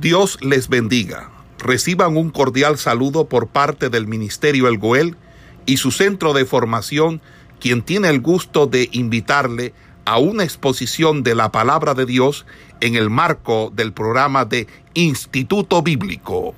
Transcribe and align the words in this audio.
Dios 0.00 0.38
les 0.42 0.68
bendiga. 0.68 1.30
Reciban 1.58 2.18
un 2.18 2.30
cordial 2.30 2.76
saludo 2.76 3.30
por 3.30 3.48
parte 3.48 3.88
del 3.88 4.06
Ministerio 4.06 4.68
El 4.68 4.76
Goel 4.76 5.16
y 5.64 5.78
su 5.78 5.90
centro 5.90 6.34
de 6.34 6.44
formación, 6.44 7.22
quien 7.60 7.82
tiene 7.82 8.10
el 8.10 8.20
gusto 8.20 8.66
de 8.66 8.90
invitarle 8.92 9.72
a 10.04 10.18
una 10.18 10.44
exposición 10.44 11.22
de 11.22 11.34
la 11.34 11.50
palabra 11.50 11.94
de 11.94 12.04
Dios 12.04 12.44
en 12.82 12.94
el 12.94 13.08
marco 13.08 13.70
del 13.70 13.94
programa 13.94 14.44
de 14.44 14.66
Instituto 14.92 15.80
Bíblico. 15.82 16.54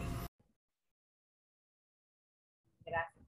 Gracias. 2.84 3.24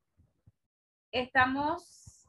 Estamos 1.12 2.26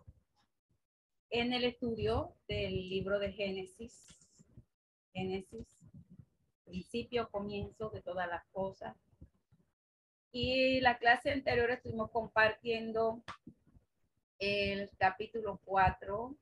en 1.32 1.54
el 1.54 1.63
estudio 1.63 2.36
del 2.48 2.89
libro 2.89 3.18
de 3.18 3.32
Génesis. 3.34 4.05
Génesis 5.13 5.80
principio, 6.71 7.29
comienzo 7.29 7.89
de 7.89 8.01
todas 8.01 8.29
las 8.29 8.45
cosas. 8.53 8.95
Y 10.31 10.79
la 10.79 10.98
clase 10.98 11.31
anterior 11.31 11.70
estuvimos 11.70 12.09
compartiendo 12.12 13.21
el 14.39 14.89
capítulo 14.98 15.59
4, 15.65 16.34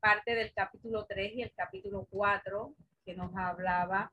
parte 0.00 0.34
del 0.34 0.52
capítulo 0.52 1.06
3 1.06 1.34
y 1.36 1.42
el 1.42 1.52
capítulo 1.52 2.08
4, 2.10 2.74
que 3.04 3.14
nos 3.14 3.30
hablaba 3.36 4.12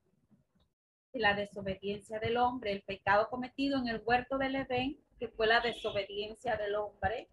de 1.11 1.19
la 1.19 1.33
desobediencia 1.33 2.19
del 2.19 2.37
hombre, 2.37 2.73
el 2.73 2.83
pecado 2.83 3.27
cometido 3.29 3.79
en 3.79 3.87
el 3.87 4.03
huerto 4.05 4.37
del 4.37 4.57
Edén, 4.57 4.99
que 5.19 5.27
fue 5.29 5.47
la 5.47 5.59
desobediencia 5.59 6.55
del 6.55 6.75
hombre. 6.75 7.29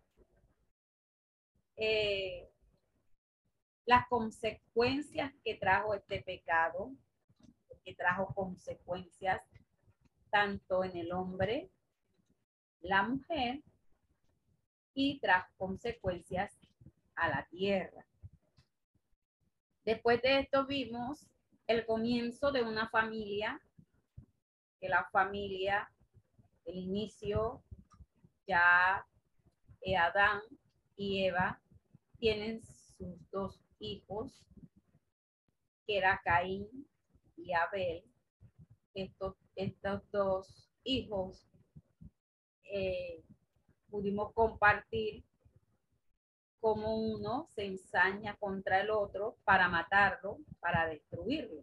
Eh, 1.76 2.48
las 3.86 4.06
consecuencias 4.08 5.32
que 5.44 5.56
trajo 5.56 5.94
este 5.94 6.22
pecado, 6.22 6.92
que 7.84 7.94
trajo 7.94 8.32
consecuencias 8.34 9.42
tanto 10.30 10.84
en 10.84 10.96
el 10.96 11.12
hombre, 11.12 11.70
la 12.80 13.02
mujer, 13.02 13.62
y 14.94 15.18
trajo 15.18 15.48
consecuencias 15.56 16.56
a 17.16 17.28
la 17.28 17.46
tierra. 17.50 18.06
Después 19.84 20.22
de 20.22 20.40
esto 20.40 20.66
vimos 20.66 21.26
el 21.66 21.84
comienzo 21.84 22.52
de 22.52 22.62
una 22.62 22.88
familia, 22.88 23.60
que 24.80 24.88
la 24.88 25.04
familia, 25.10 25.90
el 26.64 26.76
inicio, 26.76 27.62
ya 28.46 29.06
Adán 29.98 30.40
y 30.96 31.24
Eva 31.24 31.60
tienen 32.18 32.62
sus 32.62 33.30
dos 33.30 33.63
hijos, 33.84 34.32
que 35.86 35.98
era 35.98 36.20
Caín 36.24 36.88
y 37.36 37.52
Abel. 37.52 38.04
Estos, 38.94 39.34
estos 39.56 40.10
dos 40.10 40.70
hijos 40.84 41.46
eh, 42.64 43.22
pudimos 43.90 44.32
compartir 44.32 45.24
cómo 46.60 46.96
uno 46.96 47.46
se 47.54 47.66
ensaña 47.66 48.36
contra 48.36 48.80
el 48.80 48.90
otro 48.90 49.36
para 49.44 49.68
matarlo, 49.68 50.38
para 50.60 50.86
destruirlo. 50.88 51.62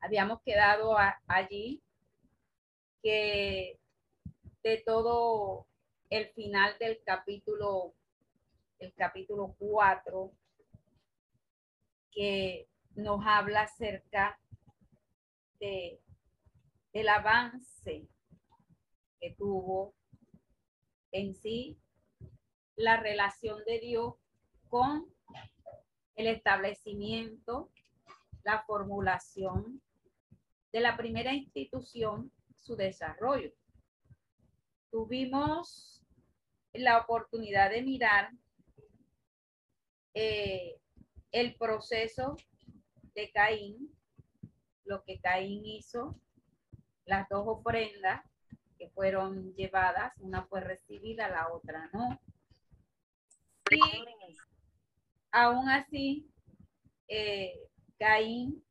Habíamos 0.00 0.40
quedado 0.42 0.96
allí 1.26 1.82
que 3.02 3.78
de 4.62 4.78
todo 4.78 5.66
el 6.08 6.28
final 6.32 6.76
del 6.78 7.02
capítulo 7.04 7.94
el 8.78 8.92
capítulo 8.94 9.54
4, 9.58 10.32
que 12.10 12.68
nos 12.94 13.24
habla 13.26 13.62
acerca 13.62 14.38
de, 15.58 16.00
del 16.92 17.08
avance 17.08 18.08
que 19.20 19.34
tuvo 19.36 19.94
en 21.12 21.34
sí 21.34 21.78
la 22.76 22.98
relación 22.98 23.62
de 23.64 23.80
Dios 23.80 24.14
con 24.68 25.06
el 26.16 26.26
establecimiento, 26.26 27.70
la 28.42 28.62
formulación 28.64 29.80
de 30.72 30.80
la 30.80 30.96
primera 30.96 31.32
institución, 31.32 32.32
su 32.56 32.76
desarrollo. 32.76 33.52
Tuvimos 34.90 36.04
la 36.72 36.98
oportunidad 36.98 37.70
de 37.70 37.82
mirar 37.82 38.32
eh, 40.14 40.76
el 41.32 41.56
proceso 41.56 42.36
de 43.14 43.30
Caín, 43.32 43.92
lo 44.84 45.02
que 45.02 45.20
Caín 45.20 45.64
hizo, 45.66 46.18
las 47.04 47.28
dos 47.28 47.44
ofrendas 47.46 48.24
que 48.78 48.88
fueron 48.90 49.54
llevadas, 49.54 50.12
una 50.18 50.46
fue 50.46 50.60
recibida, 50.60 51.28
la 51.28 51.52
otra 51.52 51.90
no. 51.92 52.20
Y 53.70 53.80
aún 55.32 55.68
así, 55.68 56.30
eh, 57.08 57.68
Caín, 57.98 58.64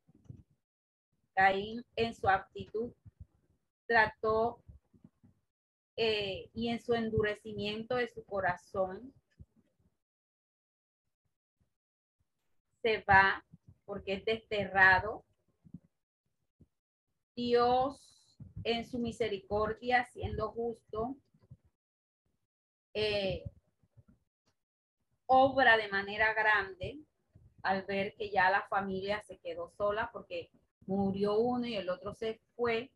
Caín 1.34 1.84
en 1.96 2.14
su 2.14 2.28
actitud 2.28 2.92
trató 3.86 4.62
eh, 5.96 6.50
y 6.54 6.68
en 6.68 6.80
su 6.80 6.94
endurecimiento 6.94 7.96
de 7.96 8.08
su 8.08 8.24
corazón 8.24 9.12
se 12.84 12.98
va 12.98 13.42
porque 13.86 14.12
es 14.12 14.24
desterrado. 14.26 15.24
Dios 17.34 17.98
en 18.62 18.84
su 18.84 18.98
misericordia, 18.98 20.04
siendo 20.04 20.52
justo, 20.52 21.16
eh, 22.92 23.50
obra 25.24 25.78
de 25.78 25.88
manera 25.88 26.34
grande 26.34 26.98
al 27.62 27.84
ver 27.86 28.14
que 28.16 28.30
ya 28.30 28.50
la 28.50 28.68
familia 28.68 29.22
se 29.22 29.38
quedó 29.38 29.70
sola 29.70 30.10
porque 30.12 30.50
murió 30.86 31.38
uno 31.38 31.66
y 31.66 31.76
el 31.76 31.88
otro 31.88 32.12
se 32.12 32.38
fue. 32.54 32.92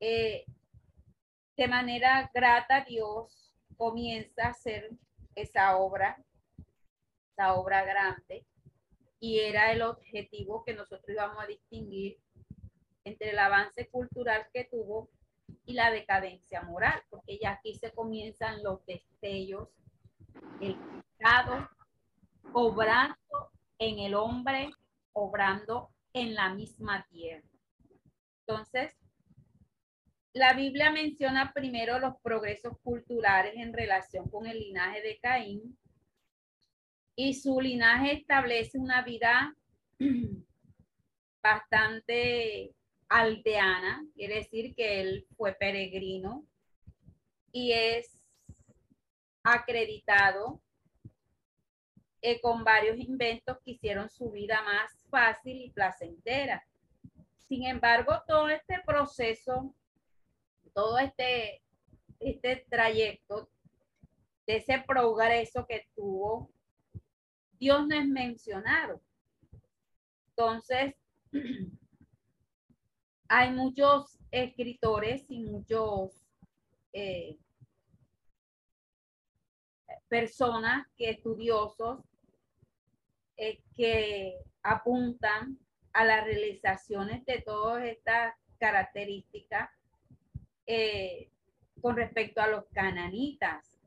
Eh, 0.00 0.46
de 1.54 1.68
manera 1.68 2.30
grata 2.32 2.82
Dios 2.88 3.52
comienza 3.76 4.46
a 4.46 4.50
hacer 4.50 4.90
esa 5.34 5.76
obra 5.76 6.24
obra 7.48 7.84
grande 7.84 8.46
y 9.18 9.40
era 9.40 9.72
el 9.72 9.82
objetivo 9.82 10.64
que 10.64 10.74
nosotros 10.74 11.08
íbamos 11.08 11.42
a 11.42 11.46
distinguir 11.46 12.18
entre 13.04 13.30
el 13.30 13.38
avance 13.38 13.88
cultural 13.88 14.46
que 14.52 14.64
tuvo 14.64 15.10
y 15.66 15.74
la 15.74 15.90
decadencia 15.90 16.62
moral, 16.62 17.02
porque 17.10 17.38
ya 17.40 17.52
aquí 17.52 17.74
se 17.74 17.92
comienzan 17.92 18.62
los 18.62 18.84
destellos, 18.86 19.68
el 20.60 20.76
pecado, 21.18 21.68
obrando 22.52 23.50
en 23.78 23.98
el 23.98 24.14
hombre, 24.14 24.70
obrando 25.12 25.90
en 26.12 26.34
la 26.34 26.54
misma 26.54 27.06
tierra. 27.10 27.46
Entonces, 28.46 28.96
la 30.32 30.54
Biblia 30.54 30.90
menciona 30.90 31.52
primero 31.52 31.98
los 31.98 32.14
progresos 32.22 32.78
culturales 32.82 33.54
en 33.56 33.72
relación 33.72 34.28
con 34.28 34.46
el 34.46 34.58
linaje 34.58 35.02
de 35.02 35.18
Caín 35.18 35.76
y 37.22 37.34
su 37.34 37.60
linaje 37.60 38.12
establece 38.14 38.78
una 38.78 39.02
vida 39.02 39.54
bastante 41.42 42.74
aldeana, 43.10 44.06
quiere 44.14 44.36
decir 44.36 44.74
que 44.74 45.02
él 45.02 45.26
fue 45.36 45.52
peregrino 45.52 46.46
y 47.52 47.72
es 47.72 48.18
acreditado 49.42 50.62
eh, 52.22 52.40
con 52.40 52.64
varios 52.64 52.98
inventos 52.98 53.58
que 53.62 53.72
hicieron 53.72 54.08
su 54.08 54.30
vida 54.30 54.62
más 54.62 54.90
fácil 55.10 55.60
y 55.60 55.70
placentera. 55.72 56.66
Sin 57.36 57.66
embargo, 57.66 58.22
todo 58.26 58.48
este 58.48 58.80
proceso, 58.86 59.74
todo 60.72 60.98
este, 60.98 61.60
este 62.18 62.64
trayecto 62.70 63.50
de 64.46 64.56
ese 64.56 64.82
progreso 64.86 65.66
que 65.66 65.86
tuvo 65.94 66.50
Dios 67.60 67.86
no 67.86 67.94
es 67.94 68.08
mencionado. 68.08 69.02
Entonces, 70.30 70.94
hay 73.28 73.52
muchos 73.52 74.18
escritores 74.30 75.26
y 75.28 75.44
muchos 75.44 76.26
eh, 76.94 77.36
personas 80.08 80.86
que 80.96 81.10
estudiosos 81.10 82.00
eh, 83.36 83.62
que 83.76 84.36
apuntan 84.62 85.58
a 85.92 86.04
las 86.04 86.24
realizaciones 86.24 87.24
de 87.26 87.42
todas 87.42 87.84
estas 87.84 88.34
características 88.58 89.68
eh, 90.66 91.30
con 91.82 91.96
respecto 91.96 92.40
a 92.40 92.48
los 92.48 92.64
cananitas, 92.68 93.78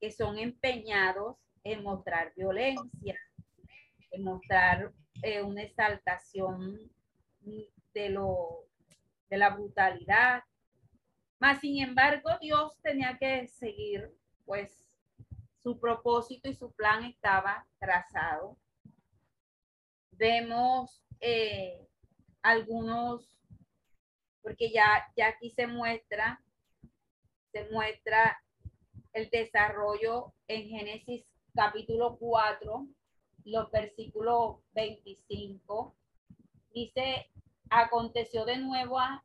que 0.00 0.12
son 0.12 0.38
empeñados 0.38 1.43
en 1.64 1.82
mostrar 1.82 2.32
violencia, 2.36 3.18
en 4.10 4.22
mostrar 4.22 4.92
eh, 5.22 5.42
una 5.42 5.62
exaltación 5.62 6.78
de, 7.94 8.10
lo, 8.10 8.66
de 9.30 9.38
la 9.38 9.50
brutalidad. 9.50 10.42
Mas, 11.40 11.60
sin 11.60 11.82
embargo, 11.82 12.30
Dios 12.40 12.78
tenía 12.82 13.16
que 13.18 13.48
seguir, 13.48 14.14
pues, 14.44 14.90
su 15.62 15.80
propósito 15.80 16.48
y 16.48 16.54
su 16.54 16.72
plan 16.72 17.04
estaba 17.04 17.66
trazado. 17.78 18.58
Vemos 20.12 21.02
eh, 21.20 21.88
algunos, 22.42 23.38
porque 24.42 24.70
ya, 24.70 25.10
ya 25.16 25.28
aquí 25.28 25.50
se 25.50 25.66
muestra, 25.66 26.42
se 27.50 27.64
muestra 27.70 28.38
el 29.14 29.30
desarrollo 29.30 30.34
en 30.46 30.68
Génesis 30.68 31.33
capítulo 31.54 32.16
4, 32.18 32.86
los 33.44 33.70
versículos 33.70 34.56
25. 34.74 35.94
Dice, 36.72 37.30
aconteció 37.70 38.44
de 38.44 38.58
nuevo 38.58 38.98
a, 38.98 39.24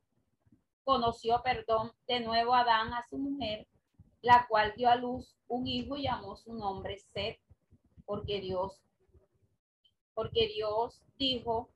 conoció, 0.84 1.42
perdón, 1.44 1.92
de 2.08 2.20
nuevo 2.20 2.54
Adán 2.54 2.94
a 2.94 3.04
su 3.10 3.18
mujer, 3.18 3.68
la 4.22 4.46
cual 4.48 4.74
dio 4.78 4.90
a 4.90 4.96
luz 4.96 5.36
un 5.48 5.66
hijo 5.68 5.98
y 5.98 6.04
llamó 6.04 6.36
su 6.36 6.54
nombre 6.54 7.00
Seth, 7.00 7.40
porque 8.06 8.42
Dios, 8.42 8.80
porque 10.14 10.48
Dios 10.50 11.02
dijo, 11.18 11.70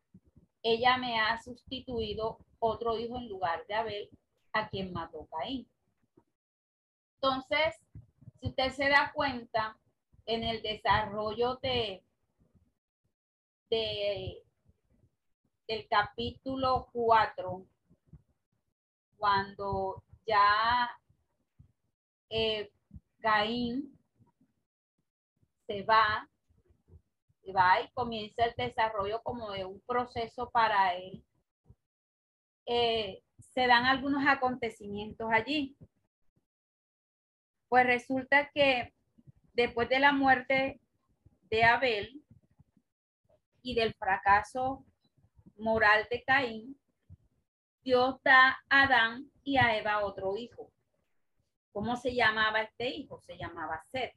ella 0.61 0.97
me 0.97 1.19
ha 1.19 1.41
sustituido 1.41 2.38
otro 2.59 2.97
hijo 2.97 3.17
en 3.17 3.27
lugar 3.27 3.65
de 3.67 3.73
Abel, 3.73 4.09
a 4.51 4.69
quien 4.69 4.94
mató 4.94 5.27
Caín. 5.31 5.67
Entonces, 7.15 7.75
si 8.39 8.50
usted 8.50 8.69
se 8.71 8.89
da 8.89 9.11
cuenta, 9.15 9.77
en 10.25 10.43
el 10.43 10.61
desarrollo 10.61 11.55
de, 11.61 12.03
de 13.69 14.43
del 15.67 15.87
capítulo 15.87 16.89
4, 16.91 17.65
cuando 19.17 20.03
ya 20.25 20.89
eh, 22.29 22.71
se 25.65 25.83
va, 25.83 26.29
se 27.43 27.53
va 27.53 27.81
y 27.81 27.89
comienza 27.93 28.45
el 28.45 28.53
desarrollo 28.57 29.21
como 29.23 29.51
de 29.51 29.65
un 29.65 29.79
proceso 29.81 30.49
para 30.49 30.95
él, 30.95 31.23
eh, 32.65 33.23
se 33.53 33.67
dan 33.67 33.85
algunos 33.85 34.23
acontecimientos 34.27 35.29
allí. 35.31 35.77
Pues 37.69 37.85
resulta 37.85 38.49
que 38.53 38.93
después 39.53 39.88
de 39.89 40.00
la 40.00 40.11
muerte 40.11 40.81
de 41.50 41.63
Abel 41.63 42.21
y 43.61 43.75
del 43.75 43.94
fracaso 43.94 44.85
moral 45.57 46.07
de 46.09 46.23
Caín, 46.23 46.79
Dios 47.83 48.15
da 48.23 48.57
a 48.69 48.83
Adán 48.83 49.31
y 49.44 49.57
a 49.57 49.77
Eva 49.77 50.05
otro 50.05 50.35
hijo. 50.38 50.71
¿Cómo 51.71 51.95
se 51.95 52.13
llamaba 52.13 52.61
este 52.61 52.89
hijo? 52.89 53.19
Se 53.21 53.38
llamaba 53.38 53.83
Seth. 53.91 54.15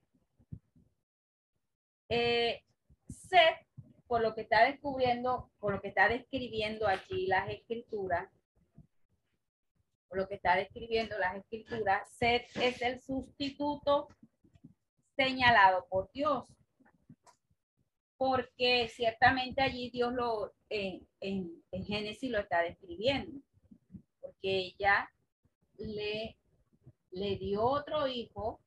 Eh, 2.09 2.63
Seth, 3.09 3.67
por 4.07 4.23
lo 4.23 4.35
que 4.35 4.43
está 4.43 4.65
descubriendo, 4.65 5.51
por 5.59 5.75
lo 5.75 5.81
que 5.81 5.89
está 5.89 6.09
describiendo 6.09 6.87
allí 6.87 7.27
las 7.27 7.49
escrituras, 7.51 8.29
por 10.09 10.19
lo 10.19 10.29
que 10.29 10.37
está 10.37 10.55
describiendo 10.55 11.19
las 11.19 11.37
escrituras, 11.37 12.09
Seth 12.11 12.57
es 12.57 12.81
el 12.83 13.01
sustituto 13.01 14.09
señalado 15.17 15.87
por 15.89 16.11
Dios. 16.13 16.45
Porque 18.17 18.89
ciertamente 18.89 19.63
allí 19.63 19.91
Dios 19.91 20.13
lo, 20.13 20.55
en, 20.69 21.07
en 21.21 21.85
Génesis 21.85 22.31
lo 22.31 22.39
está 22.39 22.63
describiendo. 22.63 23.41
Porque 24.21 24.59
ella 24.59 25.11
le, 25.79 26.37
le 27.11 27.37
dio 27.37 27.63
otro 27.63 28.07
hijo 28.07 28.61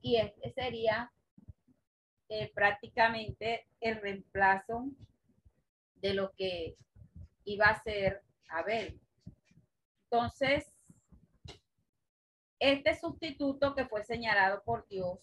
y 0.00 0.16
este 0.16 0.50
sería 0.50 1.12
eh, 2.28 2.50
prácticamente 2.54 3.66
el 3.80 4.00
reemplazo 4.00 4.86
de 5.96 6.14
lo 6.14 6.32
que 6.32 6.76
iba 7.44 7.66
a 7.66 7.82
ser 7.82 8.22
Abel. 8.48 9.00
Entonces, 10.10 10.74
este 12.58 12.94
sustituto 12.98 13.74
que 13.74 13.86
fue 13.86 14.04
señalado 14.04 14.62
por 14.64 14.86
Dios 14.88 15.18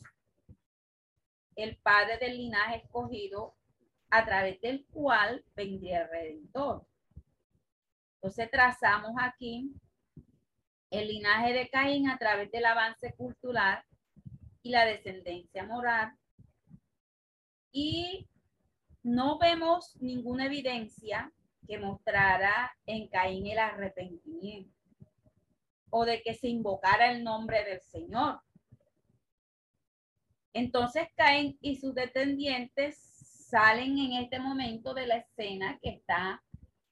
el 1.64 1.78
padre 1.78 2.18
del 2.18 2.38
linaje 2.38 2.78
escogido 2.78 3.56
a 4.10 4.26
través 4.26 4.60
del 4.62 4.86
cual 4.86 5.44
vendría 5.56 6.04
el 6.04 6.10
redentor. 6.10 6.86
Entonces 8.16 8.50
trazamos 8.52 9.14
aquí 9.20 9.72
el 10.90 11.08
linaje 11.08 11.54
de 11.54 11.70
Caín 11.70 12.10
a 12.10 12.18
través 12.18 12.52
del 12.52 12.66
avance 12.66 13.14
cultural 13.16 13.84
y 14.62 14.72
la 14.72 14.86
descendencia 14.86 15.64
moral. 15.66 16.18
Y 17.72 18.28
no 19.04 19.38
vemos 19.38 19.96
ninguna 20.02 20.48
evidencia 20.48 21.32
que 21.68 21.78
mostrara 21.78 22.76
en 22.86 23.08
Caín 23.08 23.48
el 23.48 23.60
arrepentimiento 23.60 24.74
o 25.92 26.06
de 26.06 26.22
que 26.22 26.34
se 26.34 26.48
invocara 26.48 27.12
el 27.12 27.24
nombre 27.24 27.64
del 27.64 27.82
Señor. 27.82 28.42
Entonces 30.54 31.08
Caín 31.16 31.58
y 31.62 31.76
sus 31.78 31.94
descendientes 31.94 32.98
salen 33.50 33.98
en 33.98 34.14
este 34.24 34.40
momento 34.40 34.94
de 34.94 35.08
la 35.08 35.18
escena 35.18 35.80
que 35.82 35.90
está 35.90 36.44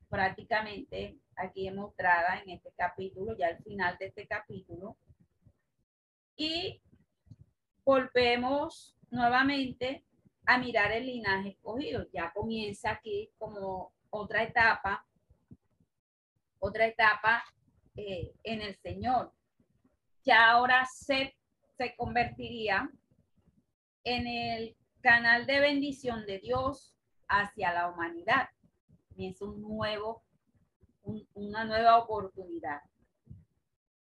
prácticamente 0.10 1.18
aquí 1.36 1.70
mostrada 1.72 2.40
en 2.42 2.52
este 2.52 2.72
capítulo, 2.76 3.38
ya 3.38 3.48
al 3.48 3.64
final 3.64 3.98
de 3.98 4.08
este 4.08 4.28
capítulo. 4.28 4.98
Y 6.36 6.82
volvemos 7.84 8.96
nuevamente 9.10 10.04
a 10.46 10.58
mirar 10.58 10.92
el 10.92 11.06
linaje 11.06 11.50
escogido. 11.50 12.08
Ya 12.12 12.32
comienza 12.34 12.92
aquí 12.92 13.30
como 13.38 13.92
otra 14.10 14.44
etapa, 14.44 15.06
otra 16.60 16.88
etapa 16.88 17.44
eh, 17.96 18.34
en 18.44 18.62
el 18.62 18.76
Señor. 18.78 19.34
Ya 20.24 20.52
ahora 20.52 20.86
se, 20.86 21.36
se 21.78 21.96
convertiría 21.96 22.90
en 24.08 24.26
el 24.26 24.78
canal 25.02 25.46
de 25.46 25.60
bendición 25.60 26.26
de 26.26 26.40
Dios 26.40 26.96
hacia 27.28 27.74
la 27.74 27.90
humanidad. 27.90 28.48
Es 29.18 29.42
un 29.42 29.62
nuevo, 29.62 30.24
una 31.34 31.66
nueva 31.66 31.98
oportunidad. 31.98 32.82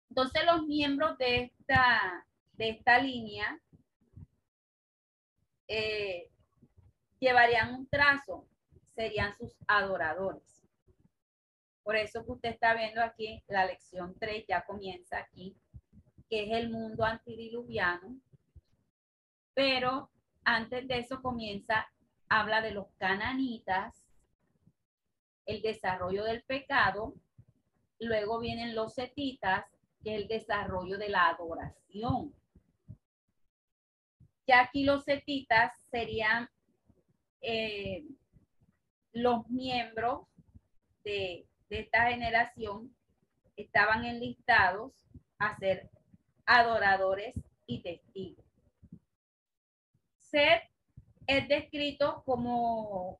Entonces 0.09 0.45
los 0.45 0.67
miembros 0.67 1.17
de 1.17 1.45
esta, 1.45 2.27
de 2.53 2.69
esta 2.69 2.99
línea 2.99 3.59
eh, 5.67 6.29
llevarían 7.19 7.73
un 7.73 7.87
trazo, 7.87 8.47
serían 8.93 9.35
sus 9.35 9.55
adoradores. 9.67 10.63
Por 11.81 11.95
eso 11.95 12.23
que 12.23 12.33
usted 12.33 12.49
está 12.49 12.75
viendo 12.75 13.01
aquí, 13.01 13.43
la 13.47 13.65
lección 13.65 14.15
3 14.19 14.45
ya 14.47 14.63
comienza 14.63 15.17
aquí, 15.17 15.57
que 16.29 16.43
es 16.43 16.51
el 16.51 16.69
mundo 16.69 17.03
antidiluviano, 17.03 18.19
pero 19.57 20.11
antes 20.43 20.87
de 20.87 20.99
eso 20.99 21.19
comienza, 21.19 21.87
habla 22.29 22.61
de 22.61 22.69
los 22.69 22.85
cananitas, 22.99 24.05
el 25.47 25.63
desarrollo 25.63 26.25
del 26.25 26.43
pecado, 26.43 27.15
luego 27.99 28.39
vienen 28.39 28.75
los 28.75 28.93
setitas, 28.93 29.65
que 30.03 30.13
es 30.13 30.21
el 30.21 30.27
desarrollo 30.27 30.99
de 30.99 31.09
la 31.09 31.29
adoración. 31.29 32.35
Ya 34.45 34.61
aquí 34.61 34.83
los 34.83 35.03
setitas 35.05 35.73
serían 35.89 36.47
eh, 37.41 38.05
los 39.11 39.49
miembros 39.49 40.27
de, 41.03 41.47
esta 41.71 42.11
generación, 42.11 42.95
estaban 43.55 44.05
enlistados 44.05 44.93
a 45.39 45.57
ser 45.57 45.89
adoradores 46.45 47.33
y 47.65 47.81
testigos. 47.81 48.46
Seth 50.29 50.63
es 51.25 51.47
descrito 51.47 52.23
como, 52.25 53.19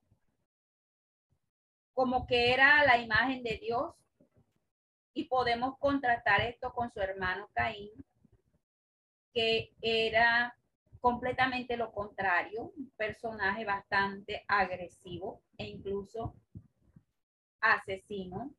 como 1.93 2.27
que 2.27 2.53
era 2.53 2.83
la 2.85 2.97
imagen 2.97 3.43
de 3.43 3.57
Dios 3.57 3.93
y 5.13 5.25
podemos 5.25 5.77
contrastar 5.79 6.41
esto 6.41 6.73
con 6.73 6.91
su 6.91 6.99
hermano 6.99 7.49
Caín, 7.53 7.91
que 9.33 9.73
era 9.81 10.55
completamente 10.99 11.77
lo 11.77 11.91
contrario, 11.91 12.73
un 12.75 12.91
personaje 12.97 13.63
bastante 13.65 14.43
agresivo 14.47 15.41
e 15.57 15.65
incluso 15.65 16.35
asesino. 17.61 18.53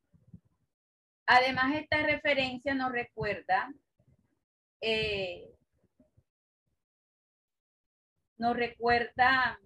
Además, 1.27 1.75
esta 1.75 2.01
referencia 2.01 2.73
nos 2.73 2.91
recuerda 2.91 3.71
eh, 4.81 5.53
nos 8.39 8.55
recuerda 8.55 9.59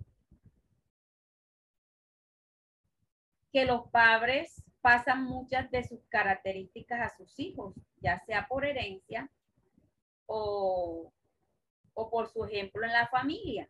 que 3.51 3.65
los 3.65 3.87
padres 3.89 4.63
pasan 4.81 5.23
muchas 5.23 5.69
de 5.69 5.83
sus 5.83 6.03
características 6.09 6.99
a 6.99 7.15
sus 7.15 7.39
hijos, 7.39 7.75
ya 8.01 8.19
sea 8.25 8.47
por 8.47 8.65
herencia 8.65 9.29
o, 10.25 11.13
o 11.93 12.09
por 12.09 12.27
su 12.27 12.43
ejemplo 12.45 12.83
en 12.83 12.91
la 12.91 13.07
familia. 13.07 13.69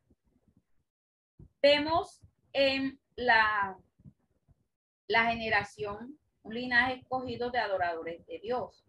Vemos 1.62 2.22
en 2.54 2.98
la, 3.16 3.78
la 5.08 5.26
generación 5.26 6.18
un 6.44 6.54
linaje 6.54 6.96
escogido 6.96 7.52
de 7.52 7.60
adoradores 7.60 8.26
de 8.26 8.40
Dios. 8.40 8.86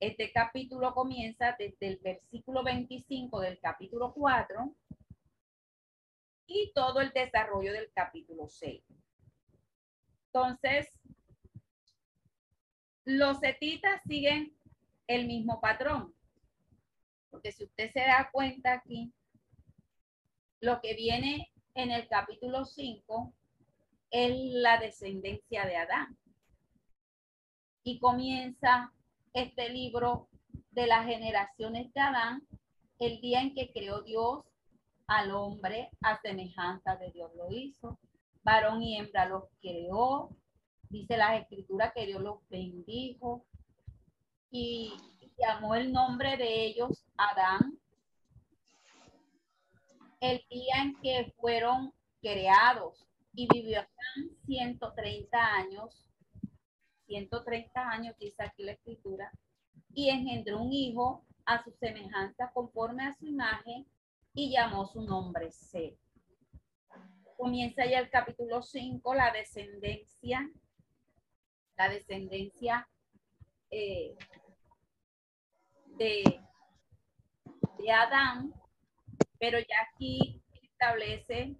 Este 0.00 0.32
capítulo 0.32 0.92
comienza 0.92 1.56
desde 1.58 1.88
el 1.88 1.96
versículo 1.96 2.62
25 2.62 3.40
del 3.40 3.58
capítulo 3.58 4.12
4 4.12 4.74
y 6.46 6.72
todo 6.74 7.00
el 7.00 7.10
desarrollo 7.12 7.72
del 7.72 7.90
capítulo 7.92 8.48
6. 8.48 8.82
Entonces, 10.26 10.88
los 13.04 13.38
setitas 13.38 14.02
siguen 14.06 14.56
el 15.06 15.26
mismo 15.26 15.60
patrón. 15.60 16.14
Porque 17.30 17.52
si 17.52 17.64
usted 17.64 17.90
se 17.90 18.00
da 18.00 18.30
cuenta 18.32 18.72
aquí, 18.72 19.12
lo 20.60 20.80
que 20.80 20.94
viene 20.94 21.52
en 21.74 21.90
el 21.90 22.08
capítulo 22.08 22.64
5 22.64 23.34
es 24.10 24.32
la 24.52 24.78
descendencia 24.78 25.66
de 25.66 25.76
Adán. 25.76 26.16
Y 27.82 27.98
comienza 27.98 28.92
este 29.32 29.68
libro 29.68 30.28
de 30.70 30.86
las 30.86 31.04
generaciones 31.06 31.92
de 31.92 32.00
Adán, 32.00 32.46
el 32.98 33.20
día 33.20 33.40
en 33.40 33.54
que 33.54 33.72
creó 33.72 34.02
Dios 34.02 34.44
al 35.06 35.30
hombre 35.32 35.90
a 36.00 36.20
semejanza 36.20 36.96
de 36.96 37.10
Dios 37.10 37.30
lo 37.36 37.50
hizo. 37.50 37.98
Varón 38.42 38.82
y 38.82 38.98
hembra 38.98 39.26
los 39.26 39.44
creó. 39.60 40.30
Dice 40.88 41.16
las 41.16 41.40
escrituras 41.40 41.92
que 41.94 42.06
Dios 42.06 42.22
los 42.22 42.46
bendijo 42.48 43.44
y 44.50 44.92
llamó 45.38 45.74
el 45.74 45.92
nombre 45.92 46.36
de 46.36 46.66
ellos 46.66 47.04
Adán. 47.16 47.78
El 50.20 50.42
día 50.48 50.74
en 50.82 51.00
que 51.00 51.34
fueron 51.40 51.92
creados 52.20 53.06
y 53.34 53.48
vivió 53.52 53.80
Adán 53.80 54.30
130 54.46 55.54
años, 55.56 56.10
130 57.06 57.88
años 57.88 58.16
dice 58.18 58.42
aquí 58.42 58.62
la 58.62 58.72
escritura, 58.72 59.30
y 59.92 60.08
engendró 60.08 60.62
un 60.62 60.72
hijo 60.72 61.24
a 61.44 61.62
su 61.62 61.72
semejanza 61.72 62.50
conforme 62.52 63.04
a 63.04 63.12
su 63.14 63.26
imagen 63.26 63.86
y 64.34 64.50
llamó 64.50 64.86
su 64.86 65.00
nombre 65.00 65.50
Seth. 65.52 65.96
Comienza 67.36 67.86
ya 67.86 68.00
el 68.00 68.10
capítulo 68.10 68.62
5, 68.62 69.14
la 69.14 69.32
descendencia, 69.32 70.50
la 71.76 71.88
descendencia 71.88 72.88
eh, 73.70 74.16
de, 75.96 76.40
de 77.78 77.92
Adán, 77.92 78.52
pero 79.38 79.58
ya 79.58 79.76
aquí 79.92 80.42
establece 80.62 81.56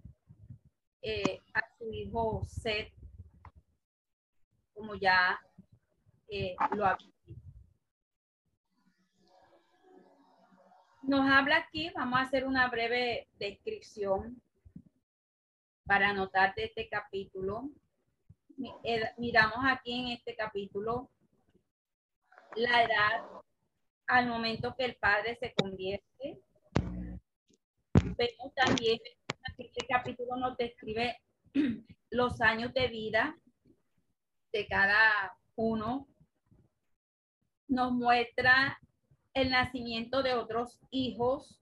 eh, 1.02 1.40
a 1.54 1.60
su 1.78 1.92
hijo 1.92 2.44
Seth, 2.46 2.92
como 4.74 4.96
ya 4.96 5.38
eh, 6.28 6.56
lo 6.72 6.86
había 6.86 7.13
Nos 11.06 11.28
habla 11.28 11.58
aquí, 11.58 11.90
vamos 11.94 12.18
a 12.18 12.22
hacer 12.22 12.46
una 12.46 12.66
breve 12.70 13.28
descripción 13.38 14.40
para 15.84 16.08
anotar 16.08 16.54
de 16.54 16.64
este 16.64 16.88
capítulo. 16.88 17.68
Eh, 18.82 19.02
miramos 19.18 19.58
aquí 19.66 20.00
en 20.00 20.08
este 20.16 20.34
capítulo 20.34 21.10
la 22.56 22.84
edad 22.84 23.22
al 24.06 24.28
momento 24.28 24.74
que 24.74 24.86
el 24.86 24.96
padre 24.96 25.36
se 25.36 25.52
convierte. 25.52 26.40
Vemos 27.92 28.54
también 28.54 28.98
que 29.58 29.62
este 29.62 29.86
capítulo 29.86 30.36
nos 30.36 30.56
describe 30.56 31.20
los 32.10 32.40
años 32.40 32.72
de 32.72 32.88
vida 32.88 33.36
de 34.54 34.66
cada 34.66 35.36
uno. 35.54 36.08
Nos 37.68 37.92
muestra 37.92 38.78
el 39.34 39.50
nacimiento 39.50 40.22
de 40.22 40.34
otros 40.34 40.80
hijos, 40.90 41.60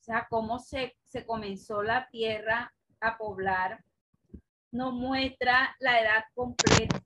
o 0.00 0.02
sea, 0.02 0.26
cómo 0.28 0.58
se, 0.58 0.96
comenzó 1.26 1.82
la 1.82 2.08
tierra 2.10 2.74
a 3.00 3.16
poblar, 3.16 3.84
nos 4.72 4.92
muestra 4.92 5.76
la 5.78 6.00
edad 6.00 6.24
completa, 6.34 7.00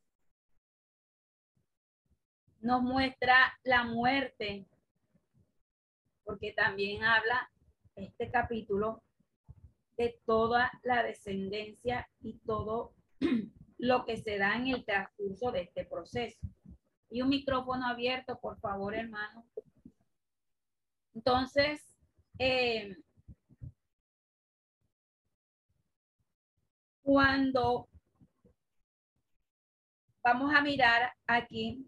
nos 2.61 2.83
muestra 2.83 3.53
la 3.65 3.85
muerte, 3.85 4.67
porque 6.25 6.53
también 6.53 7.05
habla 7.05 7.51
este 7.97 8.31
capítulo 8.31 9.03
de 9.99 10.19
toda 10.25 10.73
la 10.83 11.03
descendencia 11.03 12.09
y 12.23 12.39
todo 12.39 12.95
lo 13.79 14.07
que 14.07 14.17
se 14.17 14.39
da 14.39 14.57
en 14.57 14.69
el 14.69 14.85
transcurso 14.87 15.53
de 15.53 15.63
este 15.63 15.85
proceso. 15.85 16.39
Y 17.13 17.21
un 17.21 17.29
micrófono 17.29 17.87
abierto, 17.87 18.39
por 18.41 18.59
favor, 18.59 18.95
hermano. 18.95 19.45
Entonces, 21.15 21.87
eh, 22.39 22.97
cuando 27.03 27.87
vamos 30.25 30.55
a 30.55 30.63
mirar 30.63 31.13
aquí 31.27 31.87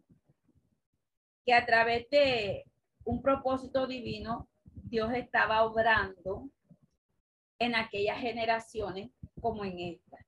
que 1.46 1.54
a 1.54 1.64
través 1.64 2.06
de 2.10 2.64
un 3.04 3.22
propósito 3.22 3.86
divino, 3.86 4.46
Dios 4.64 5.10
estaba 5.14 5.62
obrando 5.62 6.50
en 7.58 7.74
aquellas 7.74 8.20
generaciones 8.20 9.10
como 9.40 9.64
en 9.64 9.78
esta. 9.78 10.18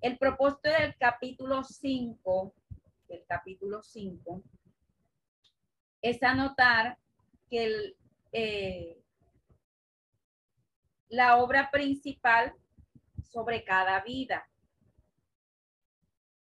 El 0.00 0.16
propósito 0.16 0.70
del 0.70 0.96
capítulo 0.96 1.62
5 1.64 2.54
del 3.14 3.24
capítulo 3.26 3.82
5, 3.82 4.42
es 6.02 6.22
anotar 6.22 6.98
que 7.48 7.94
eh, 8.32 9.00
la 11.08 11.36
obra 11.38 11.70
principal 11.70 12.54
sobre 13.22 13.64
cada 13.64 14.02
vida, 14.02 14.48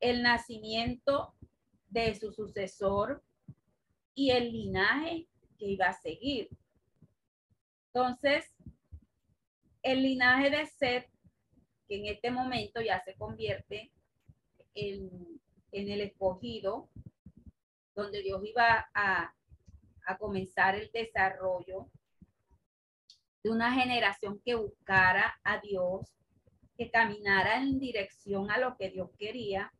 el 0.00 0.22
nacimiento 0.22 1.34
de 1.88 2.14
su 2.14 2.32
sucesor 2.32 3.22
y 4.14 4.30
el 4.30 4.52
linaje 4.52 5.28
que 5.58 5.66
iba 5.66 5.86
a 5.86 5.92
seguir. 5.92 6.48
Entonces, 7.92 8.54
el 9.82 10.02
linaje 10.02 10.50
de 10.50 10.66
Seth, 10.66 11.10
que 11.88 11.98
en 11.98 12.06
este 12.06 12.30
momento 12.30 12.80
ya 12.80 13.02
se 13.04 13.14
convierte 13.14 13.92
en 14.74 15.31
en 15.72 15.90
el 15.90 16.02
escogido, 16.02 16.88
donde 17.94 18.22
Dios 18.22 18.42
iba 18.44 18.90
a, 18.94 19.34
comenzar 20.18 20.74
el 20.74 20.90
desarrollo 20.92 21.88
de 23.42 23.50
una 23.50 23.72
generación 23.72 24.40
que 24.44 24.54
buscara 24.54 25.40
a 25.42 25.58
Dios, 25.58 26.12
que 26.76 26.90
caminara 26.90 27.62
en 27.62 27.78
dirección 27.78 28.50
a 28.50 28.58
lo 28.58 28.76
que 28.76 28.90
Dios 28.90 29.10
quería. 29.18 29.72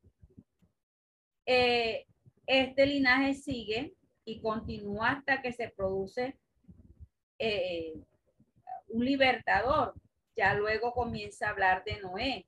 Eh, 1.44 2.06
este 2.46 2.86
linaje 2.86 3.34
sigue 3.34 3.94
y 4.24 4.40
continúa 4.40 5.10
hasta 5.10 5.42
que 5.42 5.52
se 5.52 5.68
produce 5.68 6.38
eh, 7.38 7.94
un 8.88 9.04
libertador. 9.04 9.94
Ya 10.36 10.54
luego 10.54 10.92
comienza 10.92 11.46
a 11.46 11.50
hablar 11.50 11.84
de 11.84 12.00
Noé. 12.00 12.46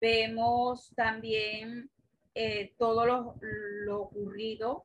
Vemos 0.00 0.92
también 0.94 1.90
eh, 2.34 2.74
todo 2.78 3.06
lo, 3.06 4.02
ocurrido, 4.02 4.84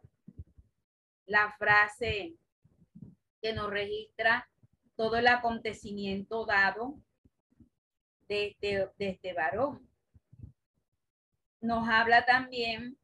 la 1.26 1.54
frase 1.58 2.36
que 3.42 3.54
nos 3.54 3.70
registra 3.70 4.50
todo 4.96 5.18
el 5.18 5.28
acontecimiento 5.28 6.46
dado 6.46 6.98
de 8.30 8.48
este, 8.48 8.90
este 9.00 9.34
varón. 9.34 9.86
Nos 11.60 11.90
habla 11.90 12.26
también 12.26 12.98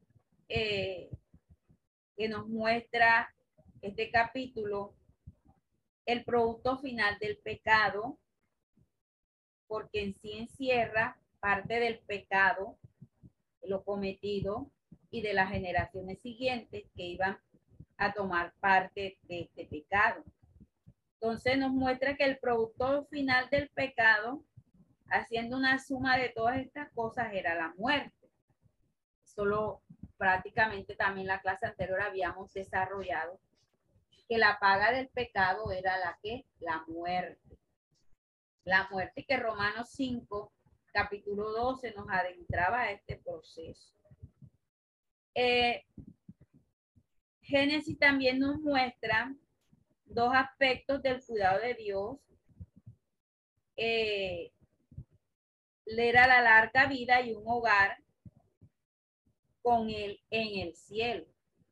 eh, 0.48 1.10
que 2.16 2.28
nos 2.28 2.48
muestra 2.48 3.34
este 3.82 4.10
capítulo 4.10 4.94
el 6.06 6.24
producto 6.24 6.78
final 6.78 7.18
del 7.18 7.36
pecado, 7.36 8.18
porque 9.66 10.02
en 10.02 10.14
sí 10.14 10.32
encierra 10.32 11.20
parte 11.40 11.80
del 11.80 12.00
pecado, 12.00 12.78
lo 13.62 13.84
cometido 13.84 14.70
y 15.10 15.22
de 15.22 15.34
las 15.34 15.50
generaciones 15.50 16.20
siguientes 16.20 16.84
que 16.94 17.02
iban 17.02 17.38
a 17.96 18.12
tomar 18.12 18.52
parte 18.60 19.18
de 19.22 19.40
este 19.40 19.66
pecado. 19.66 20.24
Entonces 21.14 21.58
nos 21.58 21.72
muestra 21.72 22.16
que 22.16 22.24
el 22.24 22.38
producto 22.38 23.06
final 23.06 23.48
del 23.50 23.68
pecado 23.70 24.44
haciendo 25.10 25.56
una 25.56 25.78
suma 25.78 26.16
de 26.16 26.28
todas 26.28 26.58
estas 26.58 26.90
cosas 26.92 27.32
era 27.32 27.54
la 27.54 27.74
muerte. 27.76 28.30
Solo 29.24 29.82
prácticamente 30.16 30.94
también 30.94 31.26
la 31.26 31.40
clase 31.40 31.66
anterior 31.66 32.00
habíamos 32.02 32.52
desarrollado 32.52 33.40
que 34.28 34.38
la 34.38 34.58
paga 34.60 34.92
del 34.92 35.08
pecado 35.08 35.72
era 35.72 35.96
la 35.98 36.18
que 36.22 36.44
la 36.60 36.84
muerte. 36.86 37.58
La 38.64 38.86
muerte 38.90 39.24
que 39.26 39.38
Romanos 39.38 39.88
5, 39.92 40.52
capítulo 40.98 41.52
12 41.52 41.92
nos 41.94 42.08
adentraba 42.10 42.80
a 42.80 42.90
este 42.90 43.18
proceso. 43.18 43.94
Eh, 45.32 45.84
Génesis 47.40 47.96
también 47.96 48.40
nos 48.40 48.58
muestra 48.58 49.32
dos 50.06 50.32
aspectos 50.34 51.00
del 51.00 51.24
cuidado 51.24 51.60
de 51.60 51.74
Dios. 51.74 52.16
Eh, 53.76 54.50
era 55.86 56.26
la 56.26 56.42
larga 56.42 56.86
vida 56.88 57.20
y 57.20 57.32
un 57.32 57.44
hogar 57.46 58.02
con 59.62 59.88
él 59.90 60.20
en 60.30 60.66
el 60.66 60.74
cielo. 60.74 61.26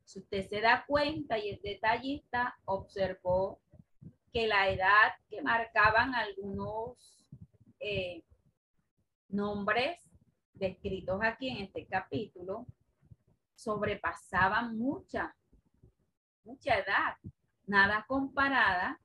Si 0.04 0.20
usted 0.20 0.48
se 0.48 0.60
da 0.60 0.84
cuenta 0.86 1.36
y 1.36 1.50
es 1.50 1.62
detallista, 1.62 2.56
observó 2.64 3.60
que 4.32 4.46
la 4.46 4.70
edad 4.70 5.14
que 5.28 5.42
marcaban 5.42 6.14
algunos 6.14 7.26
eh, 7.80 8.22
nombres 9.36 10.00
descritos 10.54 11.20
aquí 11.22 11.50
en 11.50 11.58
este 11.58 11.86
capítulo 11.86 12.66
sobrepasaban 13.54 14.76
mucha, 14.76 15.36
mucha 16.44 16.78
edad, 16.78 17.16
nada 17.66 18.04
comparada. 18.08 19.00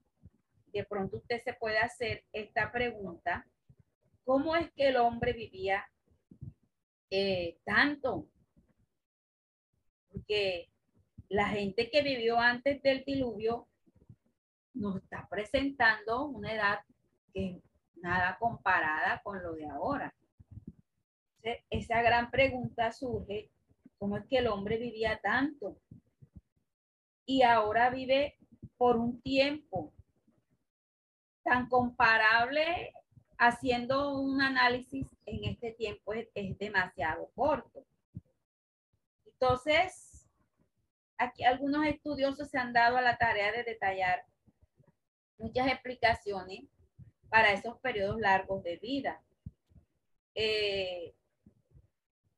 De 0.68 0.86
pronto 0.86 1.18
usted 1.18 1.42
se 1.44 1.54
puede 1.54 1.80
hacer 1.80 2.26
esta 2.32 2.72
pregunta, 2.72 3.46
¿cómo 4.24 4.56
es 4.56 4.72
que 4.72 4.88
el 4.88 4.98
hombre 4.98 5.34
vivía 5.34 5.86
eh, 7.10 7.60
tanto? 7.66 8.28
Porque 10.10 10.70
la 11.28 11.48
gente 11.50 11.90
que 11.90 12.02
vivió 12.02 12.40
antes 12.40 12.82
del 12.82 13.04
diluvio 13.04 13.68
nos 14.74 14.98
está 14.98 15.28
presentando 15.30 16.26
una 16.26 16.54
edad 16.54 16.80
que 17.34 17.62
nada 17.96 18.38
comparada 18.40 19.22
con 19.24 19.42
lo 19.42 19.54
de 19.54 19.68
ahora. 19.68 20.14
Esa 21.70 22.02
gran 22.02 22.30
pregunta 22.32 22.92
surge, 22.92 23.50
¿cómo 23.98 24.18
es 24.18 24.26
que 24.28 24.38
el 24.38 24.48
hombre 24.48 24.78
vivía 24.78 25.20
tanto? 25.22 25.78
Y 27.26 27.44
ahora 27.44 27.90
vive 27.90 28.38
por 28.78 28.98
un 28.98 29.22
tiempo 29.22 29.94
tan 31.44 31.68
comparable 31.70 32.94
haciendo 33.38 34.20
un 34.20 34.40
análisis 34.42 35.08
en 35.26 35.46
este 35.46 35.72
tiempo 35.72 36.14
es, 36.14 36.28
demasiado 36.60 37.32
corto. 37.34 37.84
Entonces, 39.26 40.30
aquí 41.18 41.44
algunos 41.44 41.86
estudiosos 41.88 42.50
se 42.50 42.60
han 42.60 42.72
dado 42.72 42.98
a 42.98 43.02
la 43.02 43.18
tarea 43.18 43.52
de 43.52 43.64
detallar 43.64 44.24
muchas 45.40 45.68
explicaciones 45.68 46.66
para 47.30 47.52
esos 47.52 47.80
periodos 47.80 48.20
largos 48.20 48.62
de 48.62 48.78
vida. 48.78 49.24
Eh, 50.36 51.16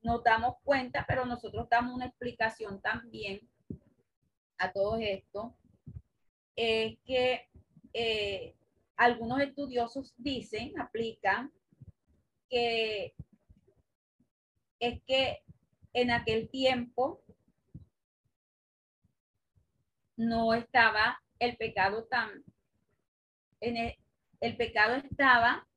nos 0.03 0.23
damos 0.23 0.55
cuenta, 0.63 1.05
pero 1.07 1.25
nosotros 1.25 1.67
damos 1.69 1.95
una 1.95 2.05
explicación 2.05 2.81
también 2.81 3.49
a 4.57 4.71
todo 4.71 4.97
esto, 4.97 5.55
es 6.55 6.97
que 7.05 7.49
eh, 7.93 8.55
algunos 8.95 9.41
estudiosos 9.41 10.13
dicen, 10.17 10.79
aplican, 10.79 11.51
que 12.49 13.15
es 14.79 15.01
que 15.03 15.43
en 15.93 16.11
aquel 16.11 16.49
tiempo 16.49 17.23
no 20.17 20.53
estaba 20.53 21.21
el 21.39 21.57
pecado 21.57 22.05
tan, 22.05 22.43
en 23.61 23.95
el, 24.39 24.57
pecado 24.57 24.95
estaba 24.95 25.67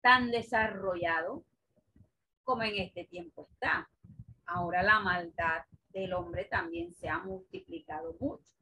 tan 0.00 0.30
desarrollado 0.30 1.44
como 2.44 2.62
en 2.62 2.76
este 2.76 3.04
tiempo 3.04 3.42
está. 3.50 3.90
Ahora 4.46 4.82
la 4.82 5.00
maldad 5.00 5.64
del 5.88 6.12
hombre 6.12 6.44
también 6.44 6.92
se 6.92 7.08
ha 7.08 7.18
multiplicado 7.18 8.16
mucho. 8.20 8.54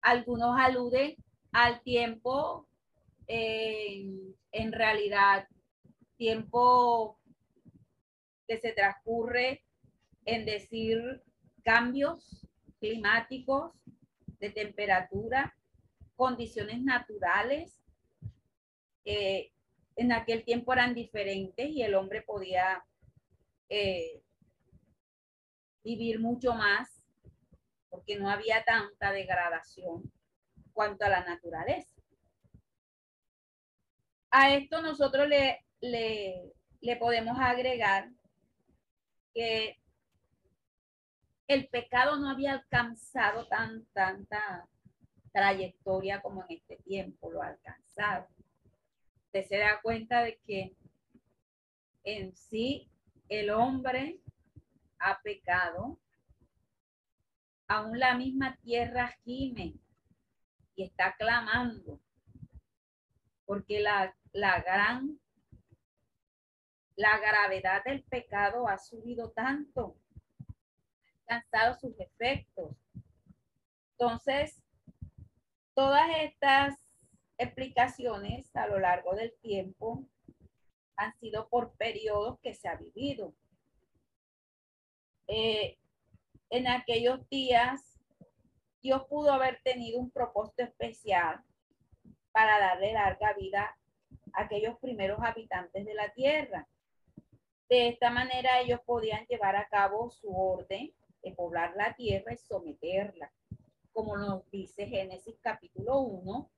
Algunos 0.00 0.58
aluden 0.58 1.16
al 1.52 1.80
tiempo, 1.82 2.68
en 3.26 4.72
realidad, 4.72 5.48
tiempo 6.16 7.18
que 8.46 8.58
se 8.58 8.72
transcurre 8.72 9.64
en 10.26 10.44
decir 10.44 11.22
cambios 11.62 12.46
climáticos, 12.80 13.72
de 14.38 14.50
temperatura, 14.50 15.56
condiciones 16.16 16.82
naturales. 16.82 17.80
En 19.96 20.12
aquel 20.12 20.44
tiempo 20.44 20.72
eran 20.72 20.94
diferentes 20.94 21.68
y 21.68 21.82
el 21.82 21.94
hombre 21.94 22.22
podía 22.22 22.84
eh, 23.68 24.22
vivir 25.82 26.18
mucho 26.18 26.54
más 26.54 27.02
porque 27.88 28.16
no 28.16 28.28
había 28.28 28.64
tanta 28.64 29.12
degradación 29.12 30.10
cuanto 30.72 31.04
a 31.04 31.08
la 31.08 31.24
naturaleza. 31.24 31.88
A 34.30 34.52
esto 34.52 34.82
nosotros 34.82 35.28
le, 35.28 35.64
le, 35.80 36.96
podemos 36.98 37.38
agregar 37.38 38.10
que 39.32 39.78
el 41.46 41.68
pecado 41.68 42.16
no 42.16 42.30
había 42.30 42.54
alcanzado 42.54 43.46
tan, 43.46 43.84
tanta 43.92 44.68
trayectoria 45.32 46.20
como 46.20 46.42
en 46.42 46.56
este 46.56 46.76
tiempo 46.78 47.30
lo 47.30 47.42
ha 47.42 47.48
alcanzado. 47.48 48.26
Usted 49.34 49.48
se 49.48 49.58
da 49.58 49.80
cuenta 49.82 50.22
de 50.22 50.38
que 50.46 50.76
en 52.04 52.36
sí 52.36 52.88
el 53.28 53.50
hombre 53.50 54.20
ha 55.00 55.20
pecado, 55.22 55.98
aún 57.66 57.98
la 57.98 58.14
misma 58.14 58.56
tierra 58.62 59.08
gime 59.24 59.74
y 60.76 60.84
está 60.84 61.16
clamando, 61.16 61.98
porque 63.44 63.80
la, 63.80 64.16
la 64.32 64.60
gran, 64.60 65.18
la 66.94 67.18
gravedad 67.18 67.82
del 67.82 68.04
pecado 68.04 68.68
ha 68.68 68.78
subido 68.78 69.32
tanto 69.32 69.96
alcanzado 71.26 71.74
sus 71.80 71.98
efectos. 71.98 72.76
Entonces, 73.98 74.62
todas 75.74 76.06
estas 76.20 76.83
explicaciones 77.38 78.54
a 78.56 78.66
lo 78.66 78.78
largo 78.78 79.14
del 79.14 79.32
tiempo 79.40 80.04
han 80.96 81.12
sido 81.18 81.48
por 81.48 81.72
periodos 81.72 82.38
que 82.40 82.54
se 82.54 82.68
ha 82.68 82.76
vivido. 82.76 83.34
Eh, 85.26 85.78
en 86.50 86.68
aquellos 86.68 87.28
días, 87.28 87.98
Dios 88.82 89.04
pudo 89.08 89.32
haber 89.32 89.60
tenido 89.62 89.98
un 89.98 90.10
propósito 90.10 90.62
especial 90.62 91.42
para 92.32 92.60
darle 92.60 92.92
larga 92.92 93.32
vida 93.32 93.76
a 94.32 94.42
aquellos 94.42 94.78
primeros 94.78 95.18
habitantes 95.22 95.84
de 95.84 95.94
la 95.94 96.12
tierra. 96.12 96.68
De 97.68 97.88
esta 97.88 98.10
manera 98.10 98.60
ellos 98.60 98.80
podían 98.84 99.24
llevar 99.26 99.56
a 99.56 99.68
cabo 99.68 100.10
su 100.10 100.30
orden 100.36 100.92
de 101.22 101.32
poblar 101.32 101.74
la 101.76 101.94
tierra 101.94 102.34
y 102.34 102.36
someterla, 102.36 103.32
como 103.92 104.16
nos 104.18 104.48
dice 104.50 104.86
Génesis 104.86 105.36
capítulo 105.40 106.00
1, 106.00 106.50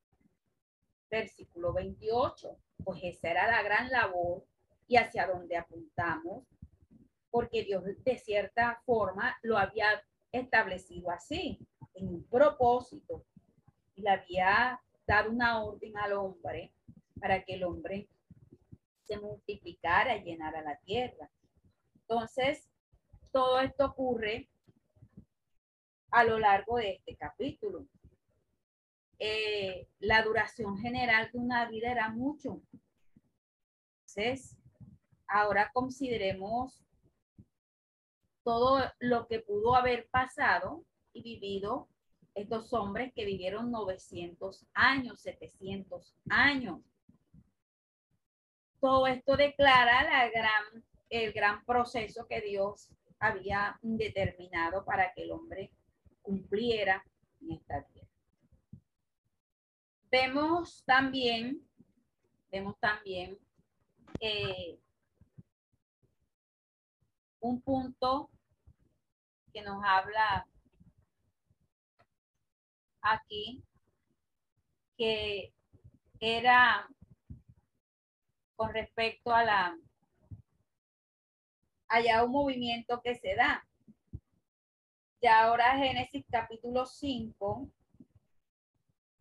versículo 1.11 1.73
28. 1.73 2.57
Pues 2.85 3.01
esa 3.03 3.31
era 3.31 3.47
la 3.47 3.62
gran 3.62 3.90
labor 3.90 4.45
y 4.87 4.97
hacia 4.97 5.27
donde 5.27 5.57
apuntamos, 5.57 6.45
porque 7.31 7.64
Dios 7.64 7.85
de 7.85 8.19
cierta 8.19 8.81
forma 8.85 9.37
lo 9.42 9.59
había 9.59 10.03
establecido 10.33 11.11
así, 11.11 11.59
en 11.95 12.09
un 12.09 12.25
propósito, 12.25 13.25
y 13.95 14.03
le 14.03 14.11
había 14.11 14.81
dado 15.07 15.31
una 15.31 15.62
orden 15.64 15.97
al 15.97 16.12
hombre 16.12 16.73
para 17.19 17.42
que 17.45 17.55
el 17.55 17.64
hombre 17.64 18.09
se 19.05 19.19
multiplicara 19.19 20.16
y 20.16 20.25
llenara 20.25 20.62
la 20.62 20.77
tierra. 20.81 21.31
Entonces, 21.95 22.69
todo 23.33 23.61
esto 23.61 23.87
ocurre 23.87 24.49
a 26.11 26.25
lo 26.25 26.38
largo 26.38 26.79
de 26.79 26.92
este 26.92 27.16
capítulo. 27.16 27.87
Eh, 29.18 29.88
la 29.98 30.22
duración 30.22 30.79
general 30.79 31.31
de 31.33 31.38
una 31.38 31.68
vida 31.68 31.90
era 31.90 32.11
mucho. 32.11 32.61
Entonces, 34.00 34.57
ahora 35.26 35.70
consideremos 35.72 36.85
todo 38.44 38.81
lo 39.00 39.26
que 39.26 39.40
pudo 39.40 39.74
haber 39.74 40.09
pasado 40.09 40.85
y 41.12 41.22
vivido 41.22 41.88
estos 42.35 42.72
hombres 42.74 43.12
que 43.14 43.24
vivieron 43.24 43.70
900 43.70 44.66
años, 44.74 45.20
700 45.22 46.14
años. 46.29 46.81
todo 48.79 49.07
esto 49.07 49.37
declara 49.37 50.05
la 50.05 50.29
gran, 50.29 50.85
el 51.09 51.33
gran 51.33 51.64
proceso 51.64 52.26
que 52.29 52.42
Dios 52.42 52.90
había 53.18 53.79
determinado 53.83 54.85
para 54.85 55.12
que 55.14 55.22
el 55.22 55.33
hombre 55.33 55.72
cumpliera 56.22 57.02
en 57.40 57.52
esta. 57.52 57.87
Vemos 60.18 60.83
también, 60.87 61.61
vemos 62.50 62.74
también 62.81 63.38
eh, 64.18 64.79
un 67.40 67.61
punto 67.61 68.31
que 69.52 69.61
nos 69.61 69.85
habla 69.85 70.48
aquí, 73.02 73.62
que 74.96 75.52
era 76.18 76.88
con 78.55 78.72
respecto 78.72 79.35
a 79.35 79.44
la, 79.44 79.79
allá 81.88 82.24
un 82.24 82.33
movimiento 82.33 83.02
que 83.02 83.16
se 83.16 83.35
da. 83.35 83.68
Ya 85.20 85.44
ahora 85.44 85.76
Génesis 85.76 86.24
capítulo 86.31 86.87
5, 86.87 87.70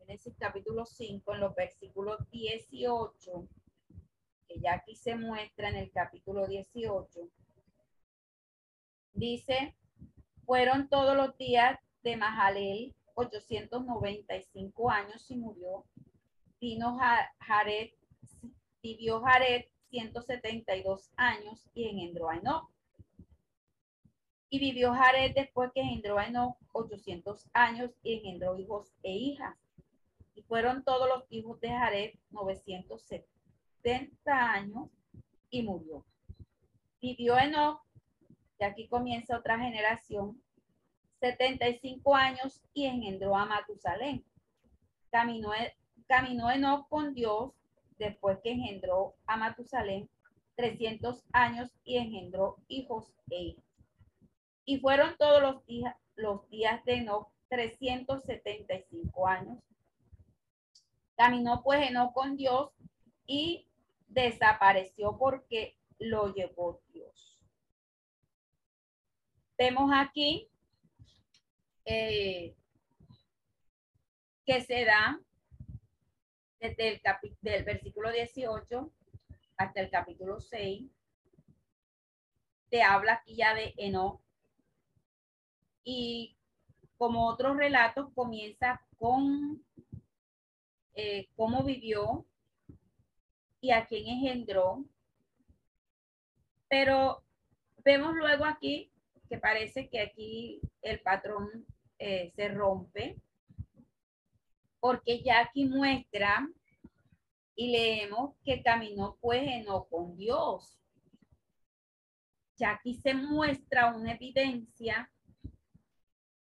Génesis 0.06 0.36
capítulo 0.38 0.86
5, 0.86 1.34
en 1.34 1.40
los 1.40 1.56
versículos 1.56 2.30
18, 2.30 3.48
que 4.48 4.60
ya 4.60 4.76
aquí 4.76 4.96
se 4.96 5.16
muestra 5.16 5.70
en 5.70 5.78
el 5.78 5.92
capítulo 5.92 6.46
18, 6.46 7.28
dice, 9.14 9.76
fueron 10.46 10.90
todos 10.90 11.18
los 11.18 11.36
días 11.38 11.80
de 12.04 12.18
Mahalel 12.18 12.94
895 13.16 14.92
años 14.92 15.26
y 15.32 15.38
murió. 15.38 15.86
Vino 16.62 17.00
Jared 17.40 17.90
vivió 18.84 19.22
Jared 19.22 19.66
172 19.90 21.10
años 21.16 21.68
y 21.74 21.90
engendró 21.90 22.30
a 22.30 22.38
Enoch. 22.38 22.70
Y 24.50 24.60
vivió 24.60 24.94
Jared 24.94 25.34
después 25.34 25.72
que 25.74 25.82
engendró 25.82 26.20
a 26.20 26.28
Enoch 26.28 26.58
800 26.74 27.48
años 27.54 27.90
y 28.04 28.18
engendró 28.18 28.60
hijos 28.60 28.94
e 29.02 29.12
hijas. 29.12 29.65
Y 30.36 30.44
fueron 30.44 30.84
todos 30.84 31.10
los 31.10 31.26
hijos 31.32 31.60
de 31.62 31.70
Jared 31.70 32.14
970 32.30 34.52
años 34.52 34.90
y 35.50 35.64
murió. 35.64 36.06
Vivió 37.02 37.38
Enoch, 37.38 37.82
y 38.60 38.64
aquí 38.64 38.88
comienza 38.88 39.38
otra 39.38 39.58
generación, 39.58 40.42
75 41.20 42.16
años 42.16 42.62
y 42.74 42.86
engendró 42.86 43.36
a 43.36 43.46
Matusalén. 43.46 44.24
Caminó, 45.10 45.52
caminó 46.08 46.52
Enoch 46.52 46.88
con 46.90 47.14
Dios 47.14 47.54
después 47.98 48.40
que 48.44 48.52
engendró 48.52 49.16
a 49.26 49.38
Matusalén 49.38 50.10
300 50.56 51.24
años 51.32 51.70
y 51.84 51.98
engendró 51.98 52.58
hijos 52.68 53.14
e 53.30 53.42
hijas. 53.42 53.66
Y 54.66 54.80
fueron 54.80 55.16
todos 55.18 55.42
los 55.42 55.66
días, 55.66 55.96
los 56.16 56.48
días 56.50 56.84
de 56.86 56.96
Enoch 56.96 57.30
375 57.50 59.28
años. 59.28 59.60
Caminó 61.16 61.64
pues 61.64 61.90
Enoch 61.90 62.14
con 62.14 62.36
Dios 62.36 62.72
y 63.26 63.68
desapareció 64.08 65.18
porque 65.18 65.78
lo 66.00 66.34
llevó 66.34 66.82
Dios. 66.92 67.42
Vemos 69.58 69.92
aquí 69.94 70.50
eh, 71.86 72.56
que 74.46 74.62
se 74.62 74.86
da 74.86 75.20
desde 76.60 76.90
el 76.90 77.02
del 77.42 77.64
versículo 77.64 78.12
18 78.12 78.92
hasta 79.58 79.82
el 79.82 79.90
capítulo 79.90 80.40
6, 80.40 80.90
te 82.70 82.84
habla 82.84 83.14
aquí 83.14 83.36
ya 83.36 83.54
de 83.54 83.74
Enoch. 83.78 84.22
Y 85.84 86.36
como 86.98 87.28
otros 87.28 87.56
relatos, 87.58 88.12
comienza 88.14 88.82
con 88.98 89.65
eh, 90.96 91.28
cómo 91.36 91.64
vivió 91.64 92.26
y 93.62 93.72
a 93.72 93.86
quién 93.86 94.08
engendró. 94.08 94.86
Pero 96.68 97.24
vemos 97.84 98.16
luego 98.16 98.46
aquí 98.46 98.92
que 99.30 99.38
parece 99.38 99.90
que 99.90 100.00
aquí 100.00 100.62
el 100.82 101.00
patrón 101.02 101.66
eh, 102.00 102.32
se 102.36 102.50
rompe 102.50 103.18
porque 104.80 105.24
ya 105.24 105.40
aquí 105.40 105.66
muestra 105.66 106.48
y 107.56 107.72
leemos 107.72 108.36
que 108.44 108.62
caminó 108.62 109.18
pues 109.20 109.66
no 109.66 109.86
con 109.86 110.16
Dios. 110.16 110.78
Ya 112.58 112.72
aquí 112.72 112.94
se 112.94 113.16
muestra 113.16 113.96
una 113.96 114.14
evidencia 114.14 115.12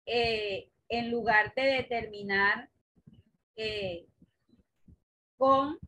eh, 0.06 0.70
en 0.90 1.12
lugar 1.12 1.54
de 1.56 1.62
determinar 1.62 2.70
eh, 3.56 4.06
con 5.38 5.80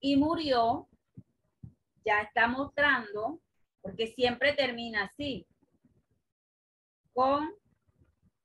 y 0.00 0.16
murió, 0.16 0.88
ya 2.04 2.22
está 2.22 2.48
mostrando, 2.48 3.40
porque 3.82 4.06
siempre 4.08 4.54
termina 4.54 5.04
así, 5.04 5.46
con, 7.12 7.50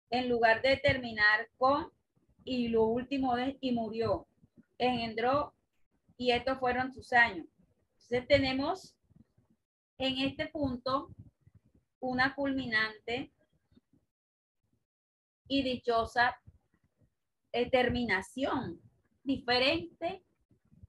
en 0.10 0.30
lugar 0.30 0.62
de 0.62 0.78
terminar 0.78 1.50
con 1.58 1.92
y 2.44 2.68
lo 2.68 2.86
último 2.86 3.38
es 3.38 3.56
y 3.62 3.72
murió. 3.72 4.28
Engendró 4.78 5.56
y 6.18 6.32
estos 6.32 6.60
fueron 6.60 6.94
sus 6.94 7.12
años. 7.14 7.48
Entonces 7.94 8.28
tenemos 8.28 8.96
en 9.98 10.20
este 10.20 10.48
punto 10.48 11.10
una 12.00 12.36
culminante 12.36 13.32
y 15.48 15.64
dichosa 15.64 16.40
terminación 17.72 18.85
diferente 19.26 20.24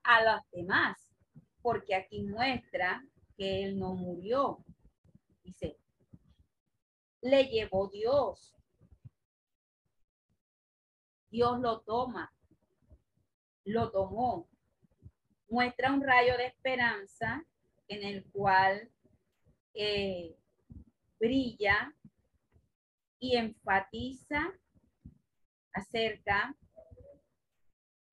a 0.03 0.23
las 0.23 0.51
demás, 0.51 0.97
porque 1.63 1.95
aquí 1.95 2.23
muestra 2.23 3.05
que 3.37 3.65
él 3.65 3.79
no 3.79 3.95
murió. 3.95 4.65
Dice, 5.43 5.79
le 7.23 7.45
llevó 7.45 7.89
Dios. 7.89 8.55
Dios 11.31 11.59
lo 11.61 11.81
toma, 11.81 12.33
lo 13.65 13.91
tomó. 13.91 14.49
Muestra 15.49 15.93
un 15.93 16.03
rayo 16.03 16.37
de 16.37 16.47
esperanza 16.47 17.45
en 17.89 18.03
el 18.05 18.25
cual 18.31 18.91
eh, 19.75 20.37
brilla 21.19 21.95
y 23.19 23.37
enfatiza 23.37 24.53
acerca 25.73 26.57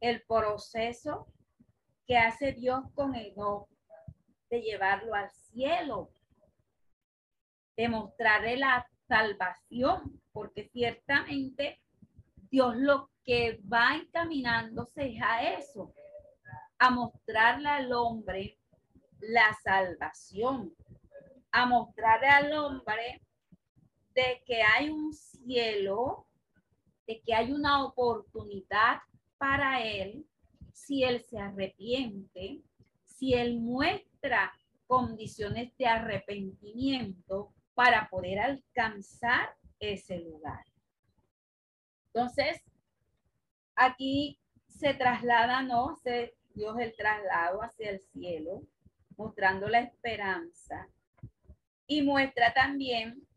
el 0.03 0.21
proceso 0.23 1.27
que 2.05 2.17
hace 2.17 2.51
Dios 2.51 2.83
con 2.93 3.13
no 3.37 3.69
de 4.49 4.61
llevarlo 4.61 5.15
al 5.15 5.31
cielo, 5.31 6.11
de 7.77 7.87
mostrarle 7.87 8.57
la 8.57 8.85
salvación, 9.07 10.21
porque 10.33 10.67
ciertamente 10.73 11.79
Dios 12.51 12.75
lo 12.75 13.11
que 13.23 13.61
va 13.61 13.95
encaminándose 13.95 15.17
a 15.23 15.53
eso, 15.57 15.93
a 16.79 16.89
mostrarle 16.89 17.69
al 17.69 17.93
hombre 17.93 18.59
la 19.19 19.53
salvación, 19.63 20.75
a 21.53 21.65
mostrarle 21.65 22.27
al 22.27 22.51
hombre 22.51 23.25
de 24.13 24.43
que 24.45 24.61
hay 24.61 24.89
un 24.89 25.13
cielo, 25.13 26.27
de 27.07 27.21
que 27.21 27.33
hay 27.33 27.53
una 27.53 27.85
oportunidad 27.85 28.99
para 29.43 29.83
él 29.83 30.25
si 30.71 31.03
él 31.03 31.21
se 31.29 31.37
arrepiente, 31.37 32.61
si 33.03 33.33
él 33.33 33.59
muestra 33.59 34.53
condiciones 34.87 35.75
de 35.77 35.85
arrepentimiento 35.85 37.53
para 37.73 38.07
poder 38.09 38.39
alcanzar 38.39 39.53
ese 39.81 40.19
lugar. 40.19 40.63
Entonces, 42.05 42.61
aquí 43.75 44.39
se 44.69 44.93
traslada, 44.93 45.61
¿no? 45.61 45.97
Se, 45.97 46.37
Dios 46.55 46.79
el 46.79 46.95
traslado 46.95 47.63
hacia 47.63 47.89
el 47.89 47.99
cielo, 47.99 48.61
mostrando 49.17 49.67
la 49.67 49.81
esperanza. 49.81 50.87
Y 51.85 52.01
muestra 52.01 52.53
también, 52.53 53.27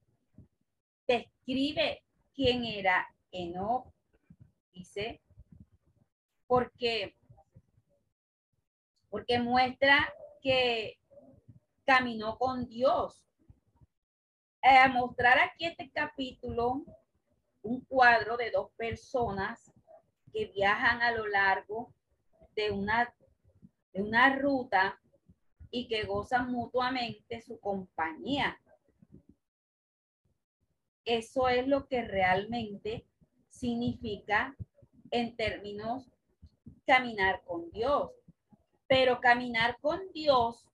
describe 1.09 2.05
quién 2.33 2.65
era 2.65 3.13
Enoch. 3.33 3.93
Dice, 4.73 5.21
porque, 6.47 7.17
porque 9.11 9.39
muestra 9.39 10.13
que 10.41 10.99
caminó 11.85 12.39
con 12.39 12.67
Dios. 12.69 13.25
A 14.63 14.89
mostrar 14.89 15.39
aquí 15.39 15.67
este 15.67 15.91
capítulo, 15.91 16.85
un 17.63 17.81
cuadro 17.85 18.37
de 18.37 18.51
dos 18.51 18.71
personas 18.73 19.73
que 20.33 20.47
viajan 20.47 21.03
a 21.03 21.13
lo 21.13 21.27
largo 21.27 21.95
de 22.55 22.71
una, 22.71 23.15
de 23.93 24.03
una 24.03 24.37
ruta 24.37 25.01
y 25.71 25.89
que 25.89 26.05
gozan 26.05 26.51
mutuamente 26.51 27.41
su 27.41 27.61
compañía. 27.61 28.59
Eso 31.05 31.49
es 31.49 31.69
lo 31.69 31.87
que 31.87 32.03
realmente 32.03 33.07
significa 33.49 34.57
en 35.11 35.37
términos 35.37 36.11
caminar 36.87 37.43
con 37.45 37.71
Dios. 37.71 38.11
Pero 38.89 39.21
caminar 39.21 39.79
con 39.81 40.01
Dios 40.13 40.65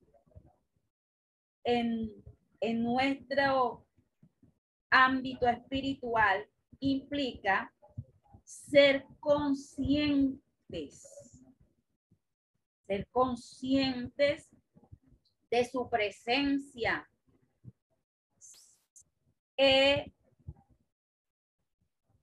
en, 1.64 2.11
en 2.61 2.83
nuestro 2.83 3.87
ámbito 4.90 5.48
espiritual 5.48 6.46
implica 6.81 7.72
ser 8.44 9.07
conscientes, 9.20 10.42
ser 12.87 13.07
conscientes 13.09 14.51
de 15.51 15.64
su 15.64 15.88
presencia. 15.88 17.09
Eh, 19.57 20.12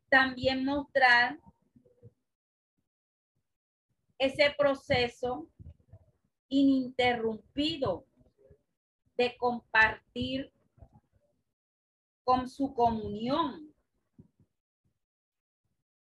también 0.10 0.66
mostrar 0.66 1.40
ese 4.20 4.54
proceso 4.58 5.50
ininterrumpido 6.50 8.06
de 9.18 9.36
compartir 9.38 10.52
con 12.24 12.48
su 12.48 12.74
comunión. 12.74 13.74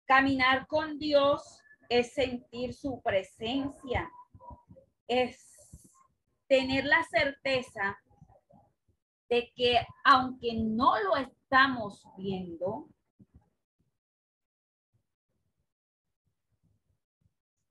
Caminar 0.05 0.67
con 0.67 0.99
Dios 0.99 1.59
es 1.89 2.13
sentir 2.13 2.73
su 2.73 3.01
presencia, 3.01 4.09
es 5.07 5.53
tener 6.47 6.85
la 6.85 7.03
certeza 7.03 7.99
de 9.29 9.51
que 9.55 9.79
aunque 10.03 10.53
no 10.53 11.01
lo 11.01 11.17
estamos 11.17 12.03
viendo, 12.17 12.87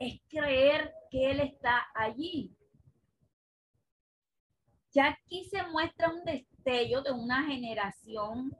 es 0.03 0.21
creer 0.29 0.93
que 1.11 1.31
Él 1.31 1.41
está 1.41 1.87
allí. 1.95 2.57
Ya 4.91 5.09
aquí 5.09 5.45
se 5.45 5.63
muestra 5.69 6.13
un 6.13 6.25
destello 6.25 7.03
de 7.03 7.13
una 7.13 7.45
generación 7.45 8.57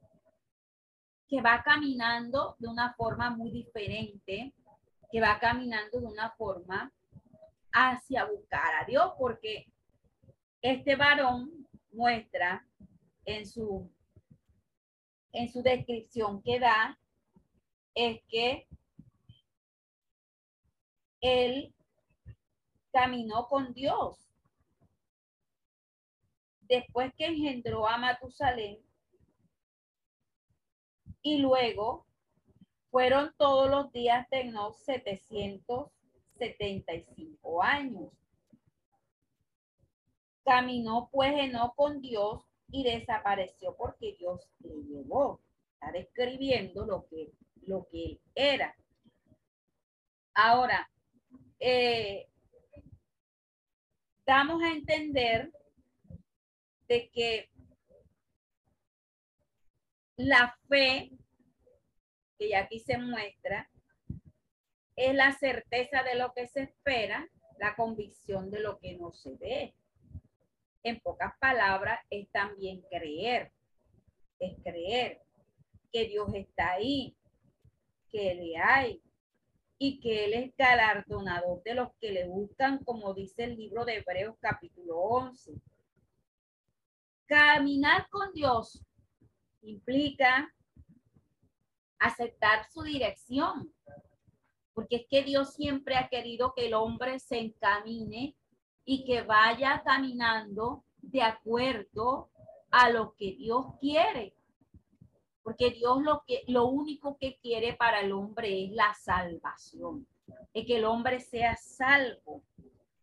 que 1.27 1.43
va 1.43 1.63
caminando 1.63 2.57
de 2.59 2.69
una 2.69 2.95
forma 2.95 3.31
muy 3.31 3.51
diferente, 3.51 4.55
que 5.11 5.21
va 5.21 5.39
caminando 5.41 6.01
de 6.01 6.07
una 6.07 6.31
forma 6.33 6.93
hacia 7.73 8.25
buscar 8.25 8.75
a 8.81 8.85
Dios, 8.85 9.13
porque 9.19 9.67
este 10.61 10.95
varón 10.95 11.67
muestra 11.91 12.67
en 13.25 13.47
su, 13.47 13.91
en 15.33 15.51
su 15.51 15.63
descripción 15.63 16.41
que 16.43 16.61
da, 16.61 16.99
es 17.95 18.21
que 18.29 18.69
él 21.23 21.75
caminó 22.93 23.49
con 23.49 23.73
Dios. 23.73 24.19
Después 26.61 27.13
que 27.17 27.27
engendró 27.27 27.89
a 27.89 27.97
Matusalén, 27.97 28.79
y 31.23 31.39
luego 31.39 32.05
fueron 32.91 33.33
todos 33.39 33.71
los 33.71 33.91
días 33.93 34.29
de 34.31 34.41
Enoch 34.41 34.75
775 34.75 37.63
años. 37.63 38.11
Caminó 40.45 41.09
pues 41.13 41.33
Enoch 41.33 41.77
con 41.77 42.03
Dios 42.03 42.43
y 42.71 42.83
desapareció 42.83 43.77
porque 43.77 44.17
Dios 44.19 44.41
le 44.59 44.83
llevó. 44.83 45.41
Está 45.75 45.93
describiendo 45.93 46.85
lo 46.85 47.07
que, 47.07 47.31
lo 47.67 47.87
que 47.89 48.19
era. 48.35 48.75
Ahora, 50.35 50.91
eh, 51.65 52.29
damos 54.27 54.61
a 54.65 54.73
entender 54.73 55.53
de 56.89 57.09
que 57.11 57.51
la 60.17 60.59
fe, 60.69 61.13
que 62.37 62.49
ya 62.49 62.63
aquí 62.63 62.81
se 62.81 62.99
muestra, 62.99 63.71
es 64.97 65.15
la 65.15 65.33
certeza 65.39 66.03
de 66.03 66.17
lo 66.17 66.33
que 66.33 66.49
se 66.49 66.63
espera, 66.63 67.29
la 67.59 67.77
convicción 67.77 68.51
de 68.51 68.59
lo 68.59 68.81
que 68.81 68.97
no 68.97 69.13
se 69.13 69.37
ve. 69.37 69.75
En 70.83 70.99
pocas 70.99 71.33
palabras, 71.39 72.01
es 72.11 72.29
también 72.33 72.83
creer, 72.91 73.53
es 74.41 74.61
creer 74.65 75.23
que 75.93 76.07
Dios 76.07 76.29
está 76.35 76.73
ahí, 76.73 77.17
que 78.11 78.35
le 78.35 78.57
hay, 78.57 79.01
y 79.85 79.99
que 79.99 80.27
Él 80.27 80.35
es 80.35 80.57
galardonador 80.57 81.61
de 81.65 81.75
los 81.75 81.89
que 82.01 82.13
le 82.13 82.29
buscan, 82.29 82.85
como 82.85 83.13
dice 83.15 83.43
el 83.43 83.57
libro 83.57 83.85
de 83.85 83.97
Hebreos 83.97 84.37
capítulo 84.39 84.97
11. 84.97 85.61
Caminar 87.27 88.09
con 88.09 88.33
Dios 88.33 88.81
implica 89.61 90.55
aceptar 91.99 92.71
su 92.71 92.83
dirección, 92.83 93.75
porque 94.73 94.99
es 94.99 95.07
que 95.11 95.25
Dios 95.25 95.55
siempre 95.55 95.97
ha 95.97 96.09
querido 96.09 96.55
que 96.55 96.67
el 96.67 96.75
hombre 96.75 97.19
se 97.19 97.41
encamine 97.41 98.37
y 98.85 99.05
que 99.05 99.23
vaya 99.23 99.83
caminando 99.85 100.85
de 100.99 101.23
acuerdo 101.23 102.31
a 102.71 102.89
lo 102.89 103.17
que 103.17 103.33
Dios 103.33 103.67
quiere 103.81 104.37
porque 105.43 105.71
Dios 105.71 106.03
lo 106.03 106.23
que 106.27 106.45
lo 106.47 106.67
único 106.67 107.17
que 107.19 107.37
quiere 107.39 107.75
para 107.75 108.01
el 108.01 108.13
hombre 108.13 108.65
es 108.65 108.73
la 108.73 108.95
salvación, 108.95 110.07
de 110.55 110.65
que 110.65 110.77
el 110.77 110.85
hombre 110.85 111.21
sea 111.21 111.57
salvo, 111.57 112.43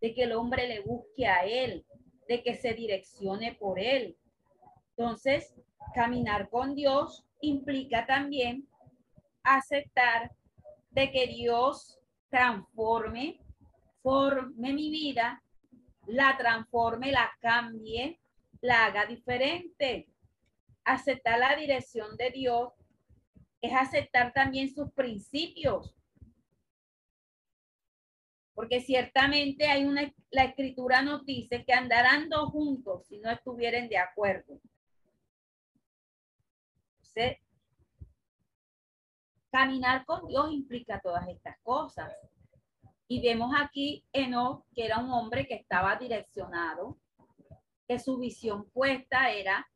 de 0.02 0.14
que 0.14 0.24
el 0.24 0.34
hombre 0.34 0.68
le 0.68 0.82
busque 0.82 1.28
a 1.28 1.46
él, 1.46 1.86
de 2.28 2.42
que 2.42 2.56
se 2.56 2.74
direccione 2.74 3.54
por 3.56 3.80
él. 3.80 4.18
Entonces, 4.96 5.54
caminar 5.94 6.50
con 6.50 6.76
Dios 6.76 7.26
implica 7.42 8.06
también 8.06 8.68
aceptar 9.44 10.32
de 10.92 11.12
que 11.12 11.28
Dios 11.28 12.00
transforme, 12.30 13.40
forme 14.02 14.74
mi 14.74 14.90
vida, 14.90 15.44
la 16.08 16.38
transforme, 16.38 17.12
la 17.12 17.30
cambie, 17.42 18.20
la 18.62 18.86
haga 18.86 19.06
diferente 19.06 20.09
aceptar 20.94 21.40
la 21.40 21.56
dirección 21.56 22.16
de 22.18 22.32
Dios 22.32 22.74
es 23.62 23.74
aceptar 23.74 24.34
también 24.34 24.74
sus 24.74 24.92
principios. 24.94 25.96
Porque 28.54 28.82
ciertamente 28.82 29.68
hay 29.68 29.86
una, 29.86 30.14
la 30.32 30.44
escritura 30.44 31.02
nos 31.02 31.26
dice 31.26 31.64
que 31.64 31.74
andarán 31.74 32.30
dos 32.30 32.52
juntos 32.52 33.06
si 33.08 33.20
no 33.20 33.30
estuvieran 33.32 33.88
de 33.88 33.98
acuerdo. 33.98 34.60
Entonces, 36.98 37.38
caminar 39.52 40.06
con 40.06 40.28
Dios 40.28 40.52
implica 40.52 41.00
todas 41.00 41.28
estas 41.28 41.58
cosas. 41.62 42.14
Y 43.08 43.22
vemos 43.22 43.52
aquí 43.58 44.06
Enoch, 44.14 44.66
que 44.76 44.86
era 44.86 45.00
un 45.00 45.10
hombre 45.12 45.48
que 45.48 45.56
estaba 45.56 45.96
direccionado, 45.96 47.00
que 47.88 47.98
su 47.98 48.20
visión 48.20 48.70
puesta 48.70 49.32
era 49.32 49.68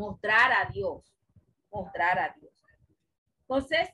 mostrar 0.00 0.50
a 0.50 0.70
Dios, 0.70 1.14
mostrar 1.70 2.18
a 2.18 2.34
Dios. 2.40 2.54
Entonces, 3.42 3.90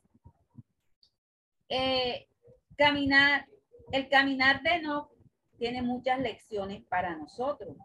eh, 1.68 2.28
caminar, 2.76 3.48
el 3.90 4.08
caminar 4.08 4.62
de 4.62 4.82
no 4.82 5.10
tiene 5.58 5.82
muchas 5.82 6.20
lecciones 6.20 6.84
para 6.84 7.16
nosotros. 7.16 7.76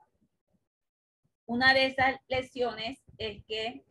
Una 1.48 1.74
de 1.74 1.88
esas 1.88 2.20
lecciones 2.28 3.00
es 3.18 3.44
que 3.46 3.84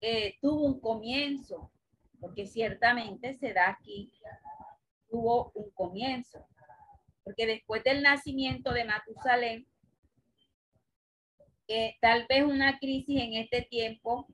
eh, 0.00 0.38
tuvo 0.40 0.62
un 0.62 0.80
comienzo, 0.80 1.70
porque 2.18 2.46
ciertamente 2.46 3.34
se 3.34 3.52
da 3.52 3.68
aquí, 3.68 4.10
tuvo 5.10 5.52
un 5.54 5.70
comienzo, 5.72 6.48
porque 7.22 7.46
después 7.46 7.84
del 7.84 8.02
nacimiento 8.02 8.72
de 8.72 8.84
Matusalén, 8.84 9.66
tal 12.00 12.26
vez 12.28 12.44
una 12.44 12.78
crisis 12.78 13.20
en 13.20 13.34
este 13.34 13.62
tiempo 13.62 14.28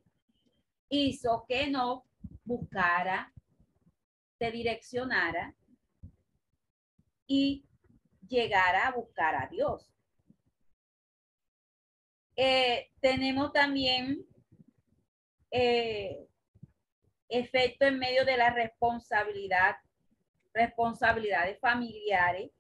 hizo 0.88 1.45
que 1.49 1.68
no 1.68 2.05
buscara, 2.45 3.33
se 4.38 4.51
direccionara 4.51 5.55
y 7.27 7.64
llegara 8.29 8.88
a 8.88 8.92
buscar 8.92 9.35
a 9.35 9.47
Dios. 9.47 9.88
Eh, 12.37 12.90
tenemos 13.01 13.53
también 13.53 14.27
eh, 15.51 16.27
efecto 17.29 17.87
en 17.87 17.99
medio 17.99 18.25
de 18.25 18.37
la 18.37 18.51
responsabilidad, 18.51 19.77
responsabilidades 20.53 21.59
familiares, 21.61 22.51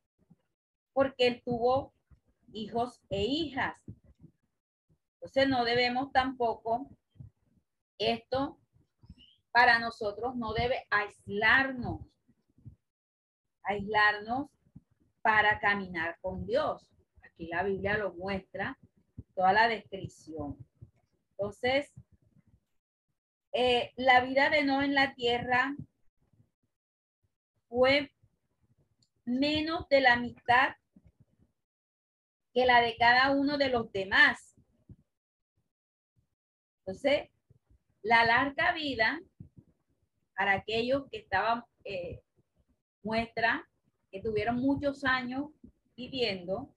porque 0.92 1.26
él 1.26 1.42
tuvo 1.44 1.94
hijos 2.52 3.00
e 3.08 3.22
hijas. 3.22 3.74
Entonces 5.22 5.48
no 5.48 5.64
debemos 5.64 6.10
tampoco, 6.10 6.90
esto 7.96 8.58
para 9.52 9.78
nosotros 9.78 10.34
no 10.34 10.52
debe 10.52 10.84
aislarnos, 10.90 12.00
aislarnos 13.62 14.50
para 15.22 15.60
caminar 15.60 16.18
con 16.20 16.44
Dios. 16.44 16.90
Aquí 17.22 17.46
la 17.46 17.62
Biblia 17.62 17.96
lo 17.98 18.12
muestra, 18.14 18.76
toda 19.36 19.52
la 19.52 19.68
descripción. 19.68 20.58
Entonces, 21.30 21.92
eh, 23.52 23.92
la 23.94 24.22
vida 24.22 24.50
de 24.50 24.64
no 24.64 24.82
en 24.82 24.96
la 24.96 25.14
tierra 25.14 25.76
fue 27.68 28.10
menos 29.24 29.88
de 29.88 30.00
la 30.00 30.16
mitad 30.16 30.74
que 32.52 32.66
la 32.66 32.80
de 32.80 32.96
cada 32.96 33.30
uno 33.30 33.56
de 33.56 33.68
los 33.68 33.92
demás. 33.92 34.51
Entonces, 36.84 37.28
la 38.02 38.24
larga 38.24 38.72
vida 38.72 39.20
para 40.36 40.54
aquellos 40.54 41.08
que 41.10 41.18
estaban, 41.18 41.64
eh, 41.84 42.20
muestra 43.02 43.68
que 44.10 44.20
tuvieron 44.20 44.56
muchos 44.56 45.04
años 45.04 45.50
viviendo, 45.96 46.74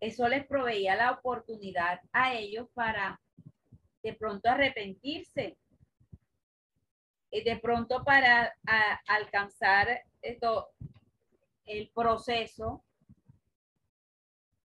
eso 0.00 0.26
les 0.28 0.46
proveía 0.46 0.96
la 0.96 1.12
oportunidad 1.12 2.00
a 2.12 2.34
ellos 2.34 2.68
para 2.72 3.20
de 4.02 4.14
pronto 4.14 4.48
arrepentirse, 4.48 5.58
de 7.30 7.60
pronto 7.62 8.02
para 8.02 8.54
alcanzar 9.06 10.02
esto, 10.22 10.70
el 11.66 11.90
proceso 11.90 12.82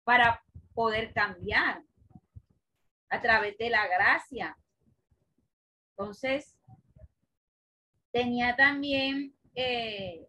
para 0.05 0.43
poder 0.73 1.13
cambiar 1.13 1.83
a 3.11 3.21
través 3.21 3.57
de 3.59 3.71
la 3.71 3.87
gracia. 3.87 4.57
Entonces, 5.91 6.57
tenía 8.13 8.57
también 8.57 9.35
eh, 9.55 10.29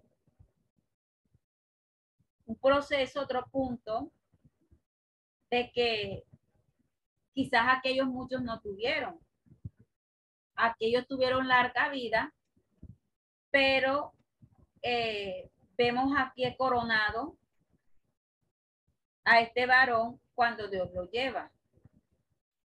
un 2.46 2.56
proceso, 2.60 3.22
otro 3.22 3.46
punto, 3.52 4.12
de 5.52 5.72
que 5.72 6.24
quizás 7.34 7.64
aquellos 7.68 8.08
muchos 8.08 8.42
no 8.42 8.60
tuvieron. 8.62 9.20
Aquellos 10.56 11.08
tuvieron 11.08 11.48
larga 11.48 11.90
vida, 11.90 12.34
pero 13.52 14.14
eh, 14.82 15.50
vemos 15.78 16.12
aquí 16.18 16.44
coronado 16.58 17.38
a 19.24 19.42
este 19.42 19.66
varón 19.66 20.20
cuando 20.34 20.68
Dios 20.68 20.90
lo 20.94 21.10
lleva. 21.10 21.52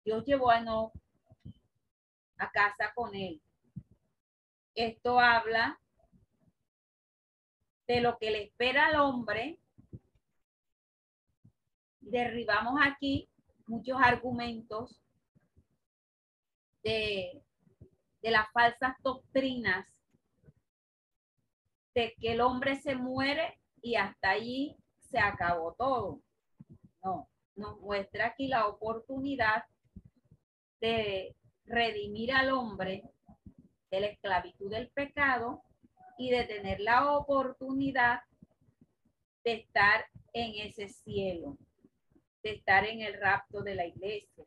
Dios 0.07 0.25
llevó 0.25 0.53
a 0.53 0.61
no 0.61 0.92
a 2.38 2.51
casa 2.53 2.92
con 2.95 3.12
él. 3.16 3.42
Esto 4.77 5.19
habla 5.19 5.81
de 7.88 8.01
lo 8.01 8.16
que 8.16 8.31
le 8.31 8.45
espera 8.45 8.87
al 8.87 9.01
hombre. 9.01 9.59
Derribamos 11.99 12.81
aquí 12.85 13.29
muchos 13.66 13.99
argumentos 14.01 15.03
de, 16.85 17.42
de 18.23 18.31
las 18.31 18.49
falsas 18.53 18.95
doctrinas 19.03 19.88
de 21.97 22.14
que 22.21 22.35
el 22.35 22.42
hombre 22.42 22.77
se 22.77 22.95
muere 22.95 23.59
y 23.83 23.97
hasta 23.97 24.31
allí 24.31 24.77
se 25.01 25.19
acabó 25.19 25.75
todo. 25.75 26.21
No, 27.03 27.29
nos 27.57 27.81
muestra 27.81 28.27
aquí 28.27 28.47
la 28.47 28.69
oportunidad 28.69 29.64
de 30.87 31.37
redimir 31.64 32.33
al 32.33 32.51
hombre 32.53 33.03
de 33.90 34.01
la 34.01 34.07
esclavitud 34.07 34.70
del 34.70 34.88
pecado 34.90 35.62
y 36.16 36.31
de 36.31 36.44
tener 36.44 36.81
la 36.81 37.12
oportunidad 37.16 38.20
de 39.42 39.55
estar 39.55 40.07
en 40.33 40.66
ese 40.66 40.88
cielo, 40.88 41.59
de 42.42 42.53
estar 42.53 42.85
en 42.85 43.01
el 43.01 43.20
rapto 43.20 43.62
de 43.62 43.75
la 43.75 43.87
iglesia, 43.87 44.44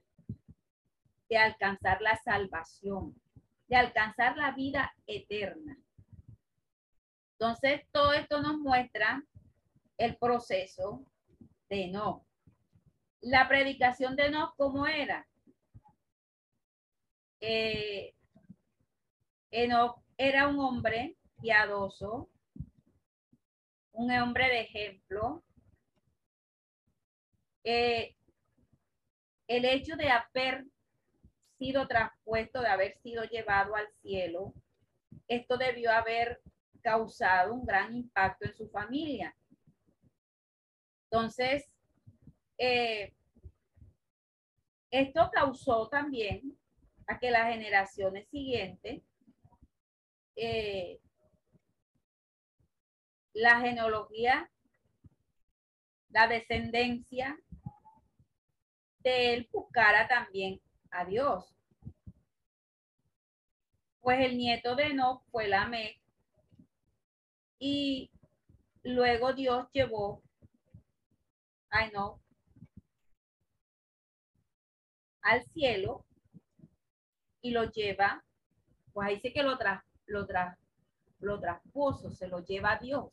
de 1.28 1.38
alcanzar 1.38 2.02
la 2.02 2.16
salvación, 2.16 3.16
de 3.68 3.76
alcanzar 3.76 4.38
la 4.38 4.52
vida 4.52 4.94
eterna. 5.08 5.78
Entonces, 7.34 7.82
todo 7.92 8.14
esto 8.14 8.42
nos 8.42 8.58
muestra 8.58 9.24
el 9.98 10.16
proceso 10.16 11.06
de 11.70 11.88
no. 11.90 12.26
La 13.22 13.48
predicación 13.50 14.16
de 14.16 14.32
no, 14.32 14.54
¿cómo 14.58 14.88
era? 14.88 15.29
Eh, 17.42 18.14
Enoch 19.52 20.02
era 20.18 20.48
un 20.48 20.60
hombre 20.60 21.16
piadoso, 21.42 22.30
un 23.94 24.12
hombre 24.12 24.48
de 24.48 24.62
ejemplo. 24.62 25.44
Eh, 27.64 28.16
el 29.48 29.66
hecho 29.66 29.96
de 29.96 30.10
haber 30.10 30.66
sido 31.58 31.88
traspuesto, 31.88 32.62
de 32.62 32.68
haber 32.68 32.98
sido 33.02 33.24
llevado 33.24 33.76
al 33.76 33.88
cielo, 34.02 34.54
esto 35.28 35.58
debió 35.58 35.92
haber 35.92 36.42
causado 36.82 37.54
un 37.54 37.66
gran 37.66 37.96
impacto 37.96 38.46
en 38.46 38.56
su 38.56 38.70
familia. 38.70 39.36
Entonces, 41.06 41.68
eh, 42.58 43.14
esto 44.92 45.30
causó 45.32 45.88
también 45.88 46.59
a 47.10 47.18
que 47.20 47.32
las 47.32 47.52
generaciones 47.52 48.30
siguientes 48.30 49.02
eh, 50.36 51.02
la 53.34 53.60
genealogía, 53.60 54.50
la 56.10 56.28
descendencia 56.28 57.38
de 59.00 59.34
él 59.34 59.50
buscara 59.52 60.08
también 60.08 60.62
a 60.92 61.04
Dios. 61.04 61.54
Pues 64.02 64.20
el 64.22 64.38
nieto 64.38 64.76
de 64.76 64.84
Enoch 64.88 65.24
fue 65.32 65.48
Lamec 65.48 66.00
y 67.58 68.12
luego 68.84 69.34
Dios 69.34 69.68
llevó 69.74 70.22
a 71.70 71.86
Enoch 71.86 72.22
al 75.22 75.44
cielo 75.52 76.06
y 77.42 77.52
lo 77.52 77.72
lleva, 77.72 78.24
pues 78.94 79.08
ahí 79.08 79.20
sí 79.20 79.32
que 79.32 79.44
lo, 79.44 79.58
tra 79.58 79.86
lo, 80.06 80.26
tra 80.26 80.58
lo 81.20 81.40
traspuso, 81.40 82.12
se 82.12 82.28
lo 82.28 82.44
lleva 82.46 82.74
a 82.74 82.80
Dios. 82.80 83.12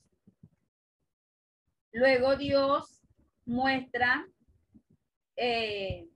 Luego 1.92 2.36
Dios 2.36 3.02
muestra 3.44 4.26
eh, 5.36 6.08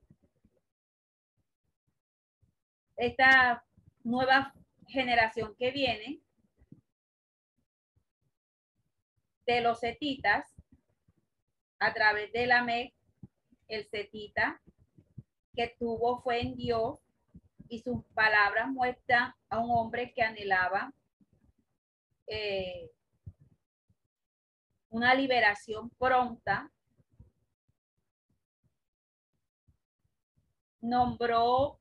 esta 2.97 3.65
nueva 4.03 4.53
generación 4.87 5.55
que 5.57 5.71
viene 5.71 6.21
de 9.45 9.61
los 9.61 9.79
setitas 9.79 10.55
a 11.79 11.93
través 11.93 12.31
de 12.31 12.45
la 12.45 12.63
MEC, 12.63 12.93
el 13.67 13.85
setita 13.85 14.61
que 15.55 15.75
tuvo 15.79 16.21
fue 16.21 16.41
en 16.41 16.55
Dios 16.55 16.99
y 17.71 17.79
sus 17.79 18.03
palabras 18.13 18.67
muestran 18.67 19.33
a 19.49 19.59
un 19.59 19.71
hombre 19.71 20.11
que 20.13 20.21
anhelaba 20.21 20.93
eh, 22.27 22.91
una 24.89 25.15
liberación 25.15 25.89
pronta, 25.91 26.69
nombró 30.81 31.79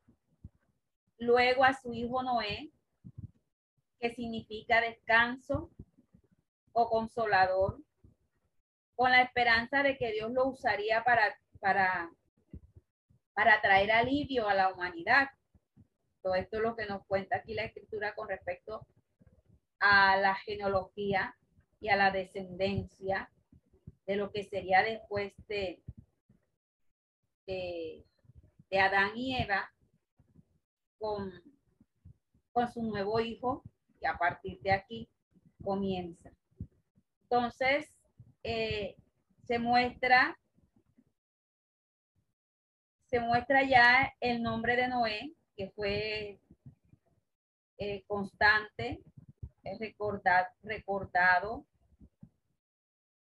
luego 1.18 1.64
a 1.64 1.74
su 1.74 1.92
hijo 1.92 2.22
Noé, 2.22 2.70
que 3.98 4.14
significa 4.14 4.80
descanso 4.80 5.72
o 6.70 6.88
consolador, 6.88 7.82
con 8.94 9.10
la 9.10 9.22
esperanza 9.22 9.82
de 9.82 9.98
que 9.98 10.12
Dios 10.12 10.30
lo 10.30 10.46
usaría 10.46 11.02
para, 11.02 11.36
para, 11.58 12.12
para 13.34 13.60
traer 13.60 13.90
alivio 13.90 14.48
a 14.48 14.54
la 14.54 14.72
humanidad. 14.72 15.30
Todo 16.22 16.34
esto 16.34 16.58
es 16.58 16.62
lo 16.62 16.76
que 16.76 16.86
nos 16.86 17.04
cuenta 17.06 17.36
aquí 17.36 17.54
la 17.54 17.64
escritura 17.64 18.14
con 18.14 18.28
respecto 18.28 18.86
a 19.78 20.16
la 20.16 20.34
genealogía 20.34 21.36
y 21.80 21.88
a 21.88 21.96
la 21.96 22.10
descendencia 22.10 23.30
de 24.06 24.16
lo 24.16 24.30
que 24.30 24.44
sería 24.44 24.82
después 24.82 25.32
de, 25.48 25.82
de, 27.46 28.04
Adán 28.78 29.16
y 29.16 29.36
Eva 29.36 29.72
con, 30.98 31.32
con 32.52 32.70
su 32.72 32.82
nuevo 32.82 33.20
hijo, 33.20 33.62
que 34.00 34.06
a 34.06 34.18
partir 34.18 34.60
de 34.60 34.72
aquí 34.72 35.08
comienza. 35.62 36.30
Entonces, 37.22 37.94
eh, 38.42 38.96
se 39.46 39.58
muestra 39.58 40.36
se 43.10 43.18
muestra 43.18 43.64
ya 43.64 44.14
el 44.20 44.40
nombre 44.40 44.76
de 44.76 44.86
Noé, 44.86 45.34
que 45.60 45.68
fue 45.72 46.40
eh, 47.76 48.02
constante, 48.06 49.02
recordado, 49.78 50.46
recordado 50.62 51.66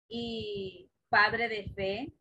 y 0.07 0.91
padre 1.09 1.49
de 1.49 1.65
fe. 1.71 2.13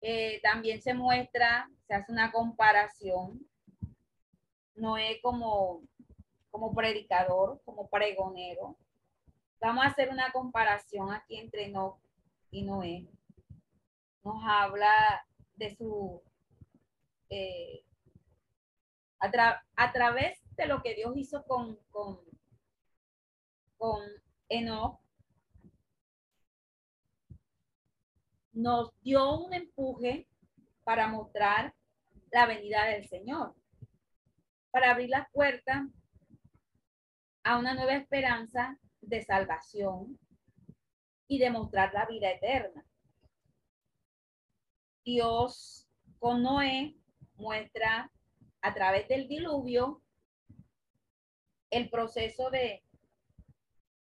Eh, 0.00 0.40
también 0.40 0.80
se 0.80 0.94
muestra, 0.94 1.70
se 1.86 1.92
hace 1.92 2.10
una 2.10 2.32
comparación, 2.32 3.46
Noé 4.74 5.20
como, 5.20 5.82
como 6.50 6.74
predicador, 6.74 7.60
como 7.66 7.90
pregonero. 7.90 8.78
Vamos 9.60 9.84
a 9.84 9.88
hacer 9.88 10.08
una 10.08 10.32
comparación 10.32 11.12
aquí 11.12 11.36
entre 11.36 11.66
Enoch 11.66 11.98
y 12.50 12.62
Noé. 12.62 13.06
Nos 14.24 14.42
habla 14.42 15.22
de 15.56 15.76
su, 15.76 16.22
eh, 17.30 17.84
a, 19.20 19.92
través 19.92 20.38
de 20.56 20.66
lo 20.66 20.82
que 20.82 20.94
Dios 20.94 21.16
hizo 21.16 21.44
con, 21.44 21.76
con, 21.90 22.20
con 23.76 24.02
Enoch, 24.48 25.00
nos 28.52 28.92
dio 29.02 29.38
un 29.38 29.54
empuje 29.54 30.28
para 30.84 31.06
mostrar 31.08 31.74
la 32.32 32.46
venida 32.46 32.84
del 32.86 33.08
Señor, 33.08 33.54
para 34.70 34.90
abrir 34.90 35.10
las 35.10 35.30
puertas 35.30 35.86
a 37.44 37.58
una 37.58 37.74
nueva 37.74 37.94
esperanza 37.94 38.78
de 39.00 39.22
salvación 39.22 40.18
y 41.28 41.38
demostrar 41.38 41.92
la 41.94 42.06
vida 42.06 42.30
eterna. 42.30 42.84
Dios 45.04 45.88
con 46.18 46.42
Noé 46.42 46.96
muestra 47.38 48.12
a 48.60 48.74
través 48.74 49.08
del 49.08 49.28
diluvio 49.28 50.02
el 51.70 51.88
proceso 51.88 52.50
de, 52.50 52.82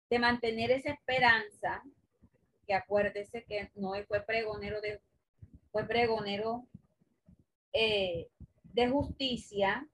de 0.10 0.20
mantener 0.20 0.72
esa 0.72 0.92
esperanza 0.92 1.84
que 2.66 2.74
acuérdese 2.74 3.46
que 3.46 3.72
Noé 3.76 4.06
fue 4.06 4.22
pregonero 4.22 4.82
de, 4.82 5.02
fue 5.72 5.86
pregonero 5.86 6.68
eh, 7.74 8.28
de 8.64 8.90
justicia, 8.90 9.88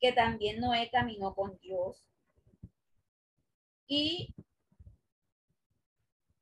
que 0.00 0.12
también 0.12 0.60
Noé 0.60 0.90
caminó 0.90 1.34
con 1.34 1.58
Dios. 1.58 2.04
Y 3.86 4.34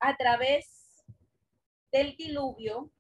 a 0.01 0.17
través 0.17 1.05
del 1.93 2.17
diluvio, 2.17 2.91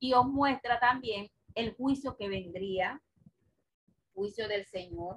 Dios 0.00 0.26
muestra 0.26 0.78
también 0.78 1.30
el 1.54 1.74
juicio 1.74 2.16
que 2.16 2.28
vendría, 2.28 3.02
juicio 4.14 4.48
del 4.48 4.66
Señor. 4.66 5.16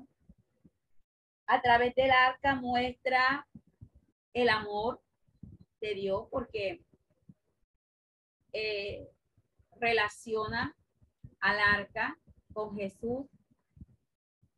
A 1.46 1.62
través 1.62 1.94
del 1.96 2.12
arca 2.12 2.56
muestra 2.56 3.48
el 4.34 4.50
amor 4.50 5.02
de 5.82 5.94
Dios 5.96 6.28
porque 6.32 6.84
eh, 8.54 9.10
relaciona 9.80 10.76
al 11.40 11.60
arca 11.60 12.18
con 12.54 12.76
Jesús 12.76 13.26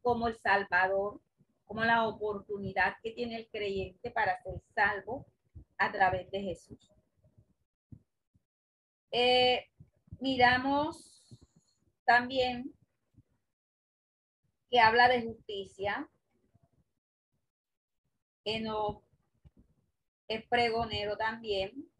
como 0.01 0.27
el 0.27 0.37
Salvador, 0.37 1.21
como 1.65 1.83
la 1.83 2.07
oportunidad 2.07 2.97
que 3.01 3.11
tiene 3.11 3.37
el 3.37 3.49
creyente 3.49 4.11
para 4.11 4.41
ser 4.43 4.61
salvo 4.75 5.25
a 5.77 5.91
través 5.91 6.29
de 6.29 6.41
Jesús. 6.41 6.91
Eh, 9.11 9.69
miramos 10.23 11.35
también 12.05 12.73
que 14.69 14.79
habla 14.79 15.09
de 15.09 15.21
justicia. 15.21 16.09
En 18.45 18.65
es 20.29 20.47
pregonero 20.47 21.17
también. 21.17 21.91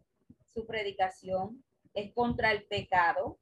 Su 0.54 0.66
predicación 0.66 1.66
es 1.94 2.14
contra 2.14 2.54
el 2.54 2.64
pecado. 2.64 3.38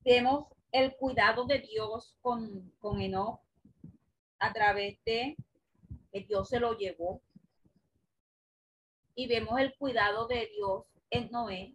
Vemos 0.00 0.48
el 0.72 0.94
cuidado 0.96 1.46
de 1.46 1.60
Dios 1.60 2.18
con, 2.20 2.70
con 2.80 3.00
Enoch 3.00 3.40
a 4.40 4.52
través 4.52 5.02
de 5.06 5.36
que 6.12 6.20
Dios 6.20 6.50
se 6.50 6.60
lo 6.60 6.76
llevó. 6.76 7.22
Y 9.14 9.26
vemos 9.26 9.58
el 9.58 9.74
cuidado 9.78 10.26
de 10.26 10.50
Dios 10.54 10.84
en 11.08 11.30
Noé 11.30 11.74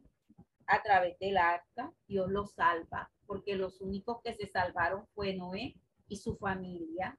a 0.69 0.81
través 0.83 1.17
del 1.19 1.37
arca. 1.37 1.91
Dios 2.07 2.29
lo 2.29 2.45
salva, 2.45 3.11
porque 3.25 3.55
los 3.55 3.81
únicos 3.81 4.21
que 4.23 4.33
se 4.33 4.47
salvaron 4.47 5.07
fue 5.15 5.33
Noé 5.33 5.75
y 6.07 6.15
su 6.15 6.37
familia. 6.37 7.17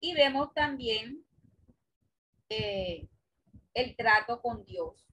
Y 0.00 0.14
vemos 0.14 0.52
también 0.54 1.24
eh, 2.48 3.06
el 3.74 3.96
trato 3.96 4.40
con 4.40 4.64
Dios, 4.64 5.06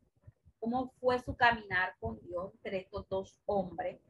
cómo 0.60 0.94
fue 1.00 1.20
su 1.20 1.36
caminar 1.36 1.96
con 2.00 2.20
Dios 2.22 2.54
entre 2.56 2.80
estos 2.80 3.08
dos 3.10 3.40
hombres. 3.46 4.02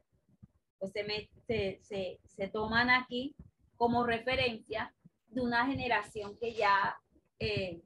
Pues 0.78 0.92
se, 0.92 1.80
se, 2.26 2.48
toman 2.48 2.90
aquí 2.90 3.34
como 3.76 4.04
referencia 4.04 4.94
de 5.28 5.40
una 5.40 5.66
generación 5.66 6.36
que 6.38 6.54
ya, 6.54 6.96
eh, 7.38 7.82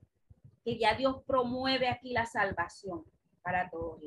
que 0.64 0.79
ya 0.79 0.95
Dios 0.97 1.22
promueve 1.24 1.89
aquí 1.89 2.12
la 2.12 2.26
salvación 2.26 3.05
para 3.43 3.68
todos. 3.70 4.01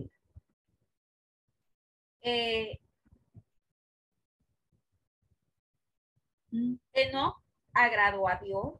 Eh, 2.22 2.80
no 7.12 7.42
agradó 7.74 8.28
a 8.28 8.36
Dios 8.38 8.80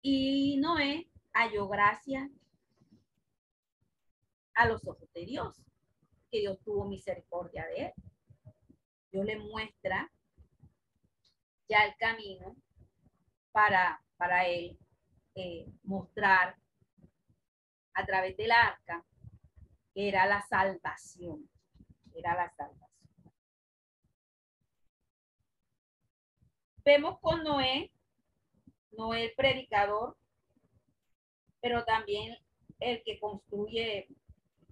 y 0.00 0.56
Noé 0.58 1.10
halló 1.32 1.68
gracia 1.68 2.30
a 4.54 4.66
los 4.66 4.86
ojos 4.86 5.12
de 5.12 5.24
Dios, 5.24 5.56
que 6.30 6.40
Dios 6.40 6.58
tuvo 6.64 6.84
misericordia 6.86 7.66
de 7.66 7.86
él. 7.86 7.92
Dios 9.12 9.24
le 9.24 9.38
muestra 9.38 10.10
ya 11.68 11.84
el 11.84 11.94
camino 11.96 12.56
para, 13.52 14.02
para 14.16 14.46
él 14.46 14.78
eh, 15.34 15.66
mostrar 15.84 16.56
a 17.98 18.06
través 18.06 18.36
del 18.36 18.52
arca 18.52 19.04
era 19.92 20.24
la 20.24 20.40
salvación, 20.46 21.50
era 22.14 22.36
la 22.36 22.48
salvación. 22.54 23.32
Vemos 26.84 27.18
con 27.18 27.42
Noé, 27.42 27.90
Noé 28.92 29.24
el 29.24 29.34
predicador, 29.34 30.16
pero 31.60 31.84
también 31.84 32.38
el 32.78 33.02
que 33.02 33.18
construye, 33.18 34.06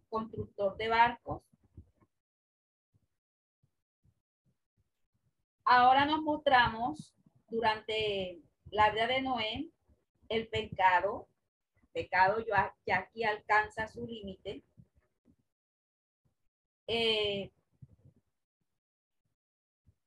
constructor 0.08 0.76
de 0.76 0.88
barcos. 0.88 1.42
Ahora 5.64 6.06
nos 6.06 6.22
mostramos 6.22 7.12
durante 7.48 8.40
la 8.70 8.92
vida 8.92 9.08
de 9.08 9.22
Noé 9.22 9.70
el 10.28 10.46
pecado. 10.46 11.28
Pecado 11.96 12.44
ya 12.44 12.98
aquí 12.98 13.24
alcanza 13.24 13.88
su 13.88 14.06
límite. 14.06 14.62
Eh, 16.86 17.50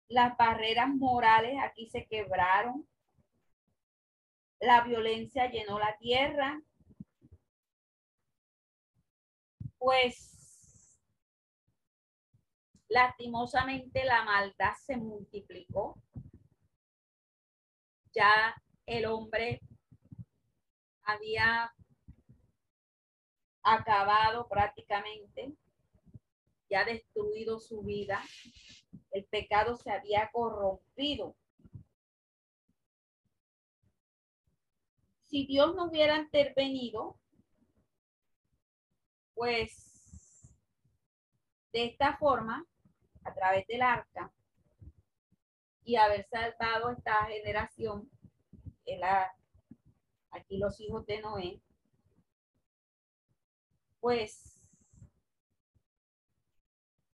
las 0.07 0.37
barreras 0.37 0.87
morales 0.89 1.57
aquí 1.63 1.89
se 1.89 2.05
quebraron, 2.05 2.87
la 4.59 4.81
violencia 4.81 5.49
llenó 5.49 5.79
la 5.79 5.97
tierra, 5.97 6.61
pues 9.79 10.95
lastimosamente 12.87 14.05
la 14.05 14.23
maldad 14.25 14.75
se 14.85 14.95
multiplicó. 14.95 15.99
Ya 18.13 18.55
el 18.85 19.07
hombre 19.07 19.61
había 21.01 21.73
acabado 23.63 24.47
prácticamente, 24.47 25.53
ya 26.69 26.85
destruido 26.85 27.59
su 27.59 27.81
vida 27.81 28.21
el 29.11 29.25
pecado 29.25 29.75
se 29.75 29.91
había 29.91 30.29
corrompido. 30.31 31.35
Si 35.25 35.45
Dios 35.45 35.75
no 35.75 35.85
hubiera 35.85 36.17
intervenido, 36.17 37.17
pues 39.35 40.51
de 41.71 41.85
esta 41.85 42.17
forma, 42.17 42.65
a 43.23 43.33
través 43.33 43.67
del 43.67 43.81
arca, 43.81 44.31
y 45.83 45.95
haber 45.95 46.27
salvado 46.29 46.91
esta 46.91 47.25
generación, 47.25 48.09
era 48.85 49.31
aquí 50.31 50.57
los 50.57 50.79
hijos 50.79 51.05
de 51.05 51.21
Noé, 51.21 51.61
pues 53.99 54.59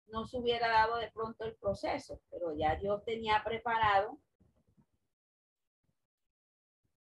no 0.08 0.26
se 0.26 0.38
hubiera 0.38 0.68
dado 0.70 0.98
de 0.98 1.12
pronto 1.12 1.44
el 1.44 1.56
proceso, 1.56 2.22
pero 2.30 2.56
ya 2.56 2.76
Dios 2.76 3.04
tenía 3.04 3.44
preparado, 3.44 4.20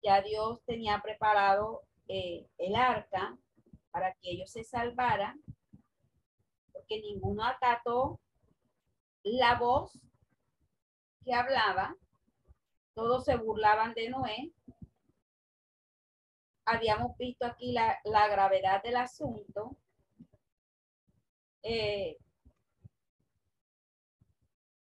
ya 0.02 0.22
Dios 0.22 0.64
tenía 0.66 1.02
preparado 1.02 1.84
eh, 2.08 2.48
el 2.58 2.76
arca 2.76 3.38
para 3.92 4.14
que 4.16 4.32
ellos 4.32 4.52
se 4.52 4.64
salvaran, 4.64 5.42
porque 6.72 7.02
ninguno 7.02 7.44
acató 7.44 8.20
la 9.24 9.56
voz 9.60 9.92
que 11.24 11.34
hablaba, 11.34 11.96
todos 12.94 13.26
se 13.26 13.36
burlaban 13.38 13.94
de 13.94 14.10
Noé. 14.10 14.52
Habíamos 16.74 17.18
visto 17.18 17.46
aquí 17.46 17.74
la, 17.74 18.00
gravedad 18.30 18.82
del 18.82 18.96
asunto. 18.96 19.76
Eh, 21.64 22.18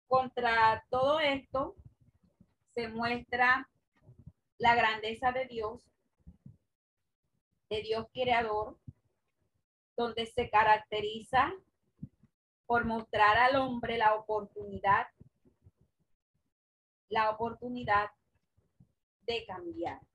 contra 0.08 0.86
todo 0.92 1.20
esto 1.20 1.76
se 2.76 2.90
muestra 2.90 3.68
la 4.60 4.76
grandeza 4.76 5.32
de 5.32 5.48
Dios, 5.48 5.84
de 7.72 7.82
Dios 7.82 8.06
creador, 8.14 8.78
donde 9.98 10.28
se 10.28 10.48
caracteriza 10.52 11.52
por 12.68 12.86
mostrar 12.86 13.36
al 13.36 13.56
hombre 13.56 13.98
la 13.98 14.14
oportunidad, 14.14 15.08
la 17.10 17.32
oportunidad 17.32 18.12
de 19.22 19.44
cambiar. 19.48 20.09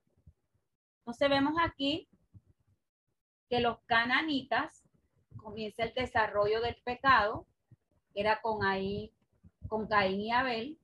Entonces 1.04 1.28
vemos 1.28 1.54
aquí 1.60 2.08
que 3.50 3.60
los 3.60 3.78
cananitas 3.84 4.82
comienza 5.36 5.82
el 5.84 5.92
desarrollo 5.92 6.62
del 6.62 6.76
pecado, 6.82 7.46
era 8.14 8.40
con 8.40 8.64
ahí, 8.64 9.12
con 9.68 9.86
Caín 9.86 10.22
y 10.22 10.32
Abel. 10.32 10.78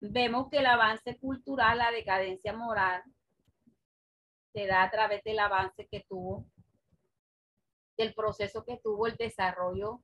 Vemos 0.00 0.48
que 0.50 0.58
el 0.58 0.66
avance 0.66 1.18
cultural, 1.18 1.78
la 1.78 1.90
decadencia 1.90 2.52
moral, 2.52 3.02
se 4.52 4.68
da 4.68 4.84
a 4.84 4.90
través 4.90 5.24
del 5.24 5.40
avance 5.40 5.88
que 5.88 6.06
tuvo, 6.08 6.46
del 7.96 8.14
proceso 8.14 8.64
que 8.64 8.76
tuvo 8.76 9.08
el 9.08 9.16
desarrollo 9.16 10.00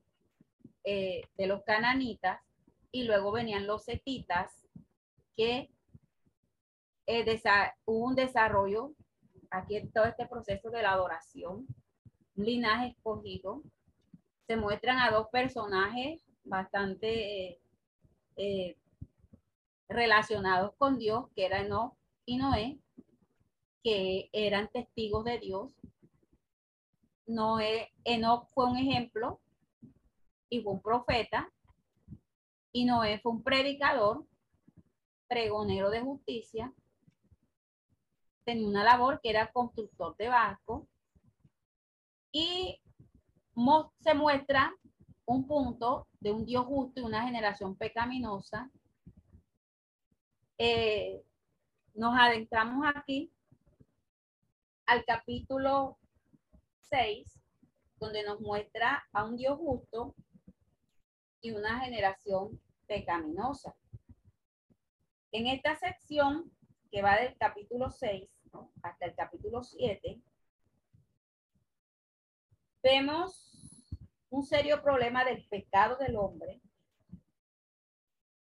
eh, 0.82 1.22
de 1.36 1.46
los 1.46 1.62
cananitas 1.62 2.42
y 2.90 3.04
luego 3.04 3.30
venían 3.30 3.68
los 3.68 3.84
setitas 3.84 4.66
que 5.36 5.70
hubo 7.84 8.06
un 8.06 8.14
desarrollo 8.14 8.92
aquí 9.50 9.76
en 9.76 9.90
todo 9.90 10.04
este 10.04 10.26
proceso 10.26 10.70
de 10.70 10.82
la 10.82 10.92
adoración, 10.92 11.66
un 12.36 12.44
linaje 12.44 12.88
escogido. 12.88 13.62
Se 14.46 14.56
muestran 14.56 14.98
a 14.98 15.10
dos 15.10 15.28
personajes 15.28 16.22
bastante 16.44 17.58
eh, 18.36 18.76
relacionados 19.88 20.74
con 20.76 20.98
Dios, 20.98 21.26
que 21.34 21.46
eran 21.46 21.66
Enoch 21.66 21.94
y 22.24 22.36
Noé, 22.36 22.78
que 23.82 24.28
eran 24.32 24.68
testigos 24.68 25.24
de 25.24 25.38
Dios. 25.38 25.72
Noé, 27.26 27.92
Enoch 28.04 28.48
fue 28.52 28.66
un 28.66 28.76
ejemplo 28.76 29.40
y 30.48 30.62
fue 30.62 30.72
un 30.72 30.82
profeta. 30.82 31.50
Y 32.72 32.84
Noé 32.84 33.20
fue 33.20 33.32
un 33.32 33.42
predicador, 33.42 34.24
pregonero 35.28 35.90
de 35.90 36.00
justicia. 36.00 36.72
Tenía 38.46 38.68
una 38.68 38.84
labor 38.84 39.20
que 39.20 39.30
era 39.30 39.50
constructor 39.50 40.16
de 40.16 40.28
barcos. 40.28 40.86
Y 42.30 42.80
se 43.98 44.14
muestra 44.14 44.72
un 45.24 45.48
punto 45.48 46.06
de 46.20 46.30
un 46.30 46.46
Dios 46.46 46.64
justo 46.64 47.00
y 47.00 47.02
una 47.02 47.24
generación 47.24 47.74
pecaminosa. 47.74 48.70
Eh, 50.58 51.24
nos 51.94 52.14
adentramos 52.16 52.86
aquí 52.94 53.32
al 54.86 55.04
capítulo 55.04 55.98
6, 56.82 57.42
donde 57.98 58.22
nos 58.22 58.40
muestra 58.40 59.08
a 59.12 59.24
un 59.24 59.36
Dios 59.36 59.58
justo 59.58 60.14
y 61.40 61.50
una 61.50 61.80
generación 61.80 62.60
pecaminosa. 62.86 63.74
En 65.32 65.48
esta 65.48 65.74
sección, 65.74 66.52
que 66.92 67.02
va 67.02 67.16
del 67.16 67.36
capítulo 67.36 67.90
6 67.90 68.35
hasta 68.82 69.06
el 69.06 69.14
capítulo 69.14 69.62
7, 69.62 70.20
vemos 72.82 73.46
un 74.30 74.44
serio 74.44 74.82
problema 74.82 75.24
del 75.24 75.46
pecado 75.48 75.96
del 75.96 76.16
hombre 76.16 76.60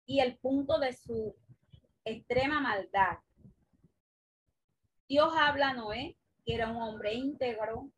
y 0.06 0.20
el 0.20 0.38
punto 0.38 0.80
de 0.80 0.94
su 0.94 1.36
extrema 2.04 2.60
maldad. 2.60 3.20
Dios 5.08 5.34
habla 5.38 5.70
a 5.70 5.74
Noé, 5.74 6.18
que 6.46 6.56
era 6.56 6.70
un 6.70 6.82
hombre 6.82 7.14
íntegro, 7.14 7.92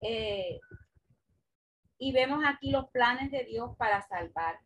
eh, 0.00 0.60
y 1.98 2.12
vemos 2.12 2.44
aquí 2.46 2.70
los 2.70 2.88
planes 2.90 3.30
de 3.30 3.44
Dios 3.44 3.76
para 3.76 4.00
salvar, 4.02 4.60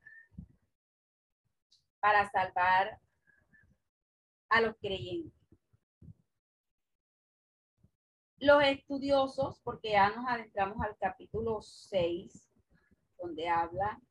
para 2.01 2.31
salvar 2.31 3.01
a 4.51 4.61
los 4.61 4.77
creyentes. 4.77 5.42
Los 8.43 8.61
estudiosos, 8.65 9.61
porque 9.63 9.93
ya 9.93 10.11
nos 10.11 10.27
adentramos 10.27 10.77
al 10.81 10.97
capítulo 10.99 11.63
6, 11.63 12.51
donde 13.17 13.49
habla 13.49 14.03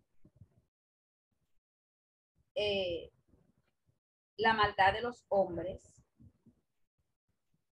eh, 2.56 3.12
la 4.38 4.54
maldad 4.54 4.94
de 4.94 5.02
los 5.02 5.26
hombres. 5.28 6.02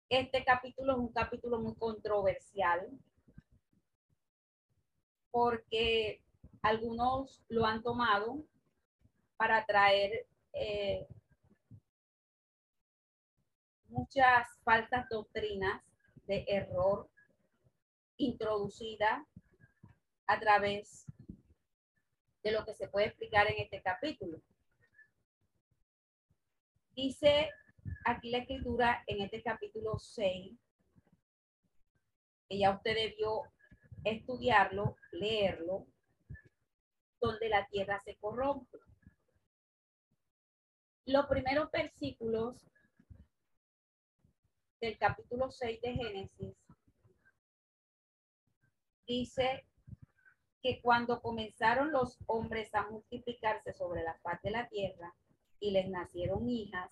Este 0.09 0.45
capítulo 0.45 0.93
es 0.93 0.99
un 1.01 1.13
capítulo 1.13 1.59
muy 1.59 1.75
controversial 1.75 2.89
porque 5.33 6.23
algunos 6.63 7.43
lo 7.49 7.67
han 7.67 7.83
tomado 7.83 8.45
para 9.37 9.67
traer 9.67 10.29
eh, 10.53 11.09
muchas 13.89 14.47
falsas 14.63 15.09
doctrinas 15.09 15.83
de 16.27 16.45
error 16.49 17.11
introducida 18.17 19.27
a 20.27 20.41
través 20.41 21.07
de 22.43 22.53
lo 22.53 22.65
que 22.65 22.75
se 22.75 22.89
puede 22.89 23.07
explicar 23.07 23.51
en 23.51 23.63
este 23.63 23.83
capítulo. 23.83 24.41
Dice 26.95 27.51
aquí 28.05 28.31
la 28.31 28.39
escritura 28.39 29.03
en 29.07 29.23
este 29.23 29.43
capítulo 29.43 29.99
6, 29.99 30.57
que 32.49 32.59
ya 32.59 32.71
usted 32.71 32.95
debió 32.95 33.43
estudiarlo, 34.05 34.97
leerlo, 35.13 35.87
donde 37.21 37.49
la 37.49 37.67
tierra 37.69 37.99
se 38.01 38.17
corrompe. 38.17 38.79
Los 41.07 41.27
primeros 41.27 41.71
versículos 41.71 42.57
del 44.85 44.99
capítulo 44.99 45.51
6 45.51 45.81
de 45.81 45.95
Génesis 45.95 46.55
dice 49.07 49.67
que 50.63 50.83
cuando 50.83 51.23
comenzaron 51.23 51.91
los 51.91 52.19
hombres 52.27 52.75
a 52.75 52.91
multiplicarse 52.91 53.73
sobre 53.73 54.03
la 54.03 54.15
faz 54.19 54.43
de 54.43 54.51
la 54.51 54.69
tierra 54.69 55.15
y 55.59 55.71
les 55.71 55.89
nacieron 55.89 56.51
hijas, 56.51 56.91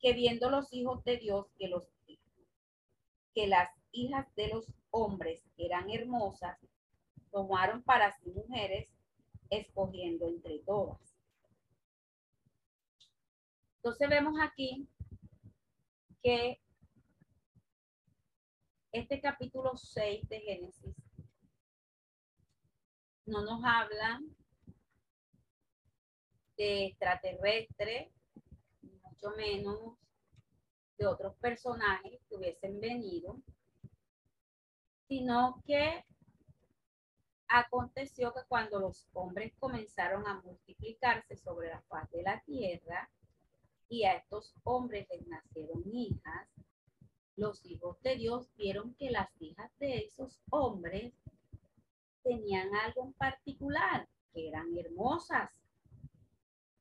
que 0.00 0.12
viendo 0.12 0.50
los 0.50 0.72
hijos 0.72 1.04
de 1.04 1.18
Dios 1.18 1.46
que 1.56 1.68
los 1.68 1.84
que 3.32 3.46
las 3.46 3.70
hijas 3.92 4.26
de 4.34 4.48
los 4.48 4.66
hombres 4.90 5.44
eran 5.56 5.88
hermosas, 5.88 6.58
tomaron 7.30 7.84
para 7.84 8.10
sí 8.18 8.32
mujeres, 8.32 8.88
escogiendo 9.50 10.26
entre 10.26 10.58
todas. 10.60 10.98
Entonces 13.76 14.08
vemos 14.08 14.34
aquí 14.40 14.88
que 16.22 16.60
este 18.92 19.20
capítulo 19.20 19.76
6 19.76 20.28
de 20.28 20.40
Génesis 20.40 20.96
no 23.26 23.42
nos 23.42 23.62
habla 23.64 24.20
de 26.56 26.86
extraterrestre, 26.86 28.10
mucho 28.82 29.30
menos 29.36 29.96
de 30.96 31.06
otros 31.06 31.34
personajes 31.36 32.20
que 32.28 32.34
hubiesen 32.34 32.80
venido, 32.80 33.40
sino 35.06 35.62
que 35.64 36.04
aconteció 37.46 38.34
que 38.34 38.44
cuando 38.48 38.80
los 38.80 39.06
hombres 39.12 39.52
comenzaron 39.58 40.26
a 40.26 40.40
multiplicarse 40.40 41.36
sobre 41.36 41.68
la 41.68 41.80
faz 41.82 42.10
de 42.10 42.22
la 42.22 42.40
tierra 42.42 43.08
y 43.88 44.04
a 44.04 44.14
estos 44.14 44.54
hombres 44.64 45.06
les 45.10 45.26
nacieron 45.26 45.82
hijas, 45.92 46.48
los 47.36 47.64
hijos 47.66 48.00
de 48.02 48.16
Dios 48.16 48.48
vieron 48.56 48.94
que 48.94 49.10
las 49.10 49.30
hijas 49.40 49.70
de 49.78 49.98
esos 49.98 50.40
hombres 50.50 51.14
tenían 52.22 52.74
algo 52.74 53.06
en 53.06 53.12
particular, 53.14 54.08
que 54.32 54.48
eran 54.48 54.76
hermosas. 54.76 55.50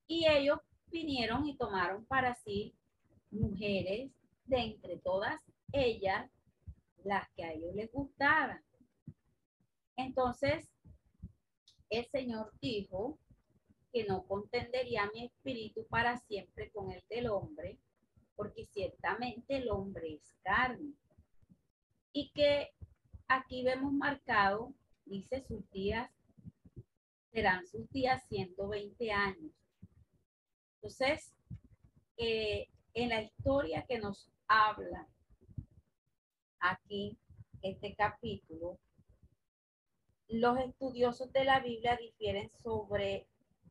Y 0.07 0.27
ellos 0.27 0.59
vinieron 0.87 1.45
y 1.45 1.55
tomaron 1.55 2.05
para 2.05 2.33
sí 2.35 2.73
mujeres 3.31 4.11
de 4.45 4.57
entre 4.57 4.97
todas 4.97 5.39
ellas, 5.71 6.29
las 7.03 7.29
que 7.35 7.43
a 7.43 7.53
ellos 7.53 7.75
les 7.75 7.91
gustaban. 7.91 8.61
Entonces, 9.95 10.67
el 11.89 12.05
Señor 12.07 12.51
dijo 12.61 13.17
que 13.97 14.03
no 14.03 14.27
contendería 14.27 15.09
mi 15.11 15.25
espíritu 15.25 15.87
para 15.87 16.19
siempre 16.19 16.69
con 16.69 16.91
el 16.91 17.03
del 17.09 17.29
hombre, 17.29 17.79
porque 18.35 18.63
ciertamente 18.63 19.57
el 19.57 19.71
hombre 19.71 20.13
es 20.13 20.35
carne. 20.43 20.93
Y 22.13 22.29
que 22.29 22.75
aquí 23.27 23.63
vemos 23.63 23.91
marcado, 23.91 24.71
dice 25.05 25.41
sus 25.41 25.67
días, 25.71 26.11
serán 27.31 27.65
sus 27.65 27.89
días 27.89 28.23
120 28.27 29.11
años. 29.11 29.51
Entonces, 30.75 31.33
eh, 32.17 32.67
en 32.93 33.09
la 33.09 33.23
historia 33.23 33.83
que 33.87 33.97
nos 33.97 34.29
habla 34.47 35.07
aquí, 36.59 37.17
este 37.63 37.95
capítulo, 37.95 38.77
los 40.27 40.59
estudiosos 40.59 41.33
de 41.33 41.45
la 41.45 41.61
Biblia 41.61 41.97
difieren 41.97 42.51
sobre 42.61 43.25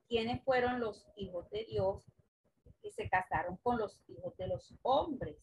quiénes 0.08 0.42
fueron 0.44 0.80
los 0.80 1.06
hijos 1.16 1.48
de 1.50 1.64
Dios 1.64 2.04
que 2.82 2.92
se 2.92 3.08
casaron 3.08 3.56
con 3.62 3.78
los 3.78 3.98
hijos 4.08 4.36
de 4.36 4.48
los 4.48 4.74
hombres. 4.82 5.36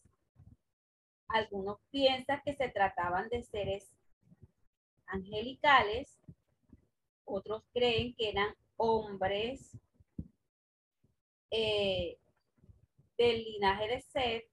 Algunos 1.28 1.78
piensan 1.90 2.40
que 2.44 2.54
se 2.54 2.68
trataban 2.68 3.28
de 3.28 3.42
seres 3.42 3.90
angelicales, 5.06 6.18
otros 7.24 7.62
creen 7.72 8.14
que 8.14 8.30
eran 8.30 8.54
hombres 8.76 9.76
eh, 11.50 12.18
del 13.16 13.44
linaje 13.44 13.88
de 13.88 14.00
Seth, 14.00 14.44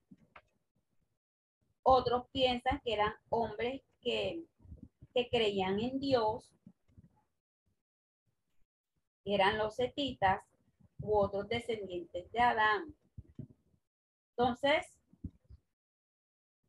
otros 1.84 2.28
piensan 2.32 2.80
que 2.84 2.94
eran 2.94 3.14
hombres 3.30 3.82
que, 4.02 4.44
que 5.14 5.30
creían 5.30 5.80
en 5.80 6.00
Dios, 6.00 6.52
eran 9.26 9.58
los 9.58 9.76
setitas 9.76 10.44
u 11.02 11.18
otros 11.18 11.48
descendientes 11.48 12.32
de 12.32 12.40
Adán. 12.40 12.96
Entonces, 14.32 14.88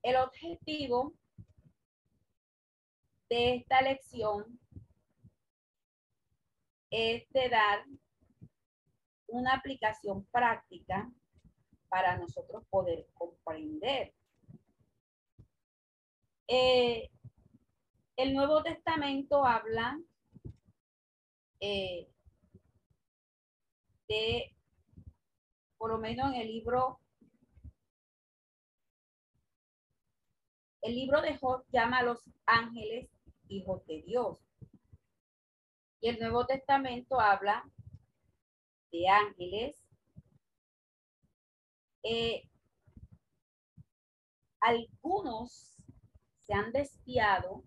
el 0.02 0.16
objetivo 0.16 1.14
de 3.30 3.56
esta 3.56 3.80
lección 3.80 4.58
es 6.90 7.26
de 7.30 7.48
dar 7.48 7.84
una 9.28 9.54
aplicación 9.54 10.24
práctica 10.26 11.10
para 11.88 12.18
nosotros 12.18 12.64
poder 12.68 13.06
comprender. 13.14 14.12
Eh, 16.48 17.10
el 18.16 18.34
Nuevo 18.34 18.62
Testamento 18.62 19.46
habla 19.46 19.98
eh, 21.60 22.11
por 25.78 25.90
lo 25.90 25.98
menos 25.98 26.32
en 26.32 26.40
el 26.40 26.48
libro, 26.48 27.00
el 30.82 30.94
libro 30.94 31.20
de 31.20 31.36
Job 31.38 31.64
llama 31.72 31.98
a 31.98 32.02
los 32.04 32.30
ángeles 32.46 33.10
hijos 33.48 33.84
de 33.86 34.02
Dios. 34.02 34.38
Y 36.00 36.08
el 36.08 36.18
Nuevo 36.18 36.46
Testamento 36.46 37.20
habla 37.20 37.64
de 38.90 39.08
ángeles. 39.08 39.76
Eh, 42.02 42.48
algunos 44.60 45.76
se 46.40 46.54
han 46.54 46.72
desviado, 46.72 47.64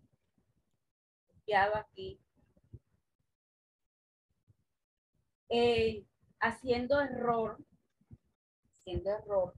desviado 1.27 1.75
aquí, 1.77 2.19
eh, 5.49 6.05
haciendo 6.39 7.01
error, 7.01 7.57
haciendo 8.71 9.09
error, 9.09 9.53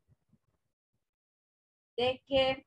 de 1.96 2.22
que 2.28 2.66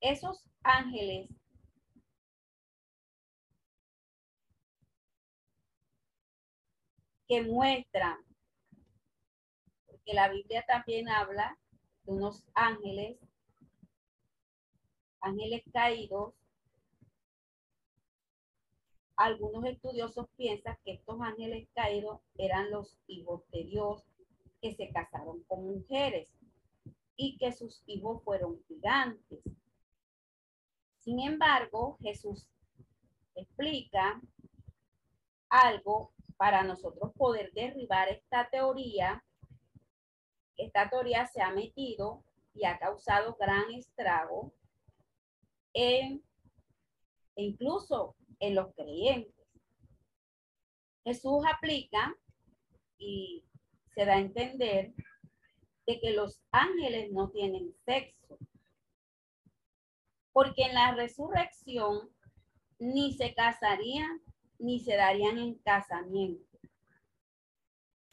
esos 0.00 0.44
ángeles 0.62 1.28
que 7.28 7.42
muestran, 7.42 8.18
porque 9.86 10.14
la 10.14 10.30
Biblia 10.30 10.64
también 10.66 11.08
habla 11.10 11.58
de 12.04 12.12
unos 12.12 12.42
ángeles, 12.54 13.18
ángeles 15.20 15.62
caídos, 15.72 16.34
algunos 19.18 19.64
estudiosos 19.64 20.28
piensan 20.36 20.78
que 20.84 20.92
estos 20.92 21.20
ángeles 21.20 21.68
caídos 21.74 22.20
eran 22.36 22.70
los 22.70 22.96
hijos 23.08 23.42
de 23.50 23.64
Dios 23.64 24.04
que 24.62 24.72
se 24.76 24.90
casaron 24.90 25.42
con 25.48 25.66
mujeres 25.66 26.32
y 27.16 27.36
que 27.36 27.50
sus 27.50 27.82
hijos 27.86 28.22
fueron 28.22 28.62
gigantes. 28.68 29.40
Sin 31.00 31.18
embargo, 31.18 31.98
Jesús 32.00 32.48
explica 33.34 34.20
algo 35.48 36.12
para 36.36 36.62
nosotros 36.62 37.12
poder 37.14 37.52
derribar 37.54 38.08
esta 38.08 38.48
teoría. 38.48 39.24
Esta 40.56 40.88
teoría 40.88 41.26
se 41.26 41.42
ha 41.42 41.50
metido 41.50 42.22
y 42.54 42.64
ha 42.66 42.78
causado 42.78 43.36
gran 43.38 43.68
estrago 43.72 44.52
en, 45.72 46.22
e 47.34 47.42
incluso 47.42 48.14
en 48.40 48.54
los 48.54 48.74
creyentes. 48.74 49.34
Jesús 51.04 51.44
aplica 51.50 52.14
y 52.98 53.44
se 53.94 54.04
da 54.04 54.14
a 54.14 54.20
entender 54.20 54.94
de 55.86 56.00
que 56.00 56.12
los 56.12 56.40
ángeles 56.50 57.10
no 57.12 57.30
tienen 57.30 57.74
sexo, 57.84 58.38
porque 60.32 60.64
en 60.64 60.74
la 60.74 60.94
resurrección 60.94 62.10
ni 62.78 63.12
se 63.14 63.34
casarían 63.34 64.20
ni 64.58 64.80
se 64.80 64.96
darían 64.96 65.38
en 65.38 65.54
casamiento, 65.58 66.58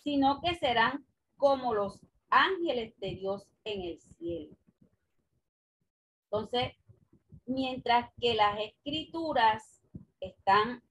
sino 0.04 0.40
que 0.42 0.56
serán 0.56 1.06
como 1.38 1.74
los 1.74 2.00
ángeles 2.30 2.98
de 3.00 3.16
Dios 3.16 3.48
en 3.64 3.82
el 3.82 4.00
cielo. 4.00 4.56
Entonces, 6.26 6.74
mientras 7.46 8.12
que 8.20 8.36
las 8.36 8.60
escrituras 8.60 9.75
están 10.28 10.84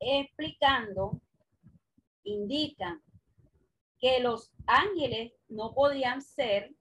explicando, 0.00 1.20
indican 2.24 3.02
que 3.98 4.20
los 4.20 4.52
ángeles 4.66 5.32
no 5.48 5.72
podían 5.74 6.22
ser 6.22 6.74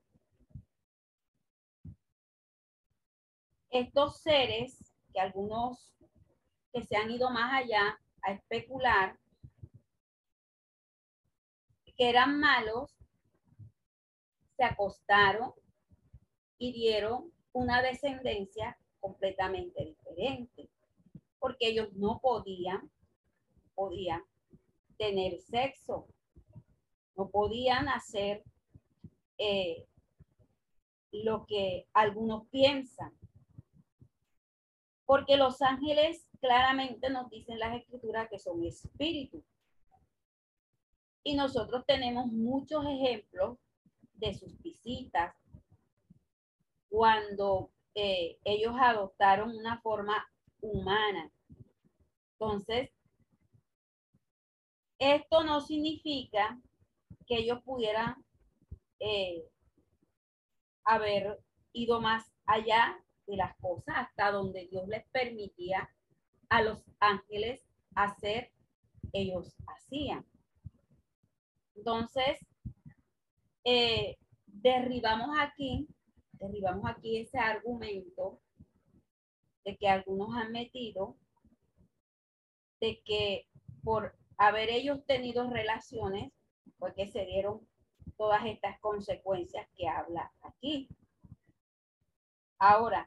estos 3.70 4.22
seres 4.22 4.93
que 5.14 5.20
algunos 5.20 5.93
que 6.74 6.84
se 6.84 6.95
han 6.95 7.12
ido 7.12 7.30
más 7.30 7.64
allá 7.64 7.99
a 8.24 8.32
especular, 8.32 9.20
que 11.95 12.09
eran 12.09 12.39
malos, 12.39 12.95
se 14.55 14.64
acostaron 14.64 15.53
y 16.57 16.72
dieron 16.74 17.32
una 17.51 17.82
descendencia 17.82 18.78
completamente 18.99 19.86
diferente 19.86 20.70
porque 21.42 21.70
ellos 21.70 21.92
no 21.94 22.20
podían, 22.22 22.92
podían 23.74 24.22
tener 24.98 25.39
sexo, 25.39 26.08
no 27.18 27.30
podían 27.30 27.89
hacer 27.89 28.44
eh, 29.39 29.88
lo 31.12 31.48
que 31.48 31.88
algunos 31.94 32.48
piensan. 32.50 33.12
Porque 35.08 35.36
los 35.36 35.64
ángeles 35.64 36.30
claramente 36.39 37.10
nos 37.10 37.28
dicen 37.32 37.58
las 37.58 37.76
escrituras 37.76 38.30
que 38.30 38.38
son 38.38 38.64
espíritus. 38.64 39.44
Y 41.24 41.34
nosotros 41.34 41.86
tenemos 41.88 42.28
muchos 42.28 42.86
ejemplos 42.86 43.58
de 44.14 44.36
sus 44.36 44.62
visitas 44.62 45.36
cuando 46.88 47.72
eh, 47.96 48.38
ellos 48.44 48.76
adoptaron 48.80 49.58
una 49.58 49.82
forma 49.82 50.31
humana. 50.62 51.32
Entonces, 52.34 52.89
esto 54.99 55.43
no 55.43 55.62
significa 55.62 56.62
que 57.26 57.38
ellos 57.38 57.62
pudieran 57.64 58.16
eh, 58.99 59.43
haber 60.84 61.39
ido 61.74 62.01
más 62.01 62.32
allá 62.45 63.03
de 63.28 63.38
las 63.38 63.55
cosas 63.57 63.95
hasta 63.97 64.32
donde 64.32 64.68
Dios 64.68 64.88
les 64.88 65.07
permitía 65.09 65.89
a 66.49 66.62
los 66.62 66.84
ángeles 66.99 67.66
hacer, 67.95 68.51
ellos 69.14 69.55
hacían. 69.68 70.26
Entonces, 71.76 72.39
eh, 73.64 74.18
derribamos 74.45 75.30
aquí, 75.39 75.88
derribamos 76.34 76.86
aquí 76.89 77.20
ese 77.20 77.38
argumento 77.38 78.41
de 79.64 79.78
que 79.78 79.88
algunos 79.88 80.36
han 80.36 80.51
metido 80.51 81.18
de 82.80 83.01
que 83.05 83.47
por 83.84 84.16
haber 84.38 84.70
ellos 84.70 85.05
tenido 85.05 85.49
relaciones, 85.49 86.34
fue 86.80 86.93
que 86.95 87.07
se 87.07 87.26
dieron 87.26 87.68
todas 88.18 88.43
estas 88.45 88.80
consecuencias 88.80 89.68
que 89.76 89.88
habla 89.88 90.32
aquí. 90.41 90.89
Ahora, 92.57 93.05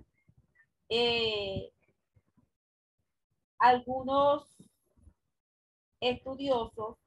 eh, 0.88 1.72
algunos 3.58 4.56
estudiosos 6.00 6.98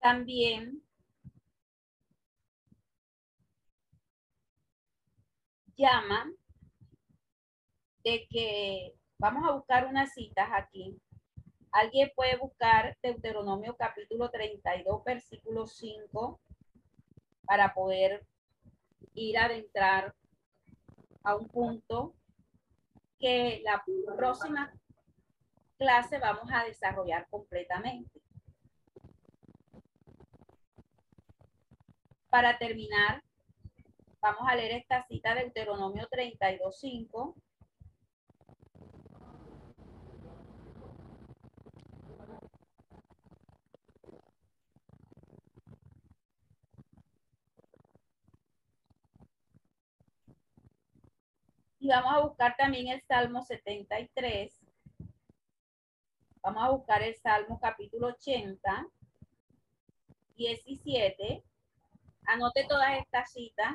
también 0.00 0.82
llaman 5.80 6.36
de 8.04 8.26
que 8.28 8.94
vamos 9.18 9.48
a 9.48 9.52
buscar 9.52 9.86
unas 9.86 10.12
citas 10.12 10.48
aquí. 10.52 11.00
Alguien 11.72 12.12
puede 12.14 12.36
buscar 12.36 12.98
Deuteronomio 13.02 13.76
capítulo 13.76 14.30
32, 14.30 15.04
versículo 15.04 15.66
5, 15.66 16.38
para 17.46 17.72
poder 17.72 18.26
ir 19.14 19.38
a 19.38 19.46
adentrar 19.46 20.14
a 21.22 21.34
un 21.34 21.48
punto 21.48 22.14
que 23.18 23.62
la 23.64 23.82
próxima 24.16 24.72
clase 25.78 26.18
vamos 26.18 26.50
a 26.52 26.64
desarrollar 26.64 27.26
completamente. 27.30 28.20
Para 32.28 32.58
terminar, 32.58 33.22
vamos 34.20 34.42
a 34.48 34.54
leer 34.54 34.72
esta 34.72 35.02
cita 35.06 35.34
del 35.34 35.52
Deuteronomio 35.52 36.08
32.5. 36.08 37.34
Y 51.78 51.88
vamos 51.88 52.12
a 52.12 52.20
buscar 52.20 52.56
también 52.56 52.88
el 52.88 53.00
Salmo 53.02 53.42
73. 53.42 54.60
Vamos 56.42 56.62
a 56.62 56.70
buscar 56.70 57.02
el 57.02 57.14
Salmo 57.16 57.58
capítulo 57.58 58.08
80, 58.08 58.86
17 60.36 61.44
Anote 62.26 62.64
todas 62.68 62.98
estas 62.98 63.32
citas 63.32 63.74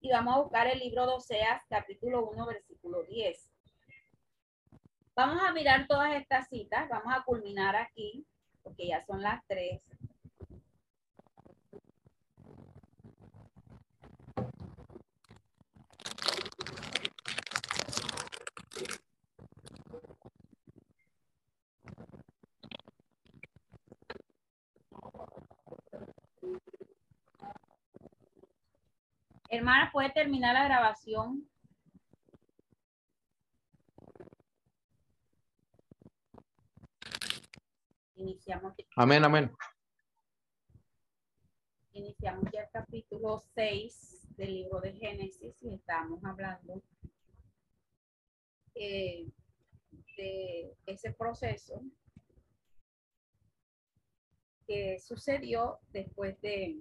y 0.00 0.10
vamos 0.10 0.34
a 0.34 0.40
buscar 0.40 0.66
el 0.66 0.78
libro 0.78 1.06
de 1.06 1.12
Oseas, 1.12 1.62
capítulo 1.68 2.30
1, 2.30 2.46
versículo 2.46 3.02
10. 3.04 3.50
Vamos 5.14 5.42
a 5.42 5.52
mirar 5.52 5.86
todas 5.86 6.14
estas 6.14 6.48
citas, 6.48 6.88
vamos 6.88 7.12
a 7.14 7.22
culminar 7.24 7.76
aquí, 7.76 8.26
porque 8.62 8.88
ya 8.88 9.04
son 9.04 9.22
las 9.22 9.46
3. 9.46 9.80
Hermana, 29.52 29.90
¿puede 29.92 30.10
terminar 30.10 30.54
la 30.54 30.64
grabación? 30.64 31.44
Iniciamos. 38.14 38.74
Amén, 38.94 39.24
amén. 39.24 39.52
Iniciamos 41.94 42.44
ya 42.52 42.60
el 42.60 42.70
capítulo 42.70 43.42
6 43.56 44.28
del 44.36 44.54
libro 44.54 44.80
de 44.80 44.92
Génesis 44.92 45.60
y 45.64 45.74
estamos 45.74 46.22
hablando 46.22 46.80
eh, 48.76 49.26
de 50.16 50.76
ese 50.86 51.12
proceso 51.12 51.82
que 54.68 55.00
sucedió 55.00 55.80
después 55.88 56.40
de 56.40 56.80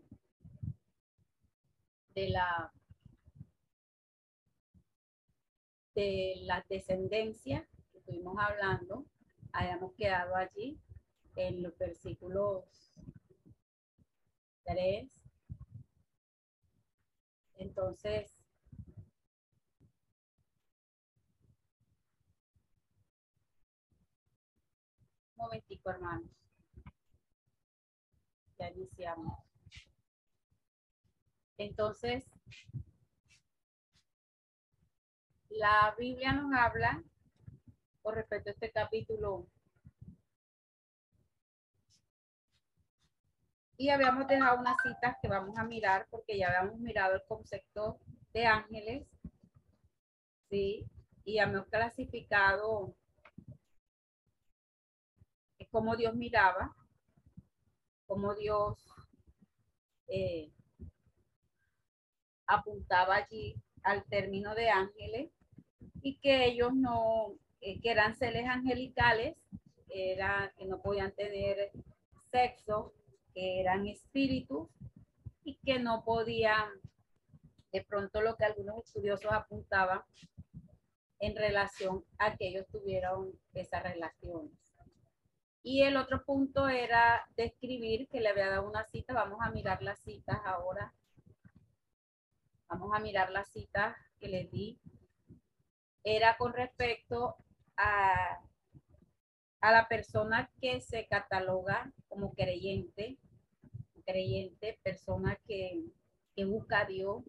de 2.15 2.29
la 2.29 2.71
de 5.95 6.35
la 6.43 6.65
descendencia 6.69 7.67
que 7.91 7.97
estuvimos 7.97 8.37
hablando, 8.39 9.05
hayamos 9.51 9.93
quedado 9.93 10.35
allí 10.35 10.79
en 11.35 11.61
los 11.61 11.77
versículos 11.77 12.93
3. 14.63 15.09
Entonces, 17.55 18.37
un 25.35 25.45
momentico, 25.45 25.89
hermanos. 25.89 26.29
Ya 28.57 28.69
iniciamos. 28.69 29.48
Entonces, 31.59 32.25
la 35.49 35.93
Biblia 35.99 36.31
nos 36.31 36.53
habla 36.53 37.03
con 38.01 38.15
respecto 38.15 38.49
a 38.49 38.53
este 38.53 38.71
capítulo. 38.71 39.45
Y 43.75 43.89
habíamos 43.89 44.25
dejado 44.27 44.57
unas 44.59 44.77
citas 44.81 45.17
que 45.21 45.27
vamos 45.27 45.57
a 45.57 45.65
mirar 45.65 46.07
porque 46.09 46.37
ya 46.37 46.47
habíamos 46.47 46.79
mirado 46.79 47.15
el 47.15 47.23
concepto 47.25 47.99
de 48.33 48.45
ángeles. 48.45 49.05
Sí, 50.49 50.85
y 51.25 51.39
habíamos 51.39 51.67
clasificado 51.67 52.95
cómo 55.71 55.97
Dios 55.97 56.15
miraba, 56.15 56.73
cómo 58.07 58.33
Dios 58.33 58.83
eh, 60.07 60.51
apuntaba 62.49 63.15
allí 63.15 63.55
al 63.83 64.03
término 64.05 64.55
de 64.55 64.69
ángeles 64.69 65.31
y 66.01 66.17
que 66.19 66.45
ellos 66.45 66.73
no, 66.73 67.35
eh, 67.61 67.79
que 67.79 67.91
eran 67.91 68.15
seres 68.15 68.47
angelicales, 68.47 69.37
era, 69.89 70.51
que 70.57 70.65
no 70.65 70.81
podían 70.81 71.11
tener 71.13 71.71
sexo, 72.31 72.93
que 73.33 73.61
eran 73.61 73.87
espíritus 73.87 74.67
y 75.43 75.55
que 75.63 75.79
no 75.79 76.03
podían, 76.03 76.69
de 77.71 77.83
pronto 77.83 78.21
lo 78.21 78.35
que 78.35 78.45
algunos 78.45 78.83
estudiosos 78.83 79.31
apuntaban 79.31 80.01
en 81.19 81.35
relación 81.35 82.03
a 82.17 82.35
que 82.35 82.47
ellos 82.47 82.65
tuvieron 82.71 83.31
esas 83.53 83.83
relaciones. 83.83 84.51
Y 85.61 85.83
el 85.83 85.97
otro 85.97 86.23
punto 86.23 86.67
era 86.67 87.27
describir, 87.35 88.07
que 88.07 88.21
le 88.21 88.29
había 88.29 88.49
dado 88.49 88.67
una 88.67 88.85
cita, 88.85 89.13
vamos 89.13 89.39
a 89.41 89.51
mirar 89.51 89.81
las 89.83 89.99
citas 89.99 90.39
ahora 90.45 90.93
Vamos 92.69 92.91
a 92.93 92.99
mirar 92.99 93.31
la 93.31 93.43
cita 93.45 93.97
que 94.19 94.27
les 94.27 94.51
di. 94.51 94.79
Era 96.03 96.37
con 96.37 96.53
respecto 96.53 97.35
a, 97.75 98.39
a 99.61 99.71
la 99.71 99.87
persona 99.87 100.51
que 100.61 100.79
se 100.79 101.07
cataloga 101.07 101.91
como 102.07 102.33
creyente, 102.33 103.17
creyente, 104.05 104.79
persona 104.83 105.35
que, 105.47 105.83
que 106.35 106.45
busca 106.45 106.81
a 106.81 106.85
Dios, 106.85 107.23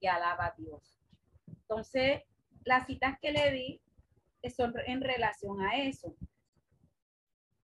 que 0.00 0.08
alaba 0.08 0.46
a 0.46 0.54
Dios. 0.56 1.00
Entonces, 1.46 2.22
las 2.64 2.86
citas 2.86 3.18
que 3.20 3.32
le 3.32 3.50
di 3.52 3.80
son 4.54 4.74
en 4.86 5.00
relación 5.00 5.60
a 5.62 5.82
eso, 5.82 6.14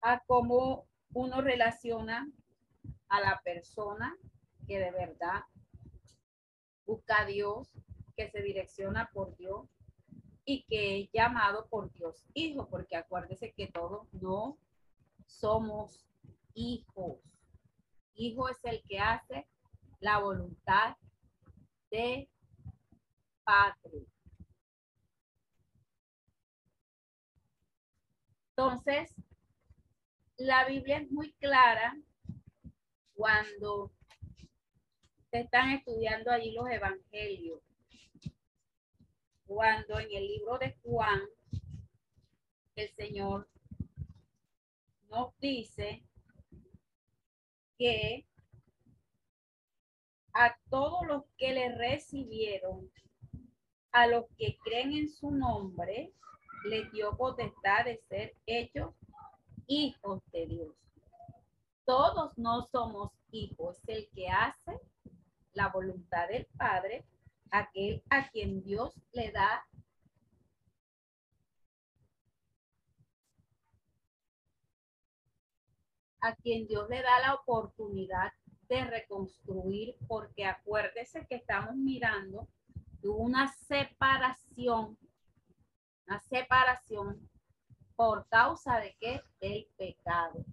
a 0.02 0.22
cómo 0.26 0.86
uno 1.14 1.40
relaciona 1.40 2.30
a 3.08 3.20
la 3.20 3.40
persona 3.42 4.16
que 4.66 4.78
de 4.78 4.90
verdad 4.90 5.44
busca 6.86 7.22
a 7.22 7.26
Dios, 7.26 7.70
que 8.16 8.30
se 8.30 8.42
direcciona 8.42 9.10
por 9.12 9.36
Dios 9.36 9.68
y 10.44 10.64
que 10.64 11.00
es 11.00 11.10
llamado 11.12 11.66
por 11.68 11.92
Dios 11.92 12.24
hijo, 12.34 12.68
porque 12.68 12.96
acuérdese 12.96 13.52
que 13.52 13.66
todos 13.68 14.12
no 14.12 14.58
somos 15.26 16.06
hijos. 16.54 17.18
Hijo 18.14 18.48
es 18.48 18.58
el 18.64 18.82
que 18.84 18.98
hace 18.98 19.46
la 20.00 20.18
voluntad 20.18 20.96
de 21.90 22.28
Padre. 23.44 24.06
Entonces, 28.50 29.12
la 30.36 30.64
Biblia 30.66 30.98
es 30.98 31.10
muy 31.10 31.32
clara 31.34 31.96
cuando 33.14 33.92
están 35.40 35.70
estudiando 35.70 36.30
allí 36.30 36.52
los 36.52 36.68
evangelios. 36.68 37.60
Cuando 39.46 39.98
en 39.98 40.08
el 40.10 40.26
libro 40.26 40.58
de 40.58 40.76
Juan, 40.82 41.20
el 42.76 42.88
Señor 42.94 43.48
nos 45.10 45.38
dice 45.38 46.02
que 47.78 48.26
a 50.32 50.56
todos 50.68 51.06
los 51.06 51.24
que 51.36 51.52
le 51.52 51.74
recibieron, 51.76 52.90
a 53.92 54.06
los 54.06 54.26
que 54.36 54.58
creen 54.64 54.92
en 54.92 55.08
su 55.08 55.30
nombre, 55.30 56.12
le 56.64 56.90
dio 56.90 57.16
potestad 57.16 57.84
de 57.84 57.98
ser 58.08 58.34
hechos 58.46 58.94
hijos 59.66 60.22
de 60.32 60.46
Dios. 60.46 60.74
Todos 61.84 62.36
no 62.38 62.66
somos 62.72 63.12
hijos, 63.30 63.78
el 63.86 64.08
que 64.14 64.28
hace 64.28 64.80
la 65.54 65.68
voluntad 65.68 66.28
del 66.28 66.46
Padre, 66.56 67.04
aquel 67.50 68.02
a 68.10 68.28
quien 68.28 68.62
Dios 68.62 69.00
le 69.12 69.30
da 69.32 69.64
a 76.20 76.34
quien 76.36 76.66
Dios 76.66 76.88
le 76.88 77.02
da 77.02 77.20
la 77.20 77.34
oportunidad 77.34 78.32
de 78.68 78.84
reconstruir, 78.84 79.94
porque 80.08 80.46
acuérdese 80.46 81.26
que 81.26 81.36
estamos 81.36 81.76
mirando 81.76 82.48
una 83.02 83.52
separación, 83.52 84.96
una 86.06 86.20
separación 86.20 87.28
por 87.94 88.26
causa 88.28 88.78
de 88.78 88.96
qué? 88.98 89.22
Del 89.40 89.68
pecado. 89.76 90.44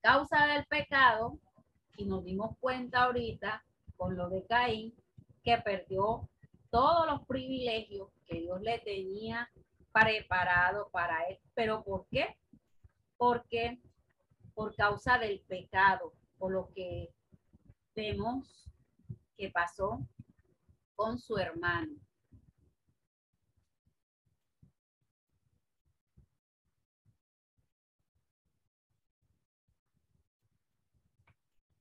Causa 0.00 0.46
del 0.46 0.64
pecado, 0.66 1.40
y 1.96 2.06
nos 2.06 2.24
dimos 2.24 2.56
cuenta 2.58 3.04
ahorita 3.04 3.64
con 3.96 4.16
lo 4.16 4.28
de 4.28 4.44
Caín, 4.46 4.94
que 5.42 5.58
perdió 5.58 6.28
todos 6.70 7.06
los 7.06 7.26
privilegios 7.26 8.08
que 8.26 8.40
Dios 8.40 8.60
le 8.60 8.78
tenía 8.80 9.50
preparado 9.92 10.88
para 10.90 11.22
él. 11.28 11.38
¿Pero 11.54 11.82
por 11.84 12.06
qué? 12.08 12.36
Porque 13.16 13.80
por 14.54 14.74
causa 14.74 15.18
del 15.18 15.40
pecado, 15.40 16.12
por 16.38 16.52
lo 16.52 16.68
que 16.74 17.14
vemos 17.94 18.70
que 19.36 19.50
pasó 19.50 20.00
con 20.94 21.18
su 21.18 21.36
hermano. 21.38 22.05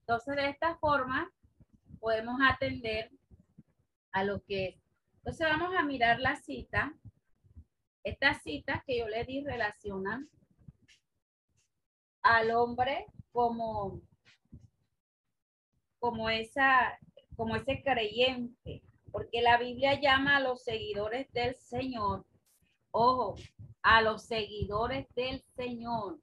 Entonces, 0.07 0.35
de 0.35 0.49
esta 0.49 0.75
forma, 0.75 1.33
podemos 1.99 2.39
atender 2.47 3.09
a 4.11 4.23
lo 4.23 4.43
que 4.43 4.67
es. 4.67 4.75
Entonces, 5.17 5.47
vamos 5.49 5.73
a 5.75 5.81
mirar 5.81 6.19
la 6.19 6.35
cita. 6.35 6.93
Estas 8.03 8.43
citas 8.43 8.83
que 8.85 8.99
yo 8.99 9.07
le 9.07 9.23
di 9.23 9.43
relacionan 9.43 10.29
al 12.21 12.51
hombre 12.51 13.07
como, 13.31 13.99
como, 15.97 16.29
esa, 16.29 16.99
como 17.35 17.55
ese 17.55 17.81
creyente, 17.81 18.83
porque 19.11 19.41
la 19.41 19.57
Biblia 19.57 19.99
llama 19.99 20.37
a 20.37 20.39
los 20.39 20.63
seguidores 20.63 21.33
del 21.33 21.55
Señor, 21.55 22.27
ojo, 22.91 23.33
a 23.81 24.03
los 24.03 24.23
seguidores 24.23 25.07
del 25.15 25.41
Señor, 25.55 26.19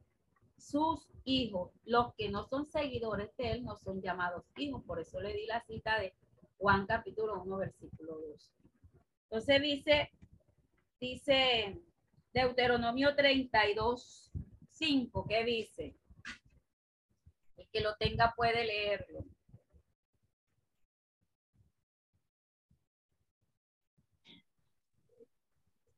sus 0.63 1.09
hijos. 1.25 1.73
Los 1.85 2.15
que 2.15 2.29
no 2.29 2.45
son 2.45 2.67
seguidores 2.67 3.37
de 3.37 3.51
él 3.51 3.65
no 3.65 3.77
son 3.77 4.01
llamados 4.01 4.45
hijos. 4.57 4.83
Por 4.85 5.01
eso 5.01 5.21
le 5.21 5.35
di 5.35 5.47
la 5.47 5.63
cita 5.65 5.99
de 5.99 6.15
Juan 6.59 6.87
capítulo 6.87 7.43
1, 7.43 7.57
versículo 7.57 8.19
2. 8.19 8.53
Entonces 9.25 9.63
dice, 9.63 10.11
dice 11.01 11.81
Deuteronomio 12.33 13.15
32, 13.15 14.31
5, 14.71 15.27
¿qué 15.29 15.45
dice? 15.45 15.97
El 17.57 17.69
que 17.69 17.81
lo 17.81 17.97
tenga 17.97 18.33
puede 18.37 18.65
leerlo. 18.65 19.25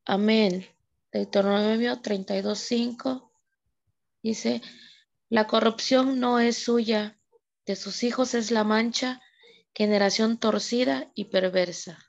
Amén. 0.05 0.65
Deuteronomio 1.11 1.99
32, 2.01 2.59
5 2.59 3.24
dice, 4.25 4.63
la 5.29 5.45
corrupción 5.45 6.19
no 6.19 6.39
es 6.39 6.57
suya, 6.57 7.19
de 7.67 7.75
sus 7.75 8.01
hijos 8.01 8.33
es 8.33 8.49
la 8.49 8.63
mancha, 8.63 9.21
generación 9.75 10.39
torcida 10.39 11.11
y 11.13 11.25
perversa. 11.25 11.99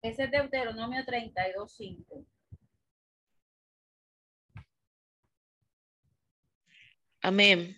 Ese 0.00 0.24
es 0.24 0.30
Deuteronomio 0.30 1.04
32.5. 1.04 2.24
Amén. 7.20 7.76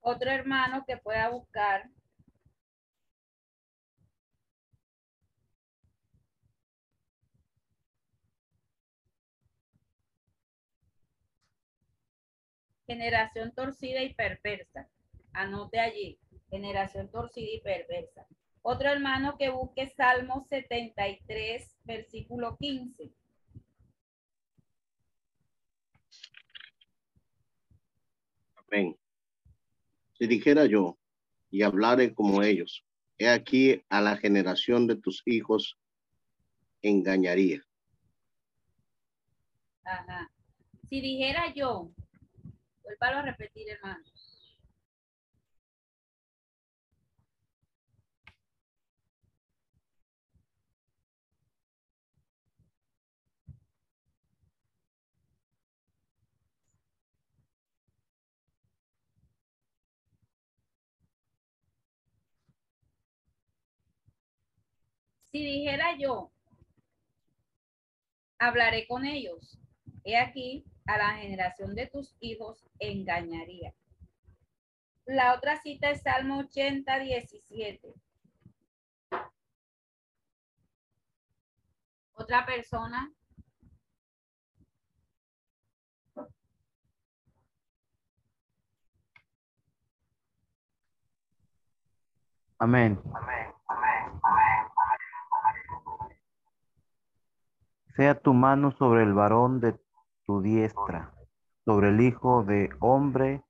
Otro 0.00 0.30
hermano 0.30 0.82
que 0.86 0.96
pueda 0.96 1.28
buscar 1.28 1.90
generación 12.86 13.52
torcida 13.54 14.02
y 14.02 14.14
perversa. 14.14 14.88
Anote 15.32 15.80
allí, 15.80 16.18
generación 16.50 17.10
torcida 17.10 17.50
y 17.50 17.60
perversa. 17.60 18.26
Otro 18.62 18.88
hermano 18.90 19.36
que 19.38 19.48
busque 19.48 19.88
Salmo 19.88 20.46
73, 20.48 21.76
versículo 21.84 22.56
15. 22.58 23.12
Amén. 28.54 28.96
Si 30.12 30.26
dijera 30.26 30.66
yo 30.66 30.96
y 31.50 31.62
hablare 31.62 32.14
como 32.14 32.42
ellos, 32.42 32.84
he 33.18 33.28
aquí 33.28 33.82
a 33.88 34.00
la 34.00 34.16
generación 34.16 34.86
de 34.86 34.96
tus 34.96 35.22
hijos 35.26 35.76
engañaría. 36.82 37.62
Ajá. 39.84 40.30
Si 40.88 41.00
dijera 41.00 41.52
yo, 41.54 41.90
Vuelvo 42.84 43.18
a 43.18 43.22
repetir, 43.22 43.68
hermano. 43.70 44.04
Si 65.32 65.42
dijera 65.42 65.96
yo, 65.98 66.30
hablaré 68.38 68.86
con 68.86 69.06
ellos. 69.06 69.61
He 70.04 70.16
aquí, 70.16 70.64
a 70.86 70.98
la 70.98 71.14
generación 71.14 71.74
de 71.74 71.86
tus 71.86 72.16
hijos 72.20 72.64
engañaría. 72.78 73.72
La 75.06 75.34
otra 75.34 75.60
cita 75.60 75.90
es 75.90 76.02
Salmo 76.02 76.40
80, 76.40 76.98
17. 76.98 77.94
Otra 82.14 82.44
persona. 82.46 83.12
Amén. 92.58 93.00
Sea 97.96 98.18
tu 98.20 98.32
mano 98.32 98.70
sobre 98.78 99.02
el 99.02 99.12
varón 99.14 99.60
de 99.60 99.76
tu 100.26 100.40
diestra. 100.40 101.12
sobre 101.64 101.88
el 101.90 102.00
Hijo 102.00 102.42
de 102.42 102.70
Hombre 102.80 103.42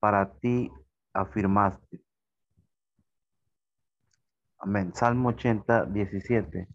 para 0.00 0.32
ti 0.40 0.70
afirmaste. 1.12 2.00
Amén. 4.58 4.92
Salmo 4.94 5.30
80, 5.30 5.86
17. 5.86 6.66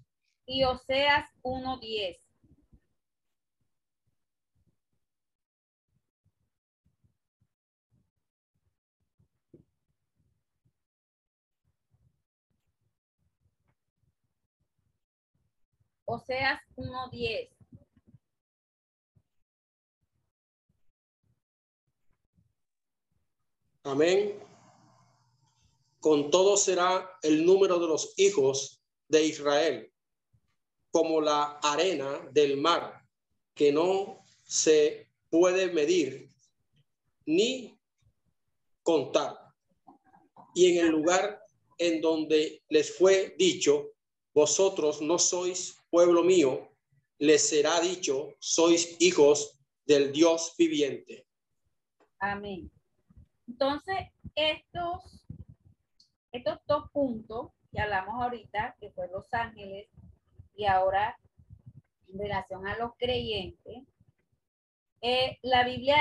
Y 0.47 0.63
Oseas 0.63 1.29
1.10. 1.43 2.17
Oseas 16.05 16.61
1.10. 16.75 17.49
Amén. 23.85 24.39
Con 25.99 26.31
todo 26.31 26.57
será 26.57 27.07
el 27.21 27.45
número 27.45 27.77
de 27.79 27.85
los 27.85 28.15
hijos 28.17 28.81
de 29.07 29.27
Israel, 29.27 29.93
como 30.89 31.21
la 31.21 31.59
arena 31.61 32.27
del 32.31 32.57
mar, 32.57 33.05
que 33.53 33.71
no 33.71 34.25
se 34.41 35.11
puede 35.29 35.71
medir 35.71 36.29
ni 37.27 37.79
contar. 38.81 39.37
Y 40.55 40.77
en 40.79 40.85
el 40.87 40.91
lugar 40.91 41.39
en 41.77 42.01
donde 42.01 42.63
les 42.69 42.97
fue 42.97 43.35
dicho, 43.37 43.91
vosotros 44.33 44.99
no 44.99 45.19
sois 45.19 45.77
pueblo 45.91 46.23
mío, 46.23 46.71
les 47.19 47.49
será 47.49 47.79
dicho, 47.81 48.33
sois 48.39 48.95
hijos 48.99 49.59
del 49.85 50.11
Dios 50.11 50.55
viviente. 50.57 51.27
Amén. 52.17 52.74
Entonces, 53.57 53.95
estos, 54.35 55.25
estos 56.33 56.59
dos 56.67 56.91
puntos 56.91 57.51
que 57.71 57.79
hablamos 57.79 58.21
ahorita, 58.21 58.75
que 58.81 58.91
fue 58.91 59.07
Los 59.07 59.33
Ángeles, 59.33 59.87
y 60.57 60.65
ahora 60.65 61.17
en 62.09 62.19
relación 62.19 62.67
a 62.67 62.77
los 62.77 62.91
creyentes, 62.97 63.83
eh, 64.99 65.39
la 65.41 65.63
Biblia, 65.63 65.95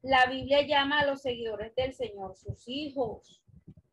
la 0.00 0.30
Biblia 0.30 0.66
llama 0.66 1.00
a 1.00 1.04
los 1.04 1.20
seguidores 1.20 1.74
del 1.74 1.92
Señor 1.92 2.34
sus 2.36 2.66
hijos, 2.66 3.42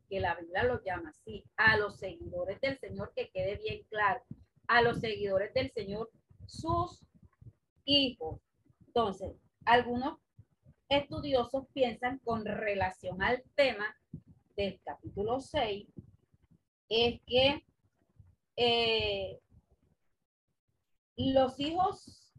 que 0.10 0.22
la 0.22 0.36
Biblia 0.36 0.64
los 0.64 0.82
llama 0.86 1.10
así, 1.10 1.44
a 1.58 1.76
los 1.76 1.98
seguidores 2.00 2.62
del 2.62 2.80
Señor, 2.80 3.12
que 3.14 3.30
quede 3.30 3.58
bien 3.58 3.84
claro, 3.90 4.24
a 4.68 4.82
los 4.82 5.02
seguidores 5.02 5.54
del 5.54 5.70
Señor 5.74 6.10
sus 6.46 7.06
hijos. 7.84 8.40
Entonces, 8.88 9.34
algunos 9.66 10.18
estudiosos 10.90 11.68
piensan 11.74 12.20
con 12.20 12.46
relación 12.46 13.22
al 13.22 13.44
tema 13.56 13.96
del 14.56 14.80
capítulo 14.84 15.40
6 15.40 15.88
es 16.90 17.22
que 17.26 17.66
eh, 18.58 19.40
los 21.18 21.60
hijos 21.60 22.34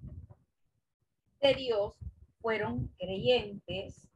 de 1.40 1.55
Dios 1.55 1.94
fueron 2.40 2.88
creyentes, 2.99 4.09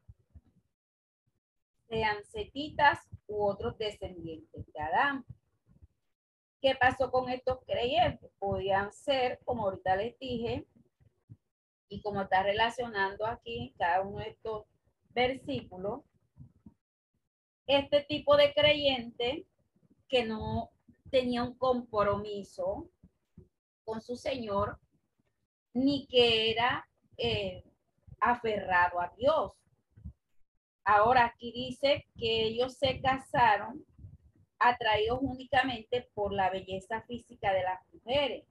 sean 1.88 2.24
setitas 2.24 3.00
u 3.26 3.42
otros 3.44 3.76
descendientes 3.78 4.72
de 4.72 4.80
Adán. 4.80 5.24
¿Qué 6.60 6.76
pasó 6.78 7.10
con 7.10 7.28
estos 7.28 7.58
creyentes? 7.66 8.30
Podían 8.38 8.92
ser, 8.92 9.40
como 9.44 9.64
ahorita 9.64 9.96
les 9.96 10.18
dije, 10.18 10.66
y 11.90 12.00
como 12.00 12.22
está 12.22 12.42
relacionando 12.42 13.26
aquí 13.26 13.74
cada 13.76 14.02
uno 14.02 14.20
de 14.20 14.30
estos 14.30 14.64
versículos, 15.10 16.02
este 17.66 18.02
tipo 18.04 18.36
de 18.36 18.54
creyente 18.54 19.44
que 20.08 20.24
no 20.24 20.70
tenía 21.10 21.42
un 21.42 21.56
compromiso 21.58 22.88
con 23.84 24.00
su 24.00 24.16
Señor, 24.16 24.78
ni 25.74 26.06
que 26.06 26.52
era 26.52 26.88
eh, 27.16 27.64
aferrado 28.20 29.00
a 29.00 29.12
Dios. 29.16 29.52
Ahora 30.84 31.26
aquí 31.26 31.52
dice 31.52 32.06
que 32.16 32.44
ellos 32.44 32.76
se 32.78 33.00
casaron 33.00 33.84
atraídos 34.60 35.18
únicamente 35.22 36.08
por 36.14 36.32
la 36.32 36.50
belleza 36.50 37.02
física 37.02 37.52
de 37.52 37.62
las 37.62 37.80
mujeres. 37.92 38.46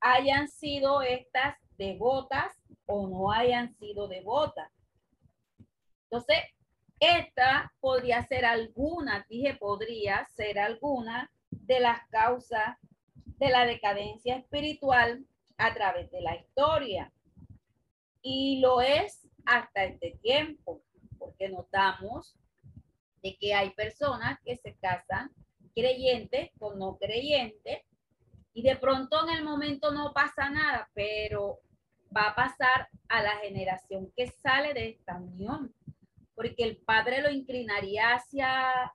Hayan 0.00 0.48
sido 0.48 1.02
estas 1.02 1.56
devotas 1.82 2.52
o 2.86 3.08
no 3.08 3.32
hayan 3.32 3.74
sido 3.74 4.06
devotas. 4.06 4.70
Entonces, 6.04 6.38
esta 7.00 7.72
podría 7.80 8.22
ser 8.22 8.44
alguna, 8.44 9.26
dije 9.28 9.54
podría 9.54 10.24
ser 10.36 10.58
alguna 10.58 11.30
de 11.50 11.80
las 11.80 12.06
causas 12.10 12.76
de 13.14 13.48
la 13.48 13.66
decadencia 13.66 14.36
espiritual 14.36 15.26
a 15.56 15.74
través 15.74 16.10
de 16.12 16.20
la 16.20 16.36
historia. 16.36 17.12
Y 18.22 18.60
lo 18.60 18.80
es 18.80 19.28
hasta 19.44 19.84
este 19.84 20.16
tiempo, 20.22 20.82
porque 21.18 21.48
notamos 21.48 22.36
de 23.22 23.36
que 23.36 23.54
hay 23.54 23.70
personas 23.70 24.38
que 24.44 24.56
se 24.56 24.76
casan 24.76 25.30
creyentes 25.74 26.50
con 26.58 26.78
no 26.78 26.98
creyentes 26.98 27.80
y 28.54 28.62
de 28.62 28.76
pronto 28.76 29.26
en 29.26 29.38
el 29.38 29.44
momento 29.44 29.90
no 29.92 30.12
pasa 30.12 30.50
nada, 30.50 30.90
pero 30.94 31.58
va 32.14 32.28
a 32.28 32.34
pasar 32.34 32.88
a 33.08 33.22
la 33.22 33.36
generación 33.38 34.12
que 34.16 34.26
sale 34.28 34.74
de 34.74 34.90
esta 34.90 35.16
unión, 35.16 35.74
porque 36.34 36.64
el 36.64 36.76
padre 36.78 37.22
lo 37.22 37.30
inclinaría 37.30 38.14
hacia, 38.14 38.92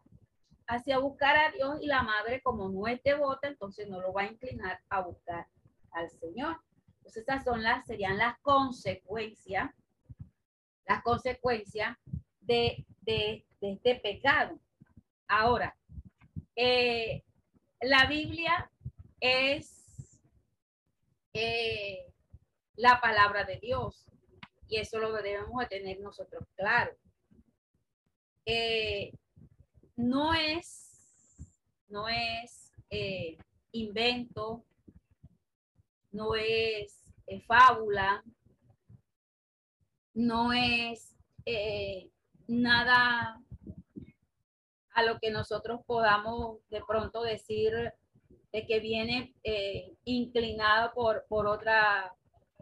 hacia 0.67 0.99
buscar 0.99 1.35
a 1.35 1.51
Dios 1.51 1.77
y 1.81 1.87
la 1.87 2.03
madre 2.03 2.41
como 2.41 2.69
no 2.69 2.87
es 2.87 3.01
devota, 3.03 3.47
entonces 3.47 3.87
no 3.87 4.01
lo 4.01 4.13
va 4.13 4.23
a 4.23 4.31
inclinar 4.31 4.79
a 4.89 5.01
buscar 5.01 5.47
al 5.91 6.09
Señor. 6.09 6.57
Entonces 6.97 7.23
esas 7.23 7.43
son 7.43 7.63
las, 7.63 7.85
serían 7.85 8.17
las 8.17 8.37
consecuencias, 8.39 9.71
las 10.85 11.01
consecuencias 11.03 11.97
de, 12.41 12.85
de, 13.01 13.45
este 13.61 13.95
pecado. 13.95 14.59
Ahora, 15.27 15.75
eh, 16.55 17.23
la 17.81 18.05
Biblia 18.05 18.71
es 19.19 20.21
eh, 21.33 22.13
la 22.77 23.01
palabra 23.01 23.43
de 23.43 23.57
Dios. 23.59 24.05
Y 24.69 24.77
eso 24.77 24.99
lo 24.99 25.11
debemos 25.13 25.59
de 25.61 25.67
tener 25.67 25.99
nosotros 25.99 26.43
claro. 26.55 26.95
Eh, 28.45 29.11
no 29.97 30.33
es, 30.33 31.59
no 31.89 32.07
es 32.07 32.71
eh, 32.89 33.37
invento, 33.71 34.63
no 36.11 36.35
es 36.35 37.03
eh, 37.25 37.41
fábula, 37.41 38.23
no 40.13 40.53
es 40.53 41.13
nada 42.47 43.41
a 44.91 45.03
lo 45.03 45.19
que 45.19 45.29
nosotros 45.31 45.81
podamos 45.85 46.59
de 46.69 46.81
pronto 46.85 47.21
decir 47.21 47.93
de 48.51 48.65
que 48.65 48.79
viene 48.79 49.33
inclinado 50.03 50.93
por, 50.93 51.25
por 51.29 51.47
otra 51.47 52.13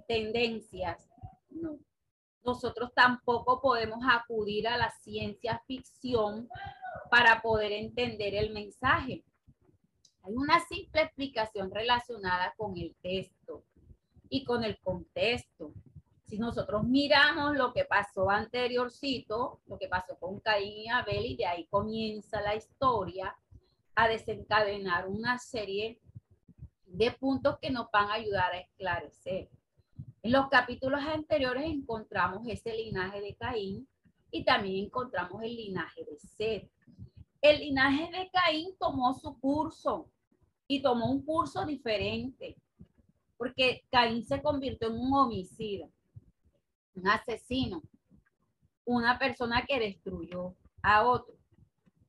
tendencias. 0.07 1.07
No. 1.49 1.79
Nosotros 2.43 2.91
tampoco 2.93 3.59
podemos 3.59 3.99
acudir 4.07 4.67
a 4.67 4.77
la 4.77 4.91
ciencia 5.01 5.61
ficción 5.65 6.47
para 7.09 7.41
poder 7.41 7.71
entender 7.71 8.35
el 8.35 8.53
mensaje. 8.53 9.23
Hay 10.21 10.33
una 10.33 10.59
simple 10.61 11.01
explicación 11.01 11.71
relacionada 11.71 12.53
con 12.55 12.77
el 12.77 12.95
texto 13.01 13.63
y 14.29 14.43
con 14.43 14.63
el 14.63 14.79
contexto. 14.79 15.73
Si 16.25 16.37
nosotros 16.37 16.83
miramos 16.83 17.55
lo 17.55 17.73
que 17.73 17.85
pasó 17.85 18.29
anteriorcito, 18.29 19.61
lo 19.67 19.77
que 19.77 19.87
pasó 19.87 20.17
con 20.17 20.39
Caín 20.39 20.77
y 20.77 20.89
Abel, 20.89 21.25
y 21.25 21.37
de 21.37 21.45
ahí 21.45 21.67
comienza 21.67 22.41
la 22.41 22.55
historia 22.55 23.35
a 23.95 24.07
desencadenar 24.07 25.07
una 25.07 25.37
serie 25.37 25.99
de 26.85 27.11
puntos 27.11 27.57
que 27.59 27.69
nos 27.69 27.89
van 27.91 28.09
a 28.09 28.15
ayudar 28.15 28.53
a 28.53 28.59
esclarecer. 28.59 29.49
En 30.25 30.31
los 30.31 30.49
capítulos 30.49 31.01
anteriores 31.01 31.65
encontramos 31.65 32.47
ese 32.47 32.73
linaje 32.73 33.21
de 33.21 33.35
Caín 33.35 33.87
y 34.31 34.43
también 34.43 34.85
encontramos 34.85 35.43
el 35.43 35.55
linaje 35.55 36.03
de 36.03 36.17
Seth. 36.17 36.71
El 37.41 37.59
linaje 37.59 38.09
de 38.09 38.31
Caín 38.31 38.75
tomó 38.79 39.13
su 39.13 39.39
curso 39.39 40.09
y 40.67 40.81
tomó 40.81 41.11
un 41.11 41.23
curso 41.23 41.63
diferente, 41.63 42.57
porque 43.37 43.85
Caín 43.91 44.25
se 44.25 44.41
convirtió 44.41 44.87
en 44.87 44.95
un 44.95 45.13
homicida, 45.13 45.87
un 46.95 47.07
asesino, 47.07 47.83
una 48.83 49.19
persona 49.19 49.63
que 49.63 49.79
destruyó 49.79 50.55
a 50.81 51.03
otro. 51.03 51.35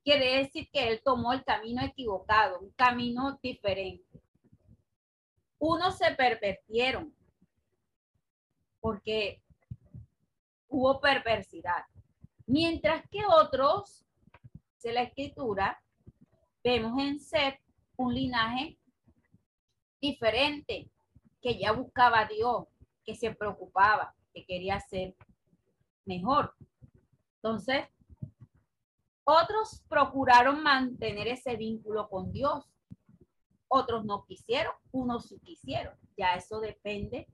Quiere 0.03 0.39
decir 0.39 0.71
que 0.73 0.89
él 0.89 1.03
tomó 1.05 1.35
el 1.35 1.45
camino 1.45 1.83
equivocado, 1.83 2.61
un 2.61 2.71
camino 2.71 3.39
diferente. 3.43 4.23
Unos 5.59 5.99
se 5.99 6.15
pervertieron, 6.15 7.16
porque 8.87 9.43
hubo 10.69 11.01
perversidad. 11.01 11.87
Mientras 12.47 13.03
que 13.11 13.19
otros, 13.27 14.07
de 14.81 14.93
la 14.93 15.03
escritura, 15.03 15.83
vemos 16.63 16.97
en 17.03 17.19
Seth 17.19 17.59
un 17.97 18.15
linaje 18.15 18.79
diferente, 20.01 20.89
que 21.43 21.59
ya 21.59 21.73
buscaba 21.73 22.21
a 22.21 22.29
Dios, 22.29 22.69
que 23.05 23.17
se 23.17 23.35
preocupaba, 23.35 24.15
que 24.33 24.47
quería 24.47 24.79
ser 24.79 25.17
mejor. 26.05 26.55
Entonces, 27.43 27.89
otros 29.25 29.83
procuraron 29.89 30.63
mantener 30.63 31.27
ese 31.27 31.57
vínculo 31.57 32.09
con 32.09 32.31
Dios. 32.31 32.71
Otros 33.67 34.05
no 34.05 34.25
quisieron, 34.27 34.75
unos 34.93 35.27
sí 35.27 35.41
quisieron. 35.41 35.99
Ya 36.17 36.37
eso 36.37 36.61
depende 36.61 37.27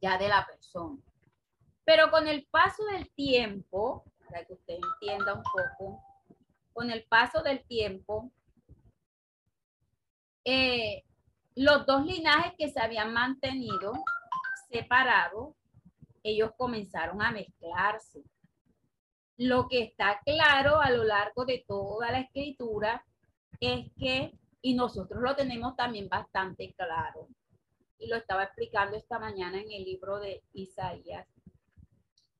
ya 0.00 0.18
de 0.18 0.28
la 0.28 0.46
persona. 0.46 1.00
Pero 1.84 2.10
con 2.10 2.26
el 2.26 2.46
paso 2.50 2.84
del 2.86 3.10
tiempo, 3.12 4.04
para 4.28 4.44
que 4.44 4.54
usted 4.54 4.74
entienda 4.74 5.34
un 5.34 5.42
poco, 5.42 6.02
con 6.72 6.90
el 6.90 7.04
paso 7.04 7.42
del 7.42 7.64
tiempo, 7.66 8.30
eh, 10.44 11.04
los 11.54 11.86
dos 11.86 12.04
linajes 12.04 12.52
que 12.58 12.70
se 12.70 12.80
habían 12.80 13.12
mantenido 13.12 13.92
separados, 14.70 15.54
ellos 16.22 16.50
comenzaron 16.56 17.22
a 17.22 17.30
mezclarse. 17.30 18.22
Lo 19.38 19.68
que 19.68 19.82
está 19.82 20.20
claro 20.24 20.80
a 20.80 20.90
lo 20.90 21.04
largo 21.04 21.44
de 21.44 21.64
toda 21.66 22.10
la 22.10 22.20
escritura 22.20 23.04
es 23.60 23.90
que, 23.98 24.36
y 24.60 24.74
nosotros 24.74 25.22
lo 25.22 25.34
tenemos 25.36 25.76
también 25.76 26.08
bastante 26.08 26.74
claro, 26.74 27.28
y 27.98 28.08
lo 28.08 28.16
estaba 28.16 28.44
explicando 28.44 28.96
esta 28.96 29.18
mañana 29.18 29.60
en 29.60 29.70
el 29.70 29.84
libro 29.84 30.18
de 30.18 30.42
Isaías, 30.52 31.26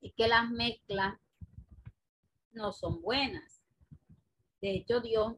es 0.01 0.13
que 0.13 0.27
las 0.27 0.49
mezclas 0.49 1.15
no 2.51 2.71
son 2.71 3.01
buenas. 3.01 3.61
De 4.61 4.71
hecho, 4.71 4.99
Dios 5.01 5.35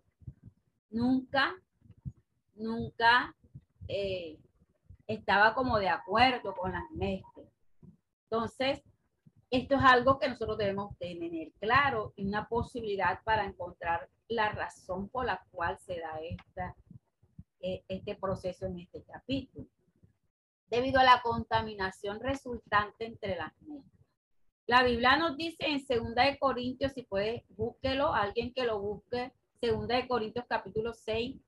nunca, 0.89 1.55
nunca 2.55 3.35
eh, 3.87 4.39
estaba 5.07 5.53
como 5.53 5.79
de 5.79 5.89
acuerdo 5.89 6.55
con 6.55 6.71
las 6.71 6.89
mezclas. 6.91 7.47
Entonces, 8.23 8.83
esto 9.51 9.75
es 9.75 9.81
algo 9.83 10.19
que 10.19 10.29
nosotros 10.29 10.57
debemos 10.57 10.95
tener 10.99 11.51
claro 11.59 12.13
y 12.15 12.27
una 12.27 12.47
posibilidad 12.47 13.23
para 13.23 13.45
encontrar 13.45 14.07
la 14.27 14.51
razón 14.51 15.09
por 15.09 15.25
la 15.25 15.43
cual 15.51 15.79
se 15.79 15.99
da 15.99 16.19
esta, 16.21 16.75
eh, 17.61 17.83
este 17.87 18.15
proceso 18.15 18.67
en 18.67 18.79
este 18.79 19.03
capítulo. 19.03 19.67
Debido 20.69 20.99
a 20.99 21.03
la 21.03 21.21
contaminación 21.21 22.19
resultante 22.19 23.05
entre 23.05 23.35
las 23.35 23.53
mezclas. 23.61 23.99
La 24.67 24.83
Biblia 24.83 25.17
nos 25.17 25.35
dice 25.35 25.65
en 25.65 25.79
Segunda 25.79 26.25
de 26.25 26.37
Corintios, 26.37 26.93
si 26.93 27.01
puede, 27.01 27.43
búsquelo, 27.49 28.13
alguien 28.13 28.53
que 28.53 28.65
lo 28.65 28.79
busque, 28.79 29.33
Segunda 29.59 29.95
de 29.95 30.07
Corintios 30.07 30.45
capítulo 30.47 30.93
6, 30.93 31.41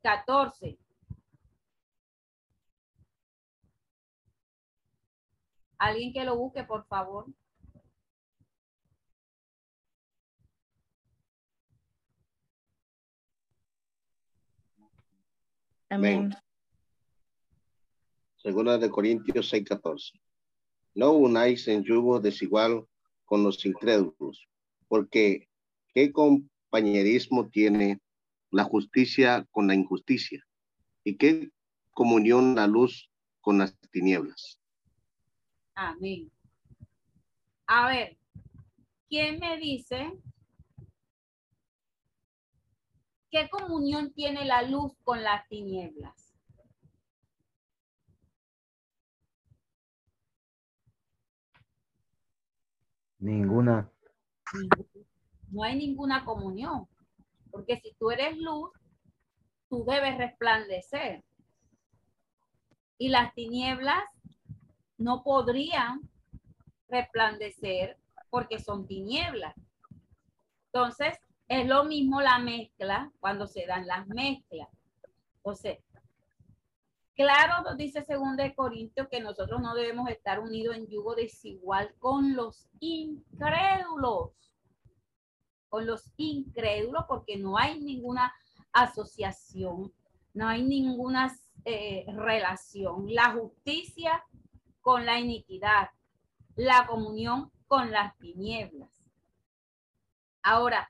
14. 0.00 0.78
Alguien 5.78 6.12
que 6.12 6.24
lo 6.24 6.36
busque, 6.36 6.62
por 6.62 6.86
favor. 6.86 7.26
Amén. 15.90 16.30
Segunda 18.46 18.78
de 18.78 18.88
Corintios 18.90 19.52
6:14. 19.52 20.12
No 20.94 21.10
unáis 21.10 21.66
en 21.66 21.82
yugo 21.82 22.20
desigual 22.20 22.86
con 23.24 23.42
los 23.42 23.66
incrédulos, 23.66 24.46
porque 24.86 25.48
¿qué 25.92 26.12
compañerismo 26.12 27.48
tiene 27.48 28.00
la 28.52 28.62
justicia 28.62 29.44
con 29.50 29.66
la 29.66 29.74
injusticia? 29.74 30.46
¿Y 31.02 31.16
qué 31.16 31.50
comunión 31.90 32.54
la 32.54 32.68
luz 32.68 33.10
con 33.40 33.58
las 33.58 33.76
tinieblas? 33.90 34.60
Amén. 35.74 36.30
A 37.66 37.88
ver, 37.88 38.16
¿quién 39.08 39.40
me 39.40 39.56
dice 39.56 40.12
qué 43.28 43.48
comunión 43.50 44.12
tiene 44.12 44.44
la 44.44 44.62
luz 44.62 44.92
con 45.02 45.24
las 45.24 45.48
tinieblas? 45.48 46.25
Ninguna. 53.18 53.90
No 55.50 55.62
hay 55.62 55.76
ninguna 55.76 56.24
comunión, 56.24 56.86
porque 57.50 57.76
si 57.80 57.94
tú 57.98 58.10
eres 58.10 58.36
luz, 58.38 58.70
tú 59.68 59.84
debes 59.84 60.18
resplandecer. 60.18 61.24
Y 62.98 63.08
las 63.08 63.34
tinieblas 63.34 64.04
no 64.98 65.22
podrían 65.22 66.00
resplandecer 66.88 67.98
porque 68.30 68.58
son 68.58 68.86
tinieblas. 68.86 69.54
Entonces, 70.72 71.18
es 71.48 71.66
lo 71.66 71.84
mismo 71.84 72.20
la 72.20 72.38
mezcla 72.38 73.12
cuando 73.20 73.46
se 73.46 73.66
dan 73.66 73.86
las 73.86 74.06
mezclas. 74.08 74.68
Entonces, 75.36 75.78
claro, 77.16 77.74
dice 77.76 78.04
segundo 78.04 78.42
de 78.42 78.54
Corintios 78.54 79.08
que 79.08 79.20
nosotros 79.20 79.60
no 79.60 79.74
debemos 79.74 80.08
estar 80.10 80.38
unidos 80.38 80.76
en 80.76 80.86
yugo 80.86 81.14
desigual 81.14 81.94
con 81.98 82.36
los 82.36 82.68
incrédulos. 82.78 84.30
Con 85.68 85.86
los 85.86 86.12
incrédulos, 86.16 87.04
porque 87.08 87.36
no 87.36 87.58
hay 87.58 87.80
ninguna 87.80 88.32
asociación, 88.72 89.92
no 90.32 90.46
hay 90.46 90.62
ninguna 90.62 91.34
eh, 91.64 92.04
relación. 92.08 93.12
La 93.12 93.32
justicia 93.32 94.24
con 94.80 95.04
la 95.04 95.18
iniquidad, 95.18 95.90
la 96.54 96.86
comunión 96.86 97.50
con 97.66 97.90
las 97.90 98.16
tinieblas. 98.18 98.90
Ahora, 100.42 100.88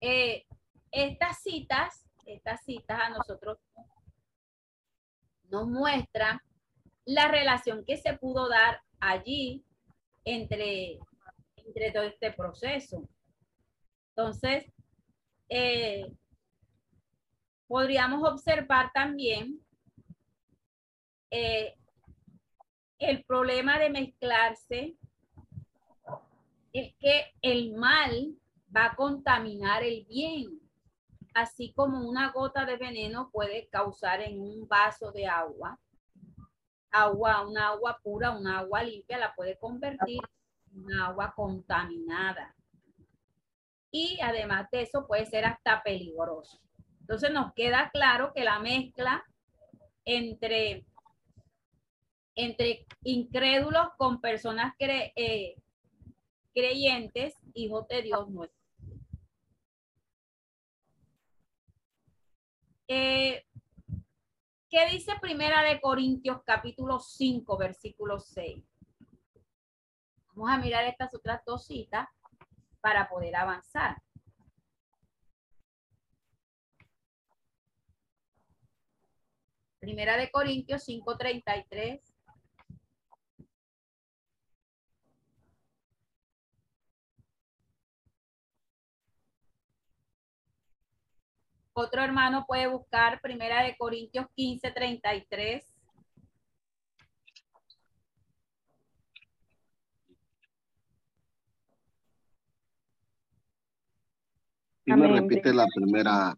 eh, 0.00 0.46
estas 0.92 1.42
citas, 1.42 2.06
estas 2.24 2.62
citas 2.62 3.00
a 3.00 3.08
nosotros 3.08 3.58
nos 5.50 5.66
muestran 5.66 6.40
la 7.04 7.28
relación 7.28 7.84
que 7.84 7.96
se 7.96 8.16
pudo 8.16 8.48
dar 8.48 8.80
allí 9.00 9.64
entre, 10.24 10.98
entre 11.56 11.92
todo 11.92 12.04
este 12.04 12.32
proceso. 12.32 13.08
Entonces, 14.10 14.64
eh, 15.48 16.06
podríamos 17.66 18.26
observar 18.28 18.90
también 18.92 19.60
eh, 21.30 21.74
el 22.98 23.24
problema 23.24 23.78
de 23.78 23.90
mezclarse 23.90 24.96
es 26.72 26.94
que 26.98 27.32
el 27.42 27.74
mal 27.74 28.36
va 28.74 28.86
a 28.86 28.96
contaminar 28.96 29.82
el 29.82 30.04
bien, 30.06 30.60
así 31.34 31.72
como 31.74 32.08
una 32.08 32.30
gota 32.30 32.64
de 32.64 32.76
veneno 32.76 33.30
puede 33.30 33.68
causar 33.68 34.22
en 34.22 34.40
un 34.40 34.66
vaso 34.66 35.12
de 35.12 35.26
agua, 35.26 35.78
agua, 36.90 37.46
una 37.46 37.68
agua 37.68 38.00
pura, 38.02 38.30
una 38.30 38.60
agua 38.60 38.82
limpia, 38.82 39.18
la 39.18 39.34
puede 39.34 39.58
convertir 39.58 40.20
en 40.72 40.92
agua 40.92 41.34
contaminada. 41.34 42.54
Y 43.90 44.18
además 44.22 44.68
de 44.70 44.82
eso 44.82 45.06
puede 45.06 45.26
ser 45.26 45.44
hasta 45.44 45.82
peligroso. 45.82 46.60
Entonces 47.00 47.30
nos 47.32 47.52
queda 47.52 47.90
claro 47.92 48.32
que 48.32 48.44
la 48.44 48.58
mezcla 48.60 49.24
entre 50.04 50.86
entre 52.36 52.86
incrédulos 53.04 53.88
con 53.96 54.20
personas 54.20 54.74
eh, 54.80 55.54
creyentes, 56.52 57.34
hijos 57.54 57.86
de 57.88 58.02
Dios 58.02 58.28
nuestro. 58.28 58.63
Eh, 62.86 63.46
¿Qué 64.68 64.86
dice 64.90 65.12
Primera 65.20 65.62
de 65.62 65.80
Corintios 65.80 66.42
capítulo 66.44 66.98
5, 66.98 67.56
versículo 67.56 68.18
6? 68.18 68.62
Vamos 70.34 70.50
a 70.50 70.58
mirar 70.58 70.84
estas 70.84 71.14
otras 71.14 71.42
dos 71.46 71.66
citas 71.66 72.08
para 72.80 73.08
poder 73.08 73.36
avanzar. 73.36 74.02
Primera 79.78 80.16
de 80.16 80.30
Corintios 80.30 80.84
5:33 80.84 82.13
Otro 91.76 92.02
hermano 92.02 92.44
puede 92.46 92.68
buscar 92.68 93.20
Primera 93.20 93.64
de 93.64 93.76
Corintios 93.76 94.26
15, 94.36 94.70
33. 94.70 95.74
¿Y 104.86 104.92
me 104.92 105.08
repite 105.08 105.52
la 105.52 105.66
primera, 105.74 106.36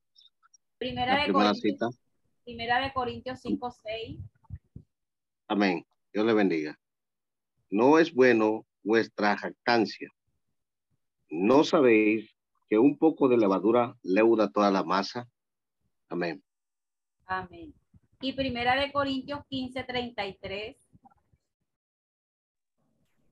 primera, 0.79 1.17
de 1.17 1.25
primera 1.25 1.53
cita? 1.53 1.89
Primera 2.43 2.81
de 2.81 2.93
Corintios 2.95 3.41
5, 3.43 3.71
6. 3.71 4.19
Amén. 5.49 5.85
Dios 6.15 6.25
le 6.25 6.33
bendiga. 6.33 6.79
No 7.69 7.99
es 7.99 8.15
bueno 8.15 8.65
vuestra 8.83 9.37
jactancia. 9.37 10.09
¿No 11.29 11.63
sabéis 11.63 12.36
que 12.69 12.79
un 12.79 12.99
poco 12.99 13.29
de 13.29 13.37
levadura 13.37 13.97
leuda 14.03 14.51
toda 14.51 14.71
la 14.71 14.83
masa? 14.83 15.29
Amén. 16.09 16.43
Amén. 17.27 17.75
Y 18.21 18.33
primera 18.33 18.81
de 18.81 18.93
Corintios 18.93 19.41
15, 19.49 19.85
33. 19.85 20.77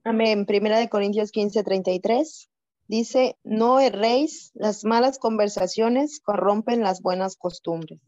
Amén. 0.04 0.44
Primera 0.46 0.78
de 0.78 0.88
Corintios 0.88 1.32
15, 1.32 1.62
33. 1.62 2.50
Dice, 2.86 3.38
no 3.44 3.80
erréis, 3.80 4.52
las 4.54 4.84
malas 4.84 5.18
conversaciones 5.18 6.20
corrompen 6.20 6.82
las 6.82 7.00
buenas 7.00 7.36
costumbres. 7.36 8.00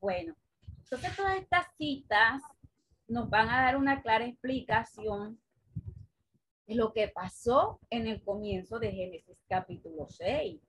Bueno, 0.00 0.36
entonces 0.78 1.16
todas 1.16 1.36
estas 1.38 1.66
citas 1.76 2.42
nos 3.08 3.28
van 3.28 3.48
a 3.48 3.62
dar 3.62 3.76
una 3.76 4.02
clara 4.02 4.26
explicación 4.26 5.40
lo 6.74 6.92
que 6.92 7.08
pasó 7.08 7.80
en 7.90 8.08
el 8.08 8.22
comienzo 8.22 8.78
de 8.78 8.90
Génesis 8.90 9.38
capítulo 9.48 10.08
6. 10.08 10.60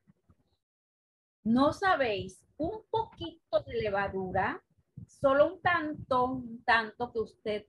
No 1.43 1.73
sabéis 1.73 2.45
un 2.57 2.83
poquito 2.89 3.61
de 3.65 3.73
levadura, 3.81 4.63
solo 5.07 5.53
un 5.53 5.61
tanto, 5.61 6.25
un 6.25 6.63
tanto 6.63 7.11
que 7.11 7.19
usted 7.19 7.65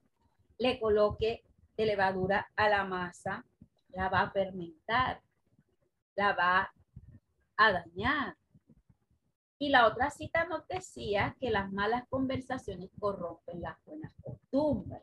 le 0.58 0.78
coloque 0.78 1.44
de 1.76 1.86
levadura 1.86 2.50
a 2.56 2.68
la 2.68 2.84
masa, 2.84 3.46
la 3.90 4.08
va 4.08 4.22
a 4.22 4.30
fermentar, 4.30 5.22
la 6.16 6.32
va 6.34 6.72
a 7.56 7.72
dañar. 7.72 8.36
Y 9.58 9.70
la 9.70 9.86
otra 9.86 10.10
cita 10.10 10.44
nos 10.46 10.66
decía 10.68 11.36
que 11.40 11.50
las 11.50 11.72
malas 11.72 12.04
conversaciones 12.08 12.90
corrompen 12.98 13.60
las 13.62 13.76
buenas 13.84 14.12
costumbres. 14.22 15.02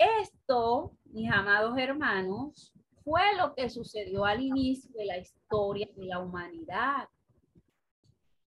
Esto, 0.00 0.96
mis 1.12 1.30
amados 1.30 1.76
hermanos, 1.76 2.72
fue 3.04 3.20
lo 3.36 3.54
que 3.54 3.68
sucedió 3.68 4.24
al 4.24 4.40
inicio 4.40 4.90
de 4.94 5.04
la 5.04 5.18
historia 5.18 5.86
de 5.94 6.06
la 6.06 6.20
humanidad. 6.20 7.06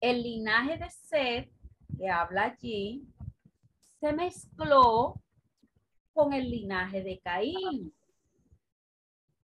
El 0.02 0.24
linaje 0.24 0.78
de 0.78 0.90
Seth, 0.90 1.50
que 1.98 2.10
habla 2.10 2.44
allí, 2.44 3.08
se 4.02 4.12
mezcló 4.12 5.22
con 6.12 6.34
el 6.34 6.50
linaje 6.50 7.02
de 7.02 7.18
Caín. 7.20 7.96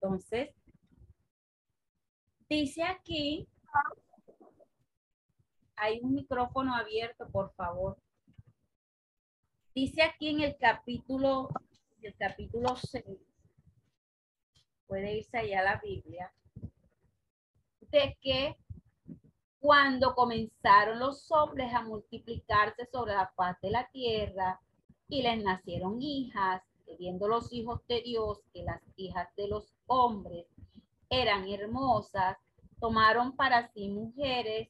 Entonces, 0.02 0.50
dice 2.50 2.82
aquí 2.82 3.48
hay 5.76 6.00
un 6.02 6.14
micrófono 6.14 6.74
abierto, 6.74 7.30
por 7.30 7.54
favor. 7.54 7.98
Dice 9.76 10.02
aquí 10.02 10.30
en 10.30 10.42
el 10.42 10.58
capítulo, 10.58 11.50
el 12.04 12.16
capítulo 12.16 12.76
6, 12.76 13.06
puede 14.88 15.18
irse 15.18 15.38
allá 15.38 15.62
a 15.62 15.64
la 15.64 15.82
Biblia, 15.82 16.34
de 17.80 18.18
que 18.22 18.58
cuando 19.60 20.14
comenzaron 20.14 21.00
los 21.00 21.32
hombres 21.32 21.74
a 21.74 21.84
multiplicarse 21.84 22.86
sobre 22.92 23.14
la 23.14 23.32
faz 23.36 23.60
de 23.62 23.72
la 23.72 23.88
tierra 23.92 24.60
y 25.08 25.22
les 25.22 25.42
nacieron 25.42 26.02
hijas, 26.02 26.62
viendo 27.00 27.28
los 27.28 27.52
hijos 27.54 27.80
de 27.88 28.02
Dios 28.02 28.42
que 28.54 28.64
las 28.64 28.82
hijas 28.98 29.30
de 29.38 29.48
los 29.48 29.74
hombres 29.88 30.46
eran 31.10 31.48
hermosas, 31.48 32.38
tomaron 32.80 33.36
para 33.36 33.72
sí 33.72 33.88
mujeres, 33.88 34.70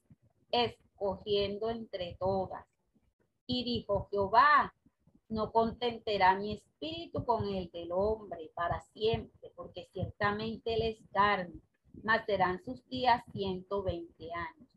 escogiendo 0.52 1.72
entre 1.72 2.16
todas. 2.20 2.66
Y 3.48 3.64
dijo 3.64 4.08
Jehová, 4.12 4.74
no 5.34 5.52
contenterá 5.52 6.36
mi 6.38 6.54
espíritu 6.54 7.26
con 7.26 7.48
el 7.48 7.70
del 7.72 7.92
hombre 7.92 8.52
para 8.54 8.82
siempre, 8.94 9.52
porque 9.56 9.90
ciertamente 9.92 10.76
él 10.76 10.82
es 10.84 10.98
carne, 11.12 11.60
mas 12.04 12.26
serán 12.26 12.64
sus 12.64 12.88
días 12.88 13.24
ciento 13.32 13.84
veinte 13.84 14.32
años. 14.34 14.70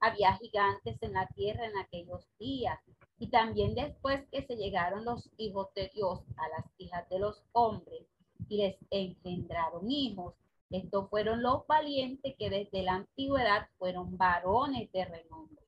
Había 0.00 0.36
gigantes 0.36 0.96
en 1.02 1.12
la 1.12 1.26
tierra 1.28 1.66
en 1.66 1.76
aquellos 1.76 2.24
días, 2.38 2.78
y 3.18 3.28
también 3.28 3.74
después 3.74 4.24
que 4.30 4.46
se 4.46 4.56
llegaron 4.56 5.04
los 5.04 5.28
hijos 5.36 5.68
de 5.74 5.90
Dios 5.94 6.20
a 6.36 6.48
las 6.48 6.66
hijas 6.78 7.08
de 7.08 7.18
los 7.18 7.42
hombres 7.52 8.06
y 8.48 8.58
les 8.58 8.76
engendraron 8.90 9.90
hijos, 9.90 10.34
estos 10.70 11.08
fueron 11.10 11.42
los 11.42 11.66
valientes 11.66 12.34
que 12.38 12.50
desde 12.50 12.82
la 12.82 12.94
antigüedad 12.94 13.68
fueron 13.78 14.16
varones 14.16 14.90
de 14.92 15.04
renombre. 15.04 15.67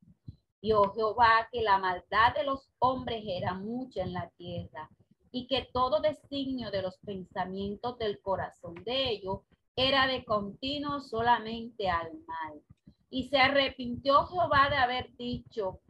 Vio 0.63 0.93
Jehová 0.93 1.49
que 1.51 1.63
la 1.63 1.79
maldad 1.79 2.35
de 2.35 2.45
los 2.45 2.71
hombres 2.79 3.23
era 3.27 3.55
mucha 3.55 4.03
en 4.03 4.13
la 4.13 4.29
tierra 4.37 4.91
y 5.33 5.47
que 5.47 5.69
todo 5.73 6.01
designio 6.01 6.71
de 6.71 6.83
los 6.83 6.99
pensamientos 6.99 7.97
del 7.99 8.21
corazón 8.21 8.75
de 8.85 9.11
ellos 9.11 9.41
era 9.75 10.07
de 10.07 10.25
continuo 10.25 11.01
solamente 11.01 11.89
al 11.89 12.13
mal. 12.27 12.61
Y 13.09 13.29
se 13.29 13.39
arrepintió 13.39 14.27
Jehová 14.27 14.69
de 14.69 14.77
haber 14.77 15.17
dicho, 15.17 15.81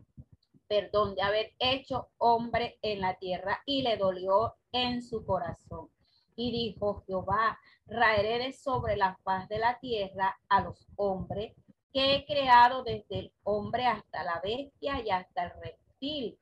perdón, 0.69 1.17
de 1.17 1.23
haber 1.23 1.53
hecho 1.59 2.09
hombre 2.19 2.79
en 2.83 3.01
la 3.01 3.19
tierra 3.19 3.61
y 3.67 3.83
le 3.83 3.97
dolió 3.97 4.55
en 4.73 5.03
su 5.03 5.25
corazón. 5.27 5.89
Y 6.37 6.53
dijo 6.53 7.03
Jehová, 7.07 7.59
raeré 7.87 8.53
sobre 8.53 8.97
la 8.97 9.17
faz 9.25 9.49
de 9.49 9.59
la 9.59 9.79
tierra 9.81 10.39
a 10.49 10.63
los 10.63 10.87
hombres 10.97 11.55
que 11.93 12.15
he 12.15 12.25
creado 12.25 12.85
desde 12.85 13.19
el 13.19 13.33
hombre 13.43 13.87
hasta 13.87 14.23
la 14.25 14.41
bestia 14.41 15.01
y 15.05 15.11
hasta 15.11 15.45
el 15.45 15.53
reptil, 15.61 16.39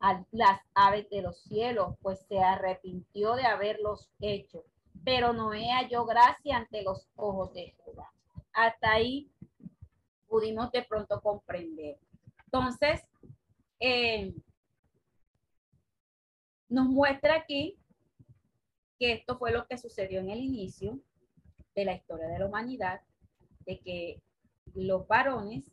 a 0.00 0.24
las 0.32 0.60
aves 0.74 1.08
de 1.10 1.22
los 1.22 1.42
cielos, 1.44 1.94
pues 2.02 2.20
se 2.28 2.38
arrepintió 2.38 3.34
de 3.34 3.44
haberlos 3.44 4.10
hecho. 4.20 4.64
Pero 5.04 5.32
Noé 5.32 5.70
halló 5.70 6.04
gracia 6.04 6.58
ante 6.58 6.82
los 6.82 7.08
ojos 7.16 7.52
de 7.54 7.74
Jehová. 7.84 8.12
Hasta 8.52 8.92
ahí 8.92 9.30
pudimos 10.28 10.70
de 10.72 10.82
pronto 10.82 11.20
comprender. 11.20 11.98
Entonces, 12.44 13.02
eh, 13.80 14.34
nos 16.68 16.86
muestra 16.86 17.36
aquí 17.36 17.78
que 18.98 19.12
esto 19.12 19.38
fue 19.38 19.52
lo 19.52 19.66
que 19.66 19.78
sucedió 19.78 20.20
en 20.20 20.30
el 20.30 20.40
inicio 20.40 21.00
de 21.74 21.84
la 21.84 21.94
historia 21.94 22.26
de 22.28 22.38
la 22.38 22.46
humanidad, 22.46 23.00
de 23.60 23.80
que 23.80 24.22
los 24.74 25.06
varones, 25.06 25.64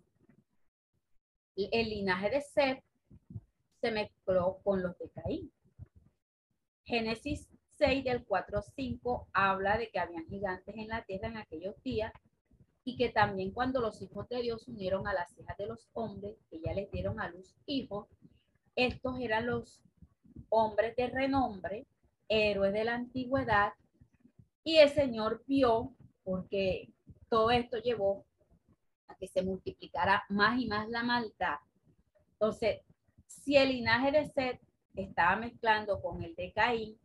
el 1.56 1.90
linaje 1.90 2.30
de 2.30 2.42
Seth 2.42 2.84
se 3.80 3.92
mezcló 3.92 4.60
con 4.64 4.82
los 4.82 4.98
de 4.98 5.10
Caín. 5.10 5.52
Génesis 6.86 7.50
6 7.78 8.04
del 8.04 8.26
4 8.26 8.58
al 8.58 8.64
5 8.64 9.28
habla 9.34 9.78
de 9.78 9.90
que 9.90 10.00
habían 10.00 10.28
gigantes 10.28 10.76
en 10.76 10.88
la 10.88 11.04
tierra 11.04 11.28
en 11.28 11.38
aquellos 11.38 11.82
días 11.84 12.14
y 12.84 12.96
que 12.96 13.10
también 13.10 13.52
cuando 13.52 13.80
los 13.80 14.02
hijos 14.02 14.28
de 14.30 14.42
Dios 14.42 14.68
unieron 14.68 15.08
a 15.08 15.14
las 15.14 15.38
hijas 15.38 15.58
de 15.58 15.68
los 15.68 15.88
hombres, 15.94 16.38
que 16.50 16.60
ya 16.60 16.74
les 16.74 16.92
dieron 16.92 17.20
a 17.20 17.30
luz 17.30 17.56
hijos, 17.66 18.08
estos 18.76 19.20
eran 19.20 19.48
los 19.48 19.82
hombres 20.50 20.96
de 20.96 21.08
renombre, 21.08 21.86
héroes 22.28 22.74
de 22.74 22.84
la 22.84 22.96
antigüedad, 22.96 23.74
y 24.64 24.78
el 24.78 24.90
Señor 24.90 25.44
vio, 25.48 25.94
porque 26.24 26.90
todo 27.30 27.52
esto 27.52 27.78
llevó 27.78 28.26
que 29.20 29.28
se 29.28 29.44
multiplicara 29.44 30.24
más 30.30 30.60
y 30.60 30.68
más 30.68 30.90
la 30.90 31.04
maldad. 31.04 31.58
Entonces, 32.34 32.82
si 33.28 33.56
el 33.56 33.70
linaje 33.70 34.12
de 34.12 34.26
Seth 34.26 34.62
estaba 34.96 35.36
mezclando 35.36 36.02
con 36.02 36.22
el 36.22 36.36
de 36.36 36.52
Caín, 36.52 37.00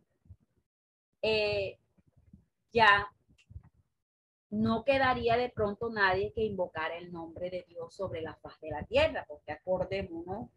eh, 1.21 1.79
ya 2.71 3.09
no 4.49 4.83
quedaría 4.83 5.37
de 5.37 5.49
pronto 5.49 5.89
nadie 5.89 6.31
que 6.33 6.43
invocara 6.43 6.97
el 6.97 7.11
nombre 7.11 7.49
de 7.49 7.65
Dios 7.67 7.95
sobre 7.95 8.21
la 8.21 8.35
faz 8.35 8.59
de 8.61 8.71
la 8.71 8.83
tierra, 8.83 9.25
porque 9.27 9.51
acordémonos 9.51 10.49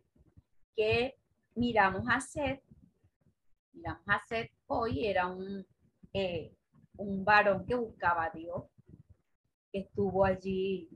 que 0.77 1.19
miramos 1.55 2.05
a 2.09 2.21
Seth, 2.21 2.63
miramos 3.73 4.03
a 4.07 4.19
Seth 4.27 4.53
hoy, 4.67 5.07
era 5.07 5.27
un, 5.27 5.67
eh, 6.13 6.55
un 6.99 7.25
varón 7.25 7.67
que 7.67 7.75
buscaba 7.75 8.25
a 8.25 8.31
Dios, 8.31 8.65
que 9.73 9.81
estuvo 9.81 10.25
allí 10.25 10.89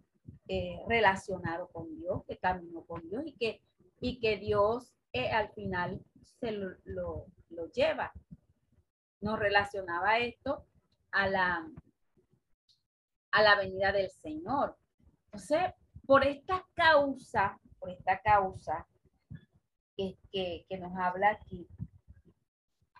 eh, 0.48 0.78
relacionado 0.88 1.68
con 1.68 1.96
Dios, 1.96 2.22
que 2.26 2.38
caminó 2.38 2.84
con 2.84 3.08
Dios 3.08 3.22
y 3.26 3.32
que, 3.32 3.62
y 4.00 4.20
que 4.20 4.36
Dios 4.36 4.94
eh, 5.12 5.30
al 5.30 5.50
final 5.54 6.04
se 6.40 6.52
lo, 6.52 6.76
lo, 6.84 7.26
lleva. 7.72 8.12
Nos 9.20 9.38
relacionaba 9.38 10.18
esto 10.18 10.66
a 11.12 11.28
la, 11.28 11.66
a 13.30 13.42
la 13.42 13.56
venida 13.56 13.92
del 13.92 14.10
Señor. 14.10 14.76
Entonces, 15.26 15.72
por 16.06 16.24
esta 16.24 16.66
causa, 16.74 17.58
por 17.78 17.90
esta 17.90 18.20
causa 18.20 18.86
que, 19.96 20.18
que, 20.30 20.66
que 20.68 20.78
nos 20.78 20.94
habla 20.96 21.30
aquí, 21.30 21.66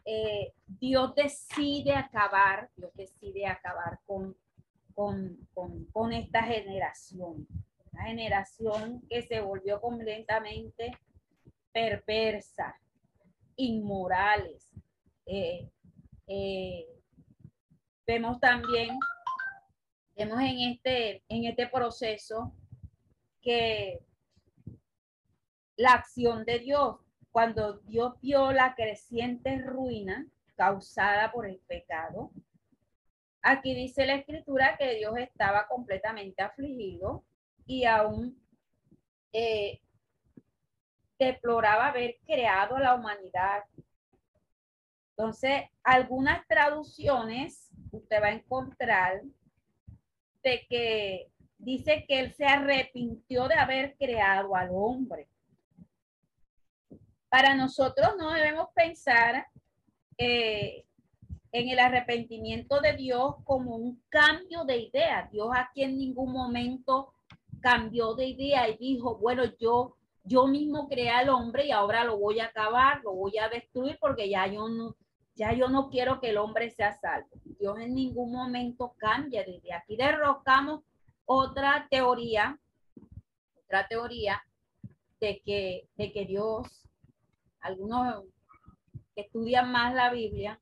eh, 0.07 0.55
Dios 0.67 1.15
decide 1.15 1.95
acabar, 1.95 2.71
Dios 2.77 2.93
decide 2.95 3.47
acabar 3.47 4.01
con, 4.07 4.37
con, 4.95 5.39
con, 5.93 6.13
esta 6.13 6.43
generación. 6.43 7.47
Una 7.93 8.05
generación 8.05 9.03
que 9.09 9.23
se 9.23 9.41
volvió 9.41 9.81
completamente 9.81 10.93
perversa, 11.73 12.79
inmorales. 13.57 14.69
Eh, 15.27 15.69
eh, 16.27 16.87
vemos 18.07 18.41
también, 18.41 18.99
vemos 20.17 20.41
en 20.41 20.61
este, 20.71 21.23
en 21.29 21.45
este 21.45 21.67
proceso 21.69 22.55
que 23.41 24.01
la 25.77 25.93
acción 25.93 26.45
de 26.45 26.61
Dios, 26.61 26.99
cuando 27.31 27.79
Dios 27.81 28.15
vio 28.21 28.53
la 28.53 28.75
creciente 28.75 29.59
ruina 29.59 30.27
causada 30.57 31.33
por 31.33 31.47
el 31.47 31.59
pecado, 31.67 32.31
aquí 33.45 33.75
dice 33.75 34.07
la 34.07 34.17
escritura 34.17 34.77
que 34.79 34.97
Dios 34.97 35.15
estaba 35.19 35.69
completamente 35.69 36.43
afligido 36.43 37.25
y 37.67 37.85
aún 37.85 38.43
eh, 39.33 39.81
deploraba 41.19 41.89
haber 41.89 42.17
creado 42.27 42.79
la 42.79 42.95
humanidad. 42.95 43.63
Entonces, 45.11 45.65
algunas 45.83 46.47
traducciones 46.49 47.71
usted 47.93 48.21
va 48.21 48.29
a 48.29 48.33
encontrar 48.33 49.23
de 50.43 50.67
que 50.69 51.31
dice 51.59 52.05
que 52.09 52.21
él 52.21 52.33
se 52.33 52.47
arrepintió 52.47 53.47
de 53.47 53.55
haber 53.55 53.95
creado 53.97 54.57
al 54.57 54.71
hombre. 54.73 55.29
Para 57.29 57.55
nosotros 57.55 58.15
no 58.19 58.33
debemos 58.33 58.69
pensar 58.75 59.47
eh, 60.19 60.84
en 61.55 61.69
el 61.69 61.79
arrepentimiento 61.79 62.81
de 62.81 62.95
Dios 62.95 63.37
como 63.45 63.77
un 63.77 64.03
cambio 64.09 64.65
de 64.65 64.77
idea. 64.77 65.29
Dios 65.31 65.51
aquí 65.55 65.85
en 65.85 65.97
ningún 65.97 66.33
momento 66.33 67.15
cambió 67.61 68.15
de 68.15 68.27
idea 68.27 68.69
y 68.69 68.77
dijo, 68.77 69.19
bueno, 69.19 69.45
yo, 69.61 69.97
yo 70.25 70.49
mismo 70.49 70.89
creé 70.89 71.11
al 71.11 71.29
hombre 71.29 71.67
y 71.67 71.71
ahora 71.71 72.03
lo 72.03 72.19
voy 72.19 72.41
a 72.41 72.47
acabar, 72.47 73.03
lo 73.05 73.13
voy 73.13 73.39
a 73.39 73.49
destruir 73.49 73.97
porque 74.01 74.29
ya 74.29 74.49
yo 74.49 74.69
no, 74.69 74.97
ya 75.37 75.53
yo 75.53 75.69
no 75.69 75.91
quiero 75.91 76.21
que 76.21 76.31
el 76.31 76.39
hombre 76.39 76.71
sea 76.71 76.93
salvo. 76.93 77.29
Dios 77.45 77.79
en 77.79 77.95
ningún 77.95 78.33
momento 78.33 78.93
cambia 78.99 79.45
de 79.45 79.53
idea. 79.53 79.79
Aquí 79.79 79.97
derrocamos 79.97 80.83
otra 81.25 81.87
teoría, 81.89 82.59
otra 83.65 83.87
teoría 83.87 84.43
de 85.21 85.41
que, 85.45 85.89
de 85.95 86.13
que 86.13 86.27
Dios 86.27 86.67
algunos 87.61 88.25
que 89.15 89.21
estudian 89.21 89.71
más 89.71 89.95
la 89.95 90.11
Biblia 90.11 90.59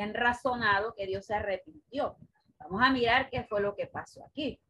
han 0.00 0.14
razonado 0.14 0.94
que 0.94 1.06
Dios 1.06 1.26
se 1.26 1.34
arrepintió. 1.34 2.16
Vamos 2.58 2.80
a 2.82 2.90
mirar 2.90 3.28
qué 3.30 3.44
fue 3.44 3.60
lo 3.60 3.74
que 3.76 3.86
pasó 3.86 4.24
aquí. 4.24 4.60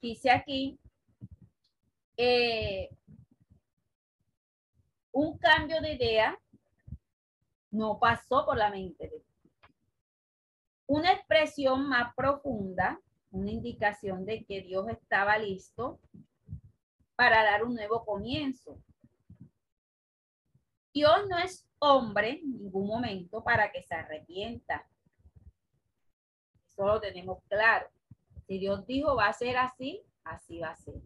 Dice 0.00 0.30
aquí, 0.30 0.78
eh, 2.16 2.90
un 5.12 5.38
cambio 5.38 5.80
de 5.80 5.94
idea 5.94 6.38
no 7.70 7.98
pasó 7.98 8.44
por 8.44 8.56
la 8.56 8.70
mente 8.70 9.08
de 9.08 9.22
Una 10.86 11.12
expresión 11.12 11.88
más 11.88 12.14
profunda, 12.14 13.00
una 13.30 13.50
indicación 13.50 14.24
de 14.24 14.44
que 14.44 14.60
Dios 14.62 14.88
estaba 14.88 15.38
listo 15.38 16.00
para 17.16 17.44
dar 17.44 17.64
un 17.64 17.74
nuevo 17.74 18.04
comienzo, 18.04 18.80
Dios 20.92 21.28
no 21.28 21.38
es 21.38 21.66
hombre 21.80 22.40
en 22.42 22.58
ningún 22.58 22.86
momento 22.86 23.42
para 23.42 23.72
que 23.72 23.82
se 23.82 23.94
arrepienta. 23.94 24.86
Eso 26.66 26.86
lo 26.86 27.00
tenemos 27.00 27.42
claro. 27.48 27.88
Si 28.46 28.58
Dios 28.58 28.86
dijo 28.86 29.16
va 29.16 29.26
a 29.26 29.32
ser 29.32 29.56
así, 29.56 30.02
así 30.24 30.58
va 30.58 30.70
a 30.70 30.76
ser. 30.76 31.00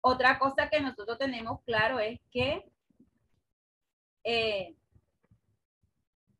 Otra 0.00 0.38
cosa 0.38 0.68
que 0.68 0.80
nosotros 0.80 1.18
tenemos 1.18 1.60
claro 1.62 1.98
es 1.98 2.20
que 2.30 2.70
eh, 4.24 4.76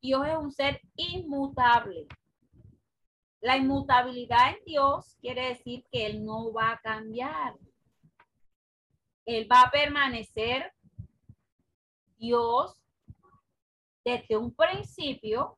Dios 0.01 0.27
es 0.27 0.37
un 0.37 0.51
ser 0.53 0.81
inmutable. 0.97 2.07
La 3.41 3.57
inmutabilidad 3.57 4.51
en 4.51 4.65
Dios 4.65 5.17
quiere 5.21 5.49
decir 5.49 5.85
que 5.91 6.07
Él 6.07 6.25
no 6.25 6.53
va 6.53 6.73
a 6.73 6.81
cambiar. 6.81 7.57
Él 9.25 9.49
va 9.51 9.63
a 9.63 9.71
permanecer 9.71 10.73
Dios, 12.17 12.82
desde 14.05 14.37
un 14.37 14.55
principio, 14.55 15.57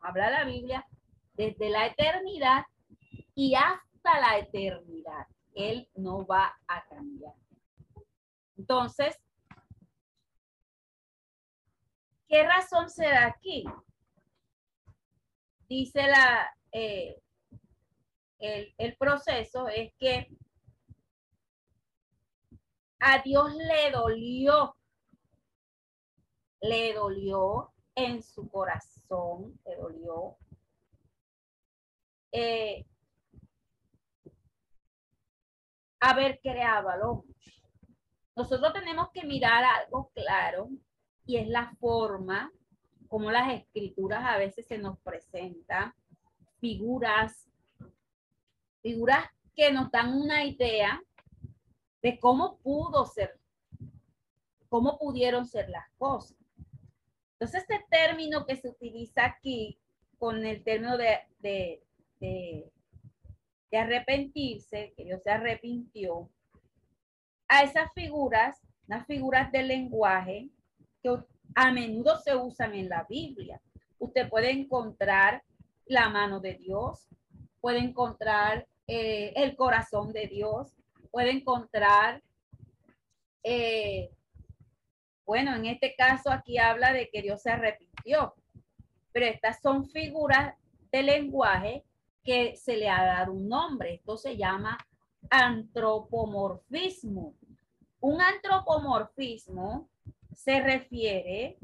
habla 0.00 0.30
la 0.30 0.44
Biblia, 0.44 0.86
desde 1.34 1.70
la 1.70 1.86
eternidad 1.86 2.64
y 3.34 3.54
hasta 3.54 4.20
la 4.20 4.38
eternidad. 4.38 5.26
Él 5.54 5.88
no 5.94 6.26
va 6.26 6.58
a 6.66 6.84
cambiar. 6.86 7.34
Entonces, 8.56 9.16
¿qué 12.28 12.42
razón 12.44 12.90
se 12.90 13.04
da 13.04 13.26
aquí? 13.26 13.64
Dice 15.68 16.02
la, 16.02 16.50
eh, 16.72 17.20
el, 18.38 18.74
el 18.78 18.96
proceso 18.96 19.68
es 19.68 19.92
que 19.98 20.28
a 23.00 23.22
Dios 23.22 23.54
le 23.54 23.90
dolió 23.92 24.77
le 26.60 26.94
dolió 26.94 27.72
en 27.94 28.22
su 28.22 28.48
corazón, 28.48 29.58
le 29.64 29.76
dolió. 29.76 30.36
Eh, 32.32 32.86
haber 36.00 36.40
creado. 36.40 37.24
Nosotros 38.36 38.72
tenemos 38.72 39.10
que 39.12 39.24
mirar 39.24 39.64
algo 39.64 40.10
claro 40.14 40.68
y 41.26 41.36
es 41.36 41.48
la 41.48 41.74
forma 41.80 42.52
como 43.08 43.30
las 43.30 43.52
escrituras 43.52 44.24
a 44.24 44.36
veces 44.36 44.66
se 44.66 44.78
nos 44.78 44.98
presentan 45.00 45.94
figuras, 46.60 47.48
figuras 48.82 49.24
que 49.54 49.72
nos 49.72 49.90
dan 49.90 50.14
una 50.14 50.44
idea 50.44 51.02
de 52.02 52.18
cómo 52.20 52.58
pudo 52.58 53.06
ser, 53.06 53.40
cómo 54.68 54.98
pudieron 54.98 55.46
ser 55.46 55.68
las 55.70 55.88
cosas. 55.96 56.36
Entonces, 57.40 57.64
este 57.68 57.84
término 57.88 58.44
que 58.44 58.56
se 58.56 58.68
utiliza 58.68 59.24
aquí 59.24 59.78
con 60.18 60.44
el 60.44 60.64
término 60.64 60.96
de, 60.98 61.28
arrepentirse, 63.72 64.92
que 64.96 65.04
Dios 65.04 65.22
se 65.22 65.30
arrepintió, 65.30 66.28
a 67.46 67.62
esas 67.62 67.92
figuras, 67.94 68.60
las 68.88 69.06
figuras 69.06 69.52
del 69.52 69.68
lenguaje 69.68 70.50
que 71.00 71.16
a 71.54 71.70
menudo 71.70 72.18
se 72.18 72.34
usan 72.34 72.74
en 72.74 72.88
la 72.88 73.06
Biblia. 73.08 73.60
Usted 73.98 74.28
puede 74.28 74.50
encontrar 74.50 75.44
la 75.86 76.08
mano 76.08 76.40
de 76.40 76.54
Dios, 76.54 77.06
puede 77.60 77.78
encontrar 77.78 78.66
eh, 78.88 79.32
el 79.36 79.54
corazón 79.54 80.12
de 80.12 80.26
Dios, 80.26 80.74
puede 81.12 81.30
encontrar 81.30 82.20
eh, 83.44 84.10
bueno, 85.28 85.54
en 85.54 85.66
este 85.66 85.94
caso 85.94 86.30
aquí 86.30 86.56
habla 86.56 86.94
de 86.94 87.10
que 87.10 87.20
Dios 87.20 87.42
se 87.42 87.50
arrepintió, 87.50 88.34
pero 89.12 89.26
estas 89.26 89.60
son 89.60 89.86
figuras 89.90 90.54
de 90.90 91.02
lenguaje 91.02 91.84
que 92.24 92.56
se 92.56 92.78
le 92.78 92.88
ha 92.88 93.04
dado 93.04 93.34
un 93.34 93.46
nombre. 93.46 93.92
Esto 93.92 94.16
se 94.16 94.38
llama 94.38 94.78
antropomorfismo. 95.28 97.34
Un 98.00 98.22
antropomorfismo 98.22 99.90
se 100.32 100.62
refiere 100.62 101.58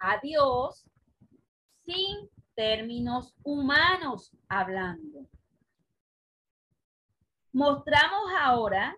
a 0.00 0.18
Dios 0.18 0.84
sin 1.84 2.28
términos 2.56 3.36
humanos 3.44 4.32
hablando. 4.48 5.28
Mostramos 7.52 8.32
ahora, 8.36 8.96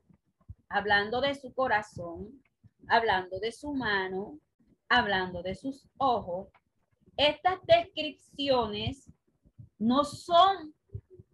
hablando 0.71 1.21
de 1.21 1.35
su 1.35 1.53
corazón, 1.53 2.41
hablando 2.89 3.39
de 3.39 3.53
su 3.53 3.73
mano, 3.73 4.39
hablando 4.89 5.43
de 5.43 5.55
sus 5.55 5.89
ojos. 5.99 6.49
Estas 7.17 7.59
descripciones 7.67 9.11
no 9.79 10.05
son 10.05 10.75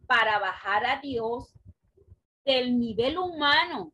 para 0.06 0.38
bajar 0.38 0.84
a 0.86 1.00
Dios 1.00 1.54
del 2.44 2.78
nivel 2.78 3.18
humano, 3.18 3.92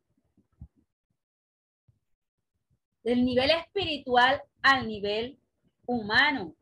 del 3.03 3.23
nivel 3.23 3.51
espiritual 3.51 4.41
al 4.61 4.87
nivel 4.87 5.39
humano. 5.85 6.55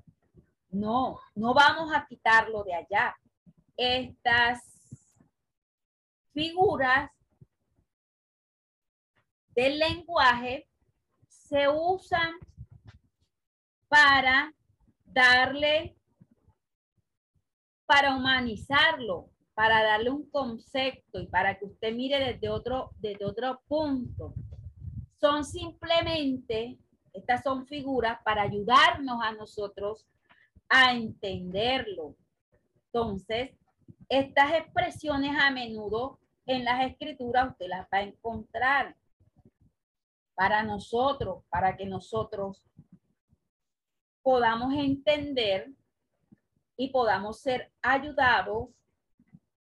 No, 0.70 1.20
no 1.36 1.54
vamos 1.54 1.94
a 1.94 2.06
quitarlo 2.06 2.64
de 2.64 2.74
allá. 2.74 3.16
Estas 3.76 4.62
figuras 6.34 7.10
del 9.56 9.80
lenguaje 9.80 10.68
se 11.48 11.68
usan 11.70 12.34
para 13.88 14.54
darle 15.06 15.96
para 17.86 18.14
humanizarlo, 18.16 19.30
para 19.54 19.82
darle 19.82 20.10
un 20.10 20.30
concepto 20.30 21.22
y 21.22 21.28
para 21.28 21.58
que 21.58 21.66
usted 21.66 21.96
mire 21.96 22.20
desde 22.20 22.50
otro, 22.50 22.92
desde 22.98 23.24
otro 23.24 23.62
punto. 23.66 24.34
Son 25.22 25.46
simplemente, 25.46 26.78
estas 27.14 27.44
son 27.44 27.66
figuras 27.66 28.20
para 28.26 28.42
ayudarnos 28.42 29.24
a 29.24 29.32
nosotros 29.32 30.06
a 30.68 30.92
entenderlo. 30.92 32.18
Entonces, 32.88 33.52
estas 34.10 34.54
expresiones 34.54 35.32
a 35.40 35.50
menudo 35.50 36.20
en 36.46 36.66
las 36.66 36.86
escrituras 36.86 37.52
usted 37.52 37.68
las 37.68 37.86
va 37.86 38.00
a 38.00 38.02
encontrar 38.02 38.98
para 40.38 40.62
nosotros, 40.62 41.44
para 41.50 41.76
que 41.76 41.88
nosotros 41.88 42.64
podamos 44.22 44.72
entender 44.76 45.72
y 46.78 46.92
podamos 46.92 47.42
ser 47.42 47.72
ayudados 47.82 48.70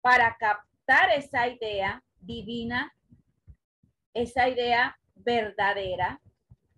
para 0.02 0.36
captar 0.36 1.12
esa 1.16 1.48
idea 1.48 2.04
divina, 2.20 2.94
esa 4.12 4.50
idea 4.50 4.98
verdadera, 5.14 6.20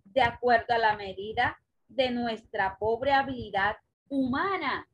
de 0.05 0.21
acuerdo 0.21 0.75
a 0.75 0.77
la 0.77 0.95
medida 0.95 1.61
de 1.89 2.09
nuestra 2.09 2.77
pobre 2.77 3.11
habilidad 3.11 3.75
humana. 4.07 4.87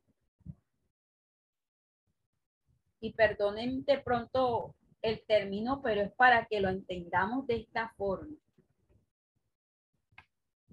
Y 2.98 3.12
perdonen 3.12 3.84
de 3.84 3.98
pronto 3.98 4.74
el 5.00 5.24
término, 5.26 5.80
pero 5.80 6.00
es 6.00 6.12
para 6.14 6.46
que 6.46 6.60
lo 6.60 6.70
entendamos 6.70 7.46
de 7.46 7.58
esta 7.58 7.94
forma. 7.96 8.34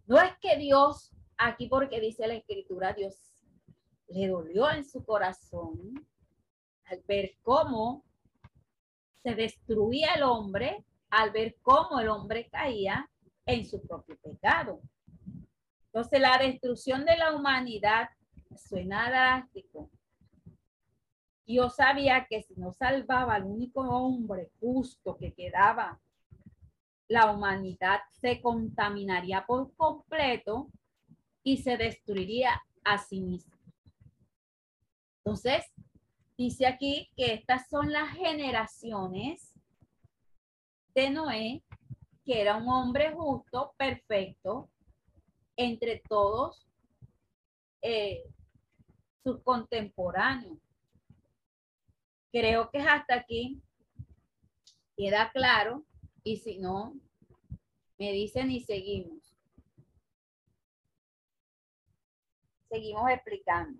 No 0.05 0.19
es 0.19 0.37
que 0.41 0.57
Dios, 0.57 1.11
aquí 1.37 1.67
porque 1.67 1.99
dice 1.99 2.27
la 2.27 2.35
escritura, 2.35 2.93
Dios 2.93 3.15
le 4.07 4.27
dolió 4.27 4.69
en 4.69 4.83
su 4.83 5.03
corazón 5.05 5.93
al 6.85 7.01
ver 7.07 7.37
cómo 7.41 8.03
se 9.23 9.33
destruía 9.35 10.13
el 10.15 10.23
hombre, 10.23 10.83
al 11.09 11.31
ver 11.31 11.55
cómo 11.61 11.99
el 11.99 12.09
hombre 12.09 12.49
caía 12.49 13.09
en 13.45 13.65
su 13.65 13.81
propio 13.81 14.17
pecado. 14.21 14.81
Entonces 15.85 16.19
la 16.19 16.37
destrucción 16.37 17.05
de 17.05 17.17
la 17.17 17.33
humanidad 17.33 18.09
suena 18.57 19.09
drástico. 19.09 19.89
Dios 21.45 21.75
sabía 21.75 22.25
que 22.29 22.41
si 22.41 22.55
no 22.55 22.73
salvaba 22.73 23.35
al 23.35 23.43
único 23.43 23.81
hombre 23.81 24.51
justo 24.59 25.17
que 25.17 25.33
quedaba 25.33 26.01
la 27.13 27.31
humanidad 27.31 27.99
se 28.19 28.41
contaminaría 28.41 29.45
por 29.45 29.71
completo 29.75 30.71
y 31.43 31.57
se 31.57 31.77
destruiría 31.77 32.59
a 32.83 32.97
sí 32.97 33.21
misma. 33.21 33.55
Entonces, 35.19 35.63
dice 36.35 36.65
aquí 36.65 37.11
que 37.15 37.35
estas 37.35 37.69
son 37.69 37.91
las 37.91 38.09
generaciones 38.17 39.53
de 40.95 41.11
Noé, 41.11 41.63
que 42.25 42.41
era 42.41 42.57
un 42.57 42.67
hombre 42.67 43.13
justo, 43.13 43.75
perfecto, 43.77 44.71
entre 45.55 46.01
todos 46.09 46.67
eh, 47.83 48.23
sus 49.23 49.39
contemporáneos. 49.43 50.57
Creo 52.31 52.71
que 52.71 52.79
hasta 52.79 53.13
aquí 53.13 53.61
queda 54.97 55.31
claro 55.31 55.85
y 56.23 56.37
si 56.37 56.57
no, 56.57 56.95
me 57.97 58.11
dicen 58.11 58.49
y 58.51 58.61
seguimos. 58.61 59.35
Seguimos 62.69 63.09
explicando. 63.11 63.79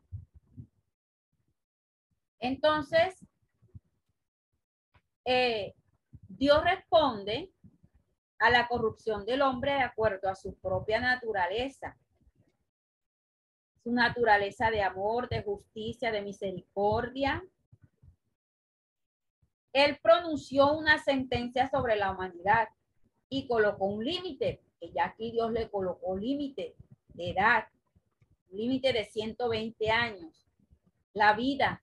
Entonces, 2.39 3.25
eh, 5.25 5.73
Dios 6.27 6.63
responde 6.63 7.51
a 8.39 8.49
la 8.49 8.67
corrupción 8.67 9.25
del 9.25 9.41
hombre 9.41 9.71
de 9.71 9.81
acuerdo 9.81 10.29
a 10.29 10.35
su 10.35 10.55
propia 10.55 10.99
naturaleza. 10.99 11.97
Su 13.81 13.93
naturaleza 13.93 14.69
de 14.69 14.81
amor, 14.81 15.29
de 15.29 15.43
justicia, 15.43 16.11
de 16.11 16.21
misericordia, 16.21 17.43
él 19.73 19.97
pronunció 20.01 20.71
una 20.73 20.99
sentencia 21.03 21.69
sobre 21.69 21.95
la 21.95 22.11
humanidad 22.11 22.69
y 23.27 23.47
colocó 23.47 23.85
un 23.85 24.05
límite, 24.05 24.61
que 24.79 24.91
ya 24.91 25.07
aquí 25.07 25.31
Dios 25.31 25.51
le 25.51 25.69
colocó 25.69 26.15
límite 26.15 26.75
de 27.15 27.31
edad, 27.31 27.67
límite 28.51 28.93
de 28.93 29.03
120 29.03 29.89
años, 29.89 30.47
la 31.13 31.33
vida 31.33 31.81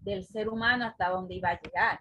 del 0.00 0.24
ser 0.26 0.50
humano 0.50 0.84
hasta 0.84 1.08
donde 1.08 1.34
iba 1.34 1.48
a 1.48 1.60
llegar. 1.60 2.00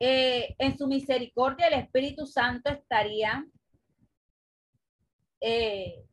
Eh, 0.00 0.56
en 0.58 0.78
su 0.78 0.86
misericordia 0.86 1.68
el 1.68 1.74
Espíritu 1.74 2.26
Santo 2.26 2.70
estaría 2.70 3.46
eh, 5.40 6.06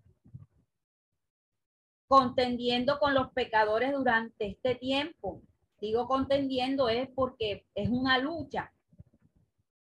contendiendo 2.08 3.00
con 3.00 3.14
los 3.14 3.32
pecadores 3.32 3.94
durante 3.94 4.48
este 4.48 4.76
tiempo 4.76 5.42
digo 5.82 6.08
contendiendo 6.08 6.88
es 6.88 7.10
porque 7.10 7.66
es 7.74 7.90
una 7.90 8.20
lucha, 8.20 8.72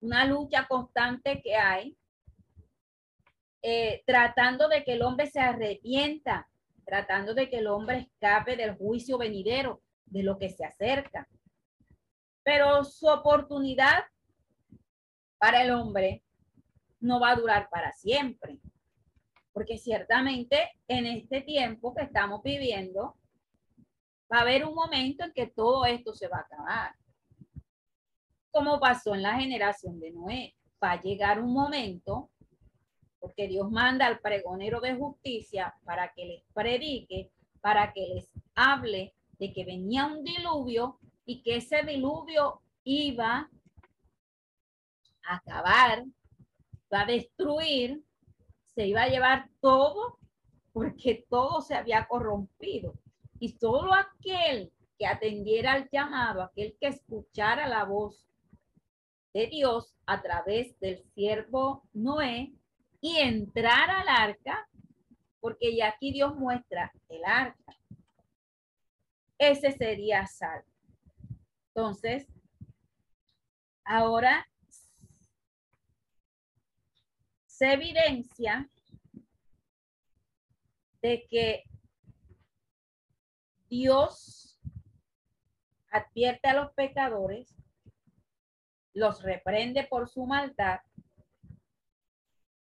una 0.01 0.25
lucha 0.25 0.67
constante 0.67 1.43
que 1.43 1.55
hay, 1.55 1.97
eh, 3.63 4.03
tratando 4.07 4.69
de 4.69 4.83
que 4.83 4.95
el 4.95 5.03
hombre 5.03 5.27
se 5.27 5.41
arrepienta, 5.41 6.49
tratando 6.87 7.35
de 7.35 7.51
que 7.51 7.59
el 7.59 7.67
hombre 7.67 7.99
escape 7.99 8.57
del 8.57 8.75
juicio 8.77 9.19
venidero, 9.19 9.83
de 10.07 10.23
lo 10.23 10.39
que 10.39 10.49
se 10.49 10.65
acerca. 10.65 11.29
Pero 12.43 12.83
su 12.85 13.07
oportunidad 13.07 14.05
para 15.37 15.63
el 15.63 15.71
hombre 15.71 16.25
no 17.01 17.21
va 17.21 17.33
a 17.33 17.37
durar 17.37 17.69
para 17.71 17.93
siempre, 17.93 18.59
porque 19.53 19.77
ciertamente 19.77 20.71
en 20.89 21.05
este 21.05 21.43
tiempo 21.43 21.95
que 21.95 22.05
estamos 22.05 22.43
viviendo, 22.43 23.20
va 24.33 24.39
a 24.39 24.43
haber 24.43 24.65
un 24.65 24.75
momento 24.75 25.25
en 25.25 25.33
que 25.33 25.47
todo 25.47 25.85
esto 25.85 26.15
se 26.15 26.29
va 26.29 26.39
a 26.39 26.41
acabar. 26.41 26.95
Como 28.51 28.79
pasó 28.79 29.15
en 29.15 29.23
la 29.23 29.35
generación 29.35 29.99
de 30.01 30.13
Noé. 30.13 30.57
Va 30.83 30.93
a 30.93 31.01
llegar 31.01 31.43
un 31.43 31.53
momento, 31.53 32.31
porque 33.19 33.47
Dios 33.49 33.71
manda 33.71 34.07
al 34.07 34.21
pregonero 34.21 34.81
de 34.81 34.95
justicia 34.95 35.75
para 35.85 36.11
que 36.15 36.25
les 36.25 36.43
predique, 36.55 37.31
para 37.61 37.93
que 37.93 38.07
les 38.15 38.31
hable 38.55 39.15
de 39.39 39.53
que 39.53 39.65
venía 39.65 40.07
un 40.07 40.25
diluvio 40.25 40.99
y 41.27 41.43
que 41.43 41.57
ese 41.57 41.83
diluvio 41.83 42.63
iba 42.83 43.51
a 45.23 45.35
acabar, 45.37 46.05
va 46.93 47.03
a 47.03 47.07
destruir, 47.07 48.03
se 48.65 48.87
iba 48.87 49.03
a 49.03 49.09
llevar 49.09 49.51
todo 49.61 50.19
porque 50.73 51.27
todo 51.29 51.61
se 51.61 51.75
había 51.75 52.07
corrompido. 52.07 52.95
Y 53.41 53.49
solo 53.49 53.95
aquel 53.95 54.71
que 54.99 55.07
atendiera 55.07 55.73
al 55.73 55.89
llamado, 55.91 56.43
aquel 56.43 56.77
que 56.79 56.89
escuchara 56.89 57.67
la 57.67 57.85
voz 57.85 58.29
de 59.33 59.47
Dios 59.47 59.97
a 60.07 60.21
través 60.21 60.79
del 60.79 61.03
siervo 61.15 61.89
Noé 61.95 62.53
y 63.01 63.17
entrara 63.17 64.03
al 64.03 64.09
arca, 64.09 64.69
porque 65.41 65.75
ya 65.75 65.89
aquí 65.89 66.13
Dios 66.13 66.37
muestra 66.37 66.93
el 67.09 67.25
arca. 67.25 67.77
Ese 69.39 69.73
sería 69.73 70.27
salvo. 70.27 70.69
Entonces, 71.69 72.29
ahora 73.85 74.47
se 77.47 77.73
evidencia 77.73 78.69
de 81.01 81.27
que 81.31 81.70
Dios 83.71 84.61
advierte 85.93 86.49
a 86.49 86.55
los 86.55 86.73
pecadores, 86.73 87.55
los 88.93 89.23
reprende 89.23 89.87
por 89.89 90.09
su 90.09 90.27
maldad 90.27 90.81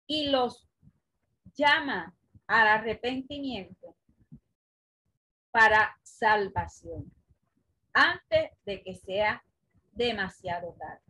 y 0.07 0.29
los 0.29 0.69
llama 1.55 2.15
al 2.47 2.69
arrepentimiento 2.69 3.97
para 5.51 5.99
salvación 6.03 7.11
antes 7.95 8.51
de 8.67 8.83
que 8.83 8.95
sea 8.95 9.43
demasiado 9.93 10.75
tarde. 10.75 11.03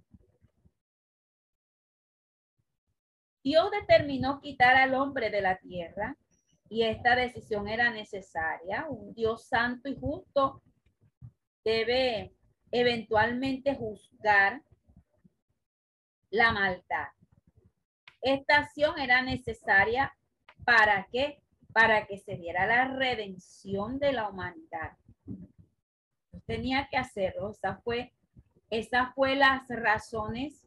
Dios 3.42 3.68
determinó 3.72 4.40
quitar 4.40 4.76
al 4.76 4.94
hombre 4.94 5.30
de 5.30 5.42
la 5.42 5.58
tierra 5.58 6.16
y 6.68 6.82
esta 6.82 7.16
decisión 7.16 7.68
era 7.68 7.90
necesaria. 7.90 8.86
Un 8.88 9.14
Dios 9.14 9.46
santo 9.48 9.88
y 9.88 9.96
justo 9.96 10.62
debe 11.64 12.34
eventualmente 12.70 13.74
juzgar 13.74 14.62
la 16.30 16.52
maldad. 16.52 17.08
Esta 18.20 18.58
acción 18.58 18.98
era 18.98 19.22
necesaria 19.22 20.14
para 20.64 21.08
para 21.72 22.06
que 22.06 22.18
se 22.18 22.36
diera 22.36 22.66
la 22.66 22.88
redención 22.88 23.98
de 23.98 24.12
la 24.12 24.28
humanidad. 24.28 24.96
Tenía 26.46 26.88
que 26.90 26.96
hacerlo. 26.96 27.50
Esa 27.50 27.76
fue, 27.76 28.12
esa 28.70 29.12
fue 29.14 29.36
las 29.36 29.68
razones 29.68 30.66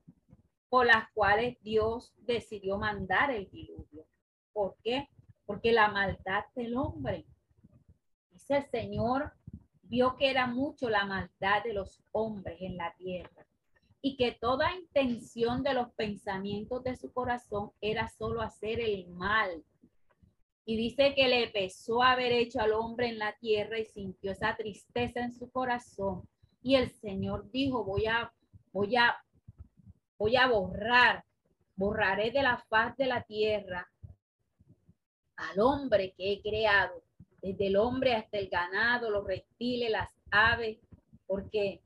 por 0.69 0.85
las 0.85 1.11
cuales 1.11 1.61
Dios 1.61 2.13
decidió 2.19 2.77
mandar 2.77 3.31
el 3.31 3.49
diluvio. 3.49 4.05
¿Por 4.53 4.77
qué? 4.83 5.09
Porque 5.51 5.73
la 5.73 5.89
maldad 5.89 6.45
del 6.55 6.77
hombre. 6.77 7.25
Dice 8.31 8.55
el 8.55 8.65
Señor, 8.67 9.33
vio 9.83 10.15
que 10.15 10.29
era 10.29 10.47
mucho 10.47 10.89
la 10.89 11.03
maldad 11.03 11.61
de 11.65 11.73
los 11.73 12.01
hombres 12.13 12.55
en 12.61 12.77
la 12.77 12.95
tierra 12.95 13.45
y 14.01 14.15
que 14.15 14.31
toda 14.31 14.73
intención 14.73 15.61
de 15.61 15.73
los 15.73 15.91
pensamientos 15.91 16.81
de 16.85 16.95
su 16.95 17.11
corazón 17.11 17.73
era 17.81 18.07
solo 18.07 18.41
hacer 18.41 18.79
el 18.79 19.09
mal. 19.09 19.61
Y 20.63 20.77
dice 20.77 21.13
que 21.15 21.27
le 21.27 21.49
pesó 21.49 22.01
haber 22.01 22.31
hecho 22.31 22.61
al 22.61 22.71
hombre 22.71 23.09
en 23.09 23.19
la 23.19 23.35
tierra 23.35 23.77
y 23.77 23.83
sintió 23.83 24.31
esa 24.31 24.55
tristeza 24.55 25.19
en 25.19 25.33
su 25.33 25.51
corazón. 25.51 26.29
Y 26.61 26.75
el 26.75 26.89
Señor 26.91 27.51
dijo, 27.51 27.83
voy 27.83 28.05
a, 28.05 28.31
voy 28.71 28.95
a, 28.95 29.17
voy 30.17 30.37
a 30.37 30.47
borrar, 30.47 31.25
borraré 31.75 32.31
de 32.31 32.41
la 32.41 32.57
faz 32.69 32.95
de 32.95 33.07
la 33.07 33.23
tierra 33.23 33.91
al 35.49 35.59
hombre 35.59 36.13
que 36.17 36.33
he 36.33 36.41
creado 36.41 37.03
desde 37.41 37.67
el 37.67 37.75
hombre 37.75 38.13
hasta 38.13 38.37
el 38.37 38.49
ganado, 38.49 39.09
los 39.09 39.25
reptiles, 39.25 39.89
las 39.89 40.13
aves, 40.29 40.77
porque 41.25 41.81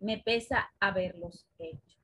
me 0.00 0.18
pesa 0.18 0.72
haberlos 0.78 1.46
hecho. 1.58 1.98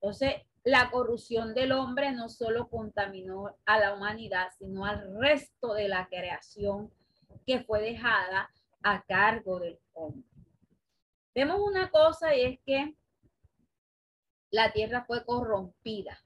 Entonces, 0.00 0.34
la 0.64 0.90
corrupción 0.90 1.54
del 1.54 1.72
hombre 1.72 2.12
no 2.12 2.28
solo 2.28 2.68
contaminó 2.68 3.54
a 3.64 3.78
la 3.78 3.94
humanidad, 3.94 4.48
sino 4.58 4.84
al 4.84 5.18
resto 5.18 5.74
de 5.74 5.88
la 5.88 6.08
creación 6.08 6.90
que 7.46 7.60
fue 7.60 7.80
dejada 7.80 8.50
a 8.82 9.02
cargo 9.02 9.58
del 9.60 9.78
hombre. 9.92 10.28
Vemos 11.34 11.60
una 11.60 11.90
cosa 11.90 12.34
y 12.34 12.42
es 12.42 12.60
que 12.64 12.94
la 14.50 14.72
tierra 14.72 15.04
fue 15.06 15.24
corrompida. 15.24 16.18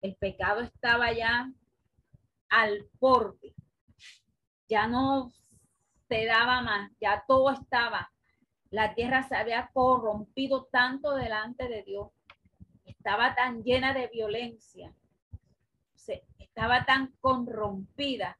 El 0.00 0.16
pecado 0.16 0.60
estaba 0.60 1.12
ya 1.12 1.52
al 2.52 2.86
borde 3.00 3.54
ya 4.68 4.86
no 4.86 5.32
se 6.08 6.26
daba 6.26 6.60
más, 6.60 6.92
ya 7.00 7.24
todo 7.26 7.50
estaba. 7.50 8.12
La 8.70 8.94
tierra 8.94 9.22
se 9.22 9.36
había 9.36 9.70
corrompido 9.72 10.64
tanto 10.70 11.14
delante 11.14 11.68
de 11.68 11.82
Dios, 11.82 12.08
estaba 12.84 13.34
tan 13.34 13.62
llena 13.62 13.94
de 13.94 14.08
violencia, 14.08 14.94
se, 15.94 16.24
estaba 16.38 16.84
tan 16.84 17.14
corrompida 17.20 18.38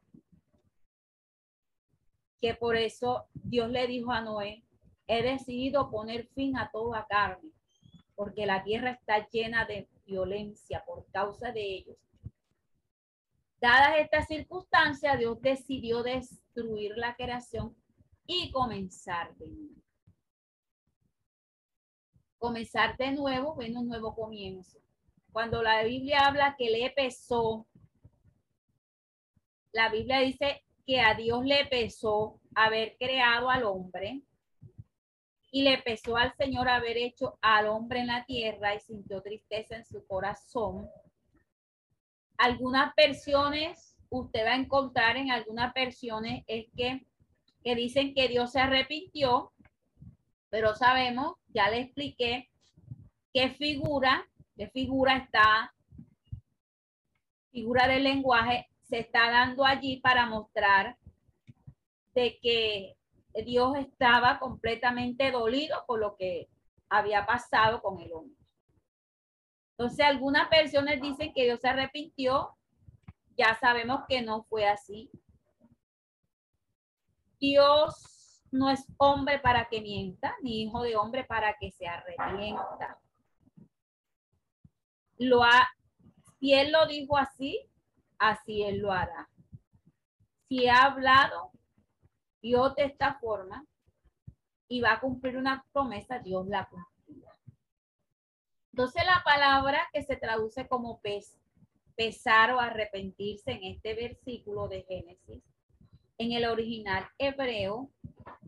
que 2.40 2.54
por 2.54 2.76
eso 2.76 3.28
Dios 3.34 3.70
le 3.70 3.86
dijo 3.86 4.12
a 4.12 4.20
Noé, 4.20 4.62
he 5.06 5.22
decidido 5.22 5.90
poner 5.90 6.28
fin 6.28 6.58
a 6.58 6.70
toda 6.70 7.06
carne, 7.06 7.50
porque 8.14 8.44
la 8.44 8.62
tierra 8.62 8.90
está 8.90 9.26
llena 9.28 9.64
de 9.64 9.88
violencia 10.04 10.84
por 10.86 11.06
causa 11.10 11.52
de 11.52 11.62
ellos 11.62 11.96
Dadas 13.62 13.94
estas 14.00 14.26
circunstancias, 14.26 15.16
Dios 15.20 15.40
decidió 15.40 16.02
destruir 16.02 16.96
la 16.96 17.14
creación 17.14 17.76
y 18.26 18.50
comenzar 18.50 19.36
de 19.36 19.46
nuevo. 19.46 19.82
Comenzar 22.38 22.96
de 22.96 23.12
nuevo, 23.12 23.54
ven 23.54 23.76
un 23.76 23.86
nuevo 23.86 24.16
comienzo. 24.16 24.80
Cuando 25.30 25.62
la 25.62 25.84
Biblia 25.84 26.26
habla 26.26 26.56
que 26.58 26.70
le 26.70 26.90
pesó, 26.90 27.68
la 29.70 29.90
Biblia 29.90 30.18
dice 30.18 30.64
que 30.84 31.00
a 31.00 31.14
Dios 31.14 31.44
le 31.44 31.64
pesó 31.66 32.40
haber 32.56 32.96
creado 32.98 33.48
al 33.48 33.62
hombre 33.62 34.22
y 35.52 35.62
le 35.62 35.78
pesó 35.78 36.16
al 36.16 36.34
Señor 36.34 36.68
haber 36.68 36.96
hecho 36.96 37.38
al 37.40 37.68
hombre 37.68 38.00
en 38.00 38.08
la 38.08 38.24
tierra 38.24 38.74
y 38.74 38.80
sintió 38.80 39.22
tristeza 39.22 39.76
en 39.76 39.84
su 39.84 40.04
corazón 40.08 40.90
algunas 42.38 42.94
versiones, 42.96 43.96
usted 44.10 44.44
va 44.44 44.52
a 44.52 44.56
encontrar 44.56 45.16
en 45.16 45.30
algunas 45.30 45.72
versiones 45.72 46.44
es 46.46 46.66
que, 46.76 47.06
que 47.62 47.74
dicen 47.74 48.14
que 48.14 48.28
Dios 48.28 48.52
se 48.52 48.60
arrepintió, 48.60 49.52
pero 50.50 50.74
sabemos, 50.74 51.36
ya 51.48 51.70
le 51.70 51.80
expliqué, 51.80 52.50
qué 53.32 53.50
figura, 53.50 54.26
qué 54.56 54.68
figura 54.68 55.16
está, 55.16 55.74
figura 57.50 57.88
del 57.88 58.04
lenguaje 58.04 58.68
se 58.82 58.98
está 58.98 59.30
dando 59.30 59.64
allí 59.64 60.00
para 60.00 60.26
mostrar 60.26 60.98
de 62.14 62.38
que 62.40 62.96
Dios 63.44 63.76
estaba 63.78 64.38
completamente 64.38 65.30
dolido 65.30 65.84
por 65.86 65.98
lo 65.98 66.16
que 66.16 66.48
había 66.90 67.24
pasado 67.24 67.80
con 67.80 68.00
el 68.00 68.12
hombre. 68.12 68.41
Entonces, 69.72 70.04
algunas 70.04 70.48
versiones 70.50 71.00
dicen 71.00 71.32
que 71.32 71.44
Dios 71.44 71.60
se 71.60 71.68
arrepintió. 71.68 72.56
Ya 73.36 73.54
sabemos 73.54 74.02
que 74.08 74.22
no 74.22 74.44
fue 74.44 74.68
así. 74.68 75.10
Dios 77.40 78.44
no 78.52 78.70
es 78.70 78.86
hombre 78.98 79.40
para 79.40 79.68
que 79.68 79.80
mienta, 79.80 80.36
ni 80.42 80.62
hijo 80.62 80.82
de 80.82 80.94
hombre 80.94 81.24
para 81.24 81.56
que 81.58 81.72
se 81.72 81.88
arrepienta. 81.88 83.00
Lo 85.18 85.42
ha, 85.42 85.68
si 86.38 86.52
él 86.52 86.70
lo 86.70 86.86
dijo 86.86 87.16
así, 87.16 87.68
así 88.18 88.62
él 88.62 88.78
lo 88.78 88.92
hará. 88.92 89.28
Si 90.48 90.68
ha 90.68 90.84
hablado 90.84 91.50
Dios 92.42 92.74
de 92.74 92.84
esta 92.84 93.18
forma 93.18 93.64
y 94.68 94.80
va 94.80 94.92
a 94.92 95.00
cumplir 95.00 95.36
una 95.38 95.64
promesa, 95.72 96.18
Dios 96.18 96.46
la 96.46 96.68
cumple. 96.68 96.91
Entonces 98.72 99.04
la 99.04 99.22
palabra 99.22 99.86
que 99.92 100.02
se 100.02 100.16
traduce 100.16 100.66
como 100.66 101.00
pesar 101.94 102.52
o 102.52 102.60
arrepentirse 102.60 103.52
en 103.52 103.64
este 103.64 103.94
versículo 103.94 104.66
de 104.66 104.82
Génesis, 104.84 105.42
en 106.16 106.32
el 106.32 106.46
original 106.46 107.06
hebreo 107.18 107.90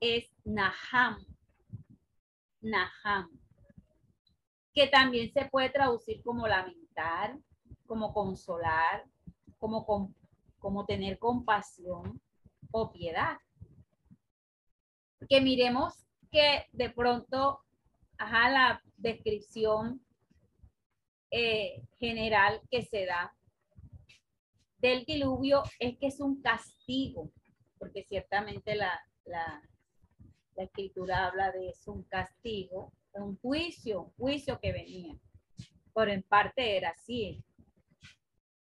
es 0.01 0.33
naham. 0.45 1.19
Naham. 2.63 3.31
Que 4.73 4.87
también 4.87 5.31
se 5.31 5.45
puede 5.47 5.69
traducir 5.69 6.23
como 6.23 6.49
lamentar, 6.49 7.39
como 7.87 8.15
consolar, 8.15 9.05
como, 9.59 10.15
como 10.59 10.87
tener 10.87 11.19
compasión 11.19 12.19
o 12.71 12.91
piedad. 12.91 13.37
Que 15.29 15.43
miremos 15.43 16.07
que 16.33 16.67
de 16.73 16.89
pronto, 16.91 17.61
ajá, 18.17 18.51
la 18.51 18.83
descripción 18.97 20.04
eh, 21.37 21.83
general 21.99 22.61
que 22.71 22.83
se 22.83 23.07
da 23.07 23.35
del 24.79 25.05
diluvio 25.05 25.65
es 25.81 25.99
que 25.99 26.07
es 26.07 26.21
un 26.21 26.41
castigo, 26.41 27.33
porque 27.77 28.05
ciertamente 28.05 28.77
la, 28.77 29.01
la, 29.25 29.61
escritura 30.57 31.27
habla 31.27 31.51
de 31.51 31.71
eso, 31.71 31.93
un 31.93 32.05
castigo, 32.05 32.93
un 33.15 33.37
juicio, 33.39 34.03
un 34.03 34.11
juicio 34.13 34.61
que 34.61 34.71
venía. 34.71 35.19
Pero 35.93 36.13
en 36.13 36.23
parte 36.23 36.77
era 36.77 36.91
así. 36.91 37.43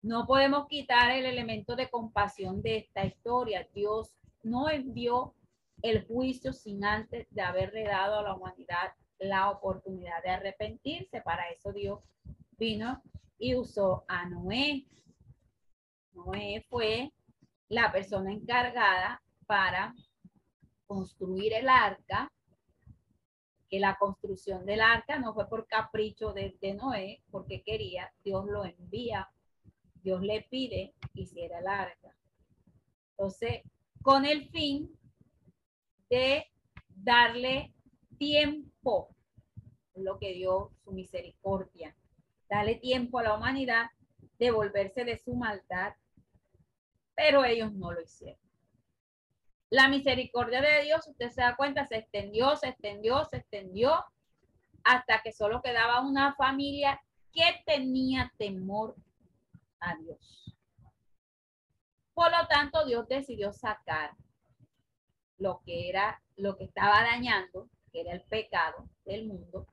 No 0.03 0.27
podemos 0.27 0.67
quitar 0.67 1.11
el 1.13 1.25
elemento 1.25 1.75
de 1.75 1.89
compasión 1.89 2.61
de 2.61 2.77
esta 2.77 3.07
historia. 3.07 3.67
Dios 3.73 4.13
no 4.43 4.69
envió 4.69 5.35
el 5.81 6.07
juicio 6.07 6.53
sin 6.53 6.85
antes 6.85 7.27
de 7.31 7.41
haberle 7.41 7.85
dado 7.85 8.19
a 8.19 8.23
la 8.25 8.35
humanidad 8.35 8.93
la 9.19 9.51
oportunidad 9.51 10.23
de 10.23 10.31
arrepentirse. 10.31 11.23
Para 11.23 11.49
eso 11.49 11.73
Dios 11.73 12.01
vino 12.59 13.03
y 13.39 13.55
usó 13.55 14.05
a 14.09 14.29
Noé. 14.29 14.87
Noé 16.13 16.67
fue 16.69 17.13
la 17.69 17.93
persona 17.93 18.33
encargada 18.33 19.23
para 19.47 19.95
construir 20.87 21.53
el 21.55 21.69
arca, 21.69 22.33
que 23.71 23.79
la 23.79 23.97
construcción 23.97 24.65
del 24.67 24.81
arca 24.81 25.19
no 25.19 25.35
fue 25.35 25.49
por 25.49 25.67
capricho 25.67 26.33
de, 26.33 26.57
Noé, 26.75 27.23
porque 27.31 27.63
quería, 27.63 28.13
Dios 28.25 28.47
lo 28.47 28.65
envía, 28.65 29.29
Dios 30.03 30.23
le 30.23 30.47
pide 30.51 30.95
que 31.15 31.23
hiciera 31.23 31.61
el 31.61 31.67
arca. 31.67 32.17
Entonces, 33.11 33.63
con 34.03 34.25
el 34.25 34.49
fin 34.49 34.91
de 36.09 36.47
darle 36.89 37.75
tiempo, 38.17 39.15
lo 39.95 40.19
que 40.19 40.33
dio 40.33 40.73
su 40.83 40.93
misericordia 40.93 41.95
Dale 42.49 42.77
tiempo 42.77 43.19
a 43.19 43.25
la 43.25 43.35
humanidad 43.35 43.91
de 44.39 44.51
volverse 44.51 45.05
de 45.05 45.19
su 45.19 45.35
maldad, 45.35 45.95
pero 47.15 47.45
ellos 47.45 47.73
no 47.73 47.93
lo 47.93 48.01
hicieron. 48.01 48.41
La 49.71 49.89
misericordia 49.89 50.63
de 50.63 50.85
Dios, 50.85 51.07
usted 51.07 51.31
se 51.31 51.43
da 51.43 51.57
cuenta, 51.57 51.85
se 51.85 51.97
extendió, 51.97 52.57
se 52.57 52.69
extendió, 52.69 53.25
se 53.27 53.39
extendió, 53.39 54.05
hasta 54.83 55.21
que 55.23 55.33
solo 55.33 55.61
quedaba 55.61 56.01
una 56.01 56.35
familia 56.37 57.03
que 57.33 57.63
tenía 57.67 58.33
temor 58.39 58.97
a 59.81 59.95
Dios. 59.97 60.57
Por 62.15 62.31
lo 62.31 62.47
tanto, 62.49 62.87
Dios 62.87 63.07
decidió 63.09 63.53
sacar 63.53 64.13
lo 65.37 65.61
que 65.65 65.89
era, 65.89 66.23
lo 66.37 66.57
que 66.57 66.65
estaba 66.65 67.03
dañando, 67.03 67.69
que 67.93 68.01
era 68.01 68.13
el 68.13 68.23
pecado 68.23 68.89
del 69.05 69.27
mundo, 69.27 69.67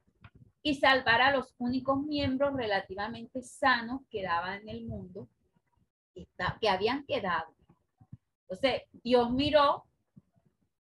y 0.66 0.74
salvar 0.74 1.22
a 1.22 1.32
los 1.32 1.54
únicos 1.60 2.02
miembros 2.02 2.56
relativamente 2.56 3.44
sanos 3.44 4.02
que 4.10 4.24
daban 4.24 4.62
en 4.64 4.70
el 4.70 4.86
mundo, 4.88 5.30
que 6.60 6.68
habían 6.68 7.06
quedado. 7.06 7.54
Entonces, 8.42 8.82
Dios 8.92 9.30
miró 9.30 9.86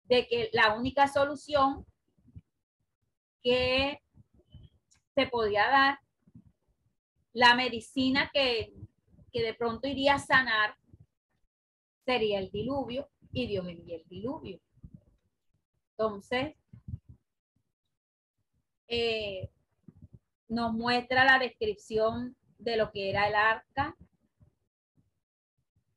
de 0.03 0.27
que 0.27 0.51
la 0.53 0.75
única 0.75 1.07
solución 1.07 1.87
que 3.41 3.99
se 5.15 5.25
podía 5.25 5.67
dar, 5.67 5.99
la 7.33 7.55
medicina 7.55 8.29
que, 8.31 8.75
que 9.31 9.41
de 9.41 9.55
pronto 9.55 9.87
iría 9.87 10.13
a 10.15 10.19
sanar, 10.19 10.77
sería 12.05 12.37
el 12.37 12.51
diluvio, 12.51 13.09
y 13.31 13.47
Dios 13.47 13.67
envía 13.67 13.95
el 13.95 14.07
diluvio. 14.07 14.59
Entonces, 15.97 16.55
eh, 18.87 19.49
nos 20.53 20.71
muestra 20.71 21.25
la 21.25 21.39
descripción 21.39 22.35
de 22.59 22.77
lo 22.77 22.91
que 22.91 23.09
era 23.09 23.27
el 23.27 23.33
arca, 23.33 23.95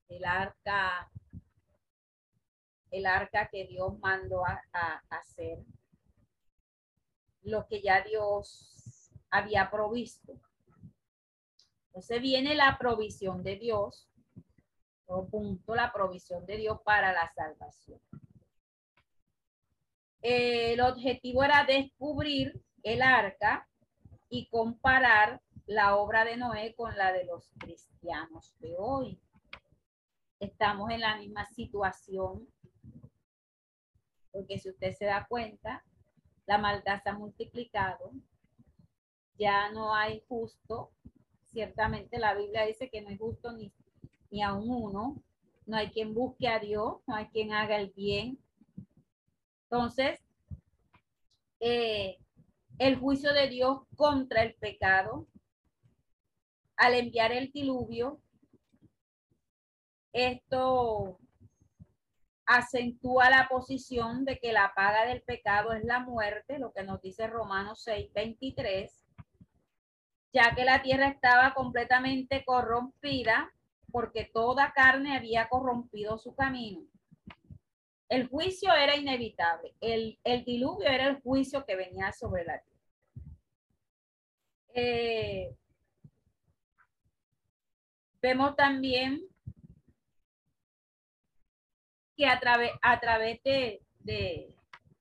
el 0.08 0.24
arca, 0.24 1.10
el 2.90 3.04
arca 3.04 3.48
que 3.52 3.66
Dios 3.66 3.98
mandó 3.98 4.46
a, 4.46 4.62
hacer, 5.10 5.58
lo 7.42 7.66
que 7.66 7.82
ya 7.82 8.02
Dios 8.02 9.10
había 9.30 9.70
provisto. 9.70 10.40
Entonces 11.88 12.22
viene 12.22 12.54
la 12.54 12.78
provisión 12.78 13.42
de 13.42 13.56
Dios, 13.56 14.08
o 15.04 15.28
punto, 15.28 15.74
la 15.74 15.92
provisión 15.92 16.46
de 16.46 16.56
Dios 16.56 16.80
para 16.82 17.12
la 17.12 17.30
salvación. 17.34 18.00
El 20.22 20.80
objetivo 20.80 21.44
era 21.44 21.64
descubrir 21.64 22.60
el 22.82 23.02
arca 23.02 23.68
y 24.28 24.48
comparar 24.48 25.40
la 25.66 25.96
obra 25.96 26.24
de 26.24 26.36
Noé 26.36 26.74
con 26.74 26.96
la 26.96 27.12
de 27.12 27.24
los 27.24 27.50
cristianos 27.58 28.54
de 28.60 28.74
hoy 28.78 29.20
estamos 30.40 30.90
en 30.90 31.00
la 31.00 31.16
misma 31.16 31.46
situación, 31.46 32.46
porque 34.32 34.58
si 34.58 34.68
usted 34.68 34.92
se 34.92 35.06
da 35.06 35.26
cuenta, 35.28 35.82
la 36.46 36.58
maldad 36.58 37.02
se 37.02 37.08
ha 37.08 37.14
multiplicado, 37.14 38.12
ya 39.38 39.70
no 39.72 39.94
hay 39.94 40.22
justo, 40.28 40.92
ciertamente 41.46 42.18
la 42.18 42.34
Biblia 42.34 42.66
dice 42.66 42.90
que 42.90 43.00
no 43.00 43.08
hay 43.08 43.18
justo 43.18 43.52
ni, 43.52 43.72
ni 44.30 44.42
a 44.42 44.52
un 44.52 44.70
uno, 44.70 45.22
no 45.66 45.76
hay 45.76 45.90
quien 45.90 46.14
busque 46.14 46.48
a 46.48 46.58
Dios, 46.58 46.98
no 47.06 47.14
hay 47.14 47.26
quien 47.28 47.52
haga 47.52 47.76
el 47.78 47.90
bien. 47.90 48.38
Entonces, 49.64 50.20
eh, 51.60 52.18
el 52.78 52.96
juicio 52.96 53.32
de 53.32 53.48
Dios 53.48 53.80
contra 53.96 54.42
el 54.42 54.54
pecado, 54.54 55.26
al 56.76 56.94
enviar 56.94 57.32
el 57.32 57.50
diluvio, 57.50 58.20
esto 60.12 61.18
acentúa 62.46 63.28
la 63.28 63.48
posición 63.48 64.24
de 64.24 64.38
que 64.38 64.52
la 64.52 64.72
paga 64.74 65.06
del 65.06 65.22
pecado 65.22 65.72
es 65.72 65.84
la 65.84 66.00
muerte, 66.00 66.58
lo 66.58 66.72
que 66.72 66.84
nos 66.84 67.00
dice 67.00 67.26
Romanos 67.26 67.82
6, 67.82 68.12
23, 68.14 69.04
ya 70.32 70.54
que 70.54 70.64
la 70.64 70.82
tierra 70.82 71.08
estaba 71.08 71.54
completamente 71.54 72.44
corrompida 72.44 73.52
porque 73.90 74.30
toda 74.32 74.72
carne 74.72 75.16
había 75.16 75.48
corrompido 75.48 76.18
su 76.18 76.34
camino. 76.34 76.82
El 78.08 78.28
juicio 78.28 78.72
era 78.72 78.96
inevitable, 78.96 79.74
el, 79.80 80.18
diluvio 80.44 80.88
era 80.88 81.08
el 81.08 81.20
juicio 81.22 81.64
que 81.64 81.74
venía 81.74 82.12
sobre 82.12 82.44
la 82.44 82.60
tierra. 82.60 82.76
Eh, 84.74 85.56
vemos 88.20 88.54
también 88.54 89.20
que 92.16 92.26
a, 92.26 92.38
través 92.38 92.72
a 92.80 93.00
través 93.00 93.42
de, 93.42 93.82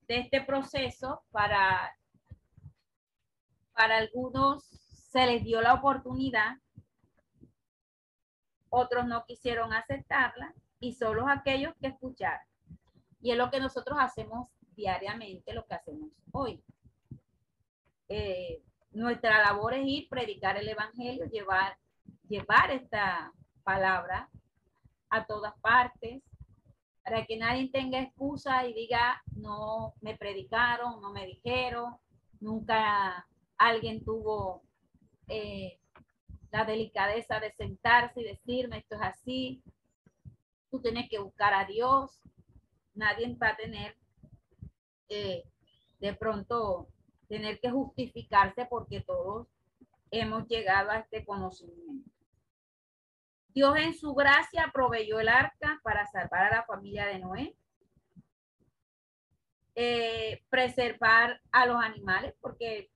este 0.07 0.41
proceso, 0.41 1.23
para, 1.31 1.95
para 3.73 3.97
algunos 3.97 4.63
se 4.63 5.25
les 5.25 5.43
dio 5.43 5.61
la 5.61 5.73
oportunidad, 5.75 6.57
otros 8.69 9.05
no 9.05 9.25
quisieron 9.25 9.73
aceptarla 9.73 10.53
y 10.79 10.93
solo 10.93 11.27
aquellos 11.27 11.73
que 11.79 11.87
escucharon. 11.87 12.54
Y 13.25 13.31
es 13.31 13.37
lo 13.37 13.49
que 13.49 13.59
nosotros 13.59 13.97
hacemos 13.99 14.49
diariamente, 14.75 15.51
lo 15.51 15.65
que 15.65 15.73
hacemos 15.73 16.11
hoy. 16.31 16.61
Eh, 18.07 18.61
nuestra 18.91 19.41
labor 19.41 19.73
es 19.73 19.87
ir, 19.87 20.07
predicar 20.07 20.57
el 20.57 20.69
Evangelio, 20.69 21.25
llevar, 21.25 21.75
llevar 22.29 22.69
esta 22.69 23.33
palabra 23.63 24.29
a 25.09 25.25
todas 25.25 25.59
partes, 25.59 26.21
para 27.03 27.25
que 27.25 27.35
nadie 27.37 27.71
tenga 27.71 27.99
excusa 27.99 28.63
y 28.67 28.75
diga, 28.75 29.19
no 29.35 29.95
me 30.01 30.15
predicaron, 30.15 31.01
no 31.01 31.11
me 31.11 31.25
dijeron, 31.25 31.97
nunca 32.39 33.25
alguien 33.57 34.05
tuvo 34.05 34.61
eh, 35.29 35.79
la 36.51 36.63
delicadeza 36.63 37.39
de 37.39 37.51
sentarse 37.53 38.21
y 38.21 38.25
decirme 38.25 38.77
esto 38.77 38.93
es 38.97 39.01
así, 39.01 39.63
tú 40.69 40.79
tienes 40.79 41.09
que 41.09 41.17
buscar 41.17 41.55
a 41.55 41.65
Dios, 41.65 42.21
nadie 42.95 43.35
va 43.35 43.49
a 43.49 43.55
tener 43.55 43.95
eh, 45.09 45.43
de 45.99 46.13
pronto 46.13 46.87
tener 47.27 47.59
que 47.59 47.69
justificarse 47.69 48.65
porque 48.65 49.01
todos 49.01 49.47
hemos 50.11 50.47
llegado 50.47 50.91
a 50.91 50.99
este 50.99 51.25
conocimiento. 51.25 52.09
Dios 53.49 53.77
en 53.77 53.93
su 53.93 54.13
gracia 54.13 54.69
proveyó 54.73 55.19
el 55.19 55.29
arca 55.29 55.79
para 55.83 56.05
salvar 56.07 56.45
a 56.45 56.57
la 56.57 56.65
familia 56.65 57.05
de 57.05 57.19
Noé. 57.19 57.55
Eh, 59.77 60.41
preservar 60.49 61.41
a 61.51 61.65
los 61.65 61.81
animales, 61.81 62.33
porque 62.39 62.89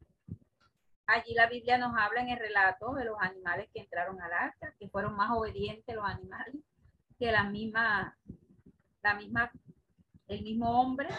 allí 1.07 1.33
la 1.33 1.47
Biblia 1.47 1.77
nos 1.77 1.93
habla 1.97 2.21
en 2.21 2.29
el 2.29 2.39
relato 2.39 2.93
de 2.93 3.03
los 3.03 3.17
animales 3.19 3.69
que 3.73 3.81
entraron 3.81 4.21
al 4.21 4.31
arca, 4.31 4.73
que 4.79 4.87
fueron 4.87 5.13
más 5.15 5.29
obedientes 5.31 5.93
los 5.93 6.05
animales 6.05 6.55
que 7.19 7.31
la 7.33 7.43
misma, 7.43 8.17
la 9.03 9.13
misma, 9.15 9.51
el 10.29 10.43
mismo 10.43 10.79
hombre. 10.79 11.09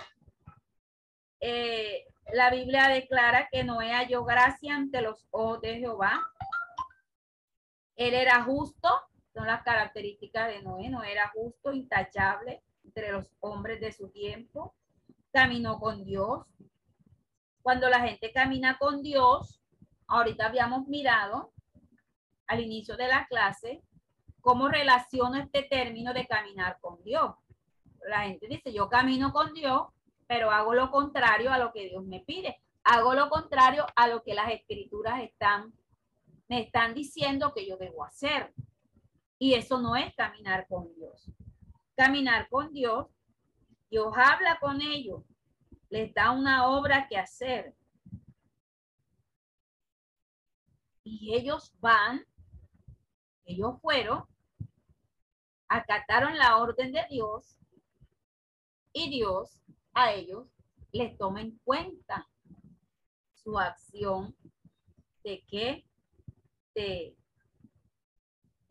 Eh, 1.40 2.06
la 2.32 2.50
Biblia 2.50 2.88
declara 2.88 3.48
que 3.50 3.64
Noé 3.64 3.92
halló 3.92 4.24
gracia 4.24 4.76
ante 4.76 5.02
los 5.02 5.26
ojos 5.30 5.60
de 5.60 5.78
Jehová. 5.78 6.20
Él 7.96 8.14
era 8.14 8.42
justo 8.44 8.88
son 9.32 9.46
las 9.46 9.62
características 9.62 10.48
de 10.48 10.62
Noé. 10.62 10.88
No 10.88 11.02
era 11.02 11.28
justo, 11.28 11.72
intachable 11.72 12.62
entre 12.84 13.12
los 13.12 13.30
hombres 13.40 13.80
de 13.80 13.92
su 13.92 14.10
tiempo. 14.10 14.74
Caminó 15.32 15.78
con 15.78 16.04
Dios. 16.04 16.46
Cuando 17.62 17.88
la 17.88 18.00
gente 18.00 18.32
camina 18.32 18.78
con 18.78 19.02
Dios, 19.02 19.60
ahorita 20.06 20.46
habíamos 20.46 20.88
mirado 20.88 21.52
al 22.46 22.60
inicio 22.60 22.96
de 22.96 23.06
la 23.06 23.26
clase 23.28 23.82
cómo 24.40 24.68
relaciono 24.68 25.36
este 25.36 25.62
término 25.62 26.12
de 26.12 26.26
caminar 26.26 26.78
con 26.80 27.02
Dios. 27.04 27.34
La 28.09 28.22
gente 28.22 28.47
dice, 28.48 28.72
yo 28.72 28.89
camino 28.89 29.32
con 29.32 29.52
Dios, 29.52 29.89
pero 30.27 30.51
hago 30.51 30.74
lo 30.74 30.90
contrario 30.90 31.52
a 31.52 31.59
lo 31.59 31.72
que 31.72 31.89
Dios 31.89 32.05
me 32.05 32.20
pide. 32.20 32.60
Hago 32.85 33.14
lo 33.14 33.28
contrario 33.28 33.86
a 33.94 34.09
lo 34.09 34.22
que 34.22 34.35
las 34.35 34.51
escrituras 34.51 35.20
están, 35.22 35.72
me 36.48 36.62
están 36.62 36.94
diciendo 36.94 37.52
que 37.55 37.66
yo 37.66 37.77
debo 37.77 38.05
hacer. 38.05 38.55
Y 39.39 39.55
eso 39.55 39.81
no 39.81 39.97
es 39.97 40.14
caminar 40.14 40.66
con 40.68 40.94
Dios. 40.94 41.31
Caminar 41.94 42.48
con 42.48 42.72
Dios, 42.72 43.06
Dios 43.90 44.12
habla 44.16 44.59
con 44.60 44.81
ellos, 44.81 45.22
les 45.89 46.14
da 46.14 46.31
una 46.31 46.68
obra 46.68 47.09
que 47.09 47.18
hacer. 47.18 47.74
Y 51.02 51.35
ellos 51.35 51.74
van, 51.81 52.24
ellos 53.44 53.81
fueron, 53.81 54.24
acataron 55.68 56.36
la 56.39 56.56
orden 56.59 56.93
de 56.93 57.05
Dios 57.10 57.59
y 58.92 59.10
Dios 59.10 59.60
a 59.94 60.12
ellos 60.12 60.46
les 60.92 61.16
toma 61.16 61.40
en 61.40 61.58
cuenta 61.64 62.28
su 63.34 63.58
acción 63.58 64.34
de 65.22 65.44
que 65.46 65.84
de 66.74 67.16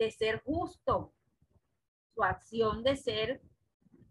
de 0.00 0.10
ser 0.10 0.42
justo, 0.42 1.12
su 2.14 2.24
acción 2.24 2.82
de 2.82 2.96
ser 2.96 3.42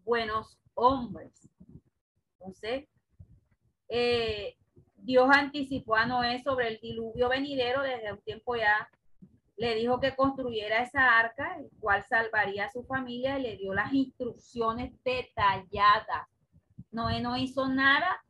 buenos 0.05 0.59
hombres. 0.75 1.49
Entonces, 2.33 2.87
eh, 3.89 4.55
Dios 4.97 5.27
anticipó 5.33 5.95
a 5.95 6.05
Noé 6.05 6.43
sobre 6.43 6.67
el 6.67 6.79
diluvio 6.79 7.27
venidero 7.27 7.81
desde 7.81 8.13
un 8.13 8.21
tiempo 8.21 8.55
ya 8.55 8.87
le 9.59 9.75
dijo 9.75 9.99
que 9.99 10.15
construyera 10.15 10.83
esa 10.83 11.19
arca, 11.19 11.57
el 11.57 11.69
cual 11.81 12.01
salvaría 12.05 12.65
a 12.65 12.71
su 12.71 12.81
familia 12.85 13.37
y 13.37 13.41
le 13.41 13.57
dio 13.57 13.73
las 13.73 13.91
instrucciones 13.91 14.93
detalladas. 15.03 16.29
Noé 16.91 17.19
no 17.19 17.35
hizo 17.35 17.67
nada 17.67 18.23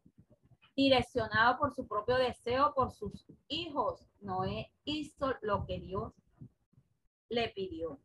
direccionado 0.76 1.60
por 1.60 1.72
su 1.76 1.88
propio 1.88 2.16
deseo, 2.16 2.74
por 2.74 2.92
sus 2.92 3.28
hijos. 3.48 4.08
Noé 4.22 4.74
hizo 4.86 5.36
lo 5.44 5.68
que 5.68 5.80
Dios 5.80 6.14
le 7.30 7.50
pidió. 7.50 8.00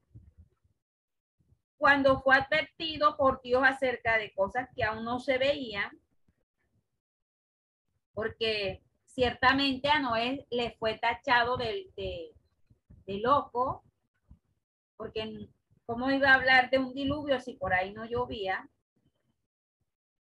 Cuando 1.79 2.21
fue 2.21 2.37
advertido 2.37 3.17
por 3.17 3.41
Dios 3.41 3.63
acerca 3.65 4.19
de 4.19 4.35
cosas 4.35 4.69
que 4.77 4.85
aún 4.85 5.03
no 5.03 5.19
se 5.19 5.39
veían, 5.39 5.99
porque 8.13 8.83
ciertamente 9.07 9.89
a 9.89 9.99
Noé 9.99 10.47
le 10.51 10.73
fue 10.73 10.99
tachado 10.99 11.57
de, 11.57 11.91
de, 11.97 12.35
loco, 13.07 13.85
porque 14.97 15.49
cómo 15.87 16.11
iba 16.11 16.31
a 16.31 16.35
hablar 16.35 16.71
de 16.71 16.79
un 16.79 16.95
diluvio 16.95 17.41
si 17.41 17.55
por 17.55 17.75
ahí 17.75 17.93
no 17.93 18.05
llovía. 18.07 18.69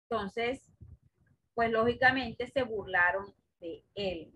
Entonces, 0.08 0.70
pues 1.54 1.70
lógicamente 1.70 2.46
se 2.46 2.62
burlaron 2.62 3.34
de 3.60 3.84
él. 3.94 4.32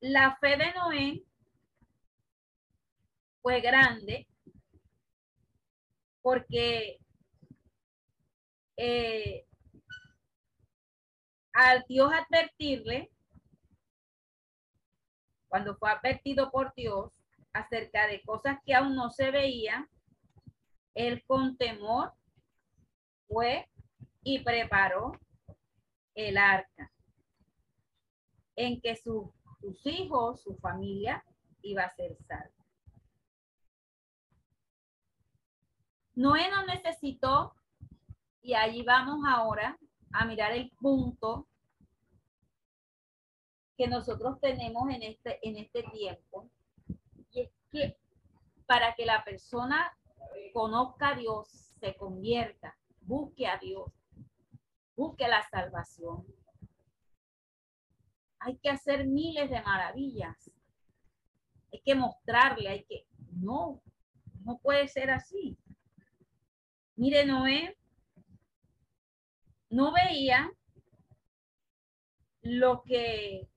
La 0.00 0.36
fe 0.36 0.56
de 0.56 0.72
Noé 0.72 1.24
fue 3.42 3.60
grande 3.60 4.26
porque 6.22 6.98
eh, 8.76 9.46
al 11.52 11.84
Dios 11.86 12.10
advertirle, 12.12 13.10
cuando 15.50 15.76
fue 15.76 15.90
advertido 15.90 16.50
por 16.50 16.72
Dios 16.74 17.10
acerca 17.52 18.06
de 18.06 18.22
cosas 18.22 18.58
que 18.64 18.74
aún 18.74 18.94
no 18.94 19.10
se 19.10 19.30
veían, 19.30 19.88
él 20.94 21.22
con 21.26 21.56
temor 21.58 22.14
fue 23.28 23.68
y 24.22 24.38
preparó 24.38 25.12
el 26.14 26.38
arca 26.38 26.90
en 28.54 28.80
que 28.80 28.94
sus 28.94 29.32
hijos, 29.84 30.42
su 30.42 30.56
familia 30.56 31.24
iba 31.62 31.82
a 31.82 31.90
ser 31.90 32.16
salva. 32.26 32.64
Noé 36.14 36.50
no 36.50 36.66
necesitó, 36.66 37.54
y 38.42 38.54
allí 38.54 38.82
vamos 38.82 39.24
ahora 39.26 39.78
a 40.12 40.24
mirar 40.26 40.52
el 40.52 40.70
punto 40.80 41.48
que 43.80 43.88
nosotros 43.88 44.38
tenemos 44.42 44.90
en 44.90 45.02
este, 45.02 45.38
en 45.40 45.56
este 45.56 45.82
tiempo. 45.84 46.50
Y 47.32 47.40
es 47.40 47.50
que 47.72 47.96
para 48.66 48.94
que 48.94 49.06
la 49.06 49.24
persona 49.24 49.90
conozca 50.52 51.08
a 51.08 51.14
Dios, 51.14 51.48
se 51.80 51.96
convierta, 51.96 52.76
busque 53.00 53.46
a 53.46 53.56
Dios, 53.56 53.90
busque 54.94 55.26
la 55.26 55.42
salvación. 55.48 56.26
Hay 58.40 58.58
que 58.58 58.68
hacer 58.68 59.06
miles 59.06 59.48
de 59.48 59.62
maravillas. 59.62 60.50
Hay 61.72 61.80
que 61.80 61.94
mostrarle, 61.94 62.68
hay 62.68 62.84
que... 62.84 63.06
No, 63.32 63.80
no 64.44 64.58
puede 64.58 64.88
ser 64.88 65.08
así. 65.08 65.56
Mire, 66.96 67.24
Noé 67.24 67.78
no 69.70 69.90
veía 69.94 70.52
lo 72.42 72.82
que 72.82 73.48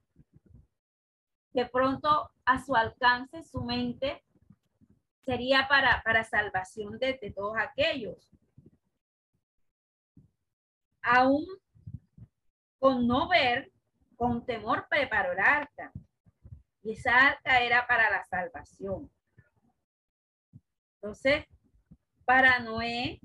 de 1.54 1.66
pronto 1.68 2.32
a 2.46 2.64
su 2.64 2.76
alcance, 2.76 3.44
su 3.44 3.64
mente, 3.64 4.24
sería 5.24 5.68
para, 5.68 6.02
para 6.04 6.24
salvación 6.24 6.98
de, 7.00 7.34
todos 7.36 7.56
aquellos. 7.58 8.30
Aún 11.02 11.46
con 12.80 13.08
no 13.08 13.30
ver, 13.30 13.72
con 14.16 14.46
temor 14.46 14.88
preparó 14.90 15.32
el 15.32 15.40
arca. 15.40 15.92
Y 16.82 16.94
esa 16.94 17.30
arca 17.30 17.62
era 17.62 17.88
para 17.88 18.10
la 18.10 18.24
salvación. 18.24 19.10
Entonces, 20.96 21.46
para 22.26 22.60
Noé, 22.60 23.22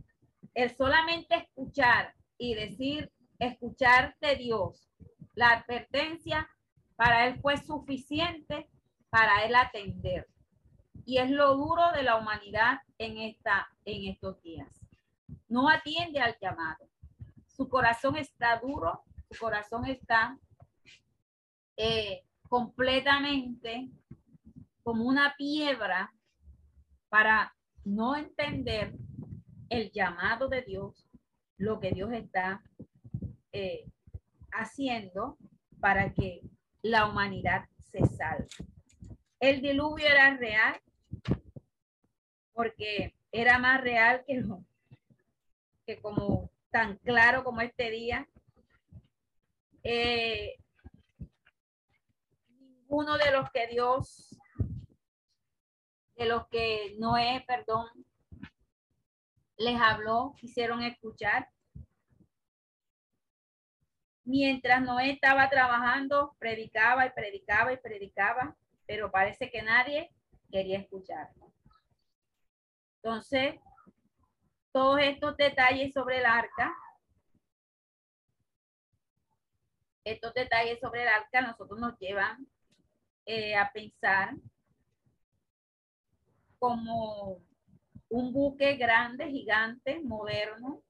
el 0.55 0.77
solamente 0.77 1.35
escuchar 1.35 2.15
y 2.37 2.55
decir, 2.55 3.13
escuchar 3.39 4.17
de 4.21 4.37
Dios, 4.37 4.89
la 5.35 5.51
advertencia 5.51 6.49
para 6.99 7.29
él 7.29 7.41
fue 7.41 7.57
suficiente 7.57 8.69
para 9.09 9.45
él 9.45 9.55
atender. 9.55 10.27
Y 11.05 11.19
es 11.19 11.31
lo 11.31 11.55
duro 11.55 11.93
de 11.93 12.03
la 12.03 12.17
humanidad 12.17 12.81
en, 12.99 13.19
esta, 13.19 13.69
en 13.85 14.11
estos 14.11 14.43
días. 14.43 14.69
No 15.49 15.69
atiende 15.69 16.19
al 16.19 16.37
llamado. 16.43 16.89
Su 17.47 17.69
corazón 17.69 18.17
está 18.17 18.59
duro, 18.59 19.05
su 19.31 19.39
corazón 19.39 19.87
está 19.87 20.37
eh, 21.77 22.25
completamente 22.49 23.89
como 24.83 25.05
una 25.05 25.37
piedra 25.37 26.13
para 27.09 27.55
no 27.85 28.17
entender 28.17 28.93
el 29.69 29.93
llamado 29.93 30.49
de 30.49 30.63
Dios, 30.63 31.09
lo 31.59 31.79
que 31.79 31.93
Dios 31.93 32.11
está 32.13 32.61
eh, 33.53 33.87
haciendo 34.51 35.39
para 35.79 36.13
que 36.13 36.43
la 36.83 37.07
humanidad 37.07 37.69
se 37.91 38.05
salve. 38.07 38.49
El 39.41 39.61
diluvio 39.61 40.07
era 40.07 40.37
real 40.37 40.81
porque 42.53 43.15
era 43.31 43.59
más 43.59 43.81
real 43.81 44.25
que, 44.27 44.45
que 45.87 46.01
como 46.01 46.51
tan 46.71 46.97
claro 46.99 47.45
como 47.45 47.61
este 47.61 47.91
día. 47.91 48.29
Eh, 49.83 50.57
ninguno 52.49 53.17
de 53.17 53.31
los 53.31 53.51
que 53.51 53.69
Dios, 53.69 54.37
de 56.17 56.27
los 56.27 56.49
que 56.49 56.97
Noé, 56.99 57.45
perdón, 57.47 57.87
les 59.57 59.81
habló, 59.81 60.35
quisieron 60.37 60.83
escuchar. 60.83 61.49
Mientras 64.29 64.83
Noé 64.83 65.13
estaba 65.13 65.49
trabajando, 65.49 66.37
predicaba 66.39 67.07
y 67.07 67.11
predicaba 67.13 67.73
y 67.73 67.79
predicaba, 67.79 68.55
pero 68.87 69.11
parece 69.11 69.51
que 69.51 69.63
nadie 69.63 70.11
quería 70.51 70.81
escuchar. 70.81 71.31
Entonces, 72.97 73.59
todos 74.71 75.01
estos 75.01 75.35
detalles 75.39 75.95
sobre 75.95 76.19
el 76.19 76.27
arca, 76.27 76.77
estos 80.05 80.35
detalles 80.35 80.79
sobre 80.79 81.05
el 81.05 81.09
arca, 81.09 81.41
nosotros 81.41 81.81
nos 81.81 81.99
llevan 81.99 82.47
eh, 83.25 83.57
a 83.57 83.73
pensar 83.73 84.35
como 86.59 87.41
un 88.11 88.33
buque 88.35 88.77
grande, 88.77 89.31
gigante, 89.31 90.01
moderno, 90.01 90.83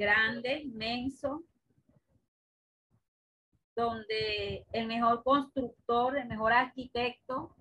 grande, 0.00 0.60
inmenso, 0.60 1.44
donde 3.76 4.64
el 4.72 4.86
mejor 4.86 5.22
constructor, 5.22 6.16
el 6.16 6.26
mejor 6.26 6.54
arquitecto 6.54 7.54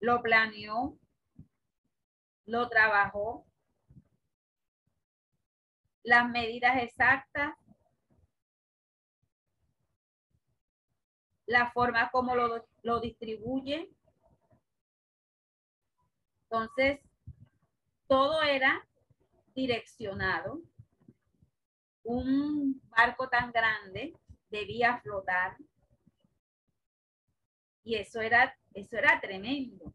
lo 0.00 0.20
planeó, 0.20 0.98
lo 2.46 2.68
trabajó, 2.68 3.46
las 6.02 6.28
medidas 6.28 6.82
exactas, 6.82 7.54
la 11.46 11.70
forma 11.70 12.10
como 12.10 12.34
lo, 12.34 12.66
lo 12.82 12.98
distribuye, 12.98 13.92
entonces, 16.50 17.00
todo 18.08 18.42
era 18.42 18.87
direccionado. 19.58 20.62
Un 22.04 22.80
barco 22.88 23.28
tan 23.28 23.50
grande 23.50 24.14
debía 24.50 24.98
flotar. 24.98 25.56
Y 27.82 27.96
eso 27.96 28.20
era, 28.20 28.56
eso 28.72 28.96
era 28.96 29.20
tremendo. 29.20 29.92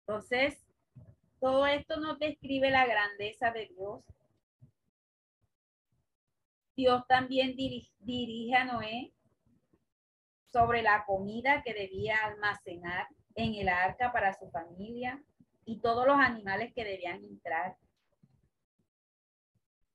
Entonces, 0.00 0.64
todo 1.38 1.66
esto 1.66 2.00
nos 2.00 2.18
describe 2.18 2.70
la 2.70 2.86
grandeza 2.86 3.50
de 3.50 3.66
Dios. 3.66 4.04
Dios 6.76 7.06
también 7.06 7.56
dirige 7.56 8.54
a 8.54 8.64
Noé 8.64 9.12
sobre 10.50 10.82
la 10.82 11.04
comida 11.04 11.62
que 11.62 11.74
debía 11.74 12.16
almacenar 12.24 13.06
en 13.34 13.54
el 13.54 13.68
arca 13.68 14.12
para 14.12 14.32
su 14.32 14.48
familia 14.50 15.22
y 15.66 15.80
todos 15.80 16.06
los 16.06 16.16
animales 16.16 16.72
que 16.72 16.84
debían 16.84 17.22
entrar. 17.24 17.76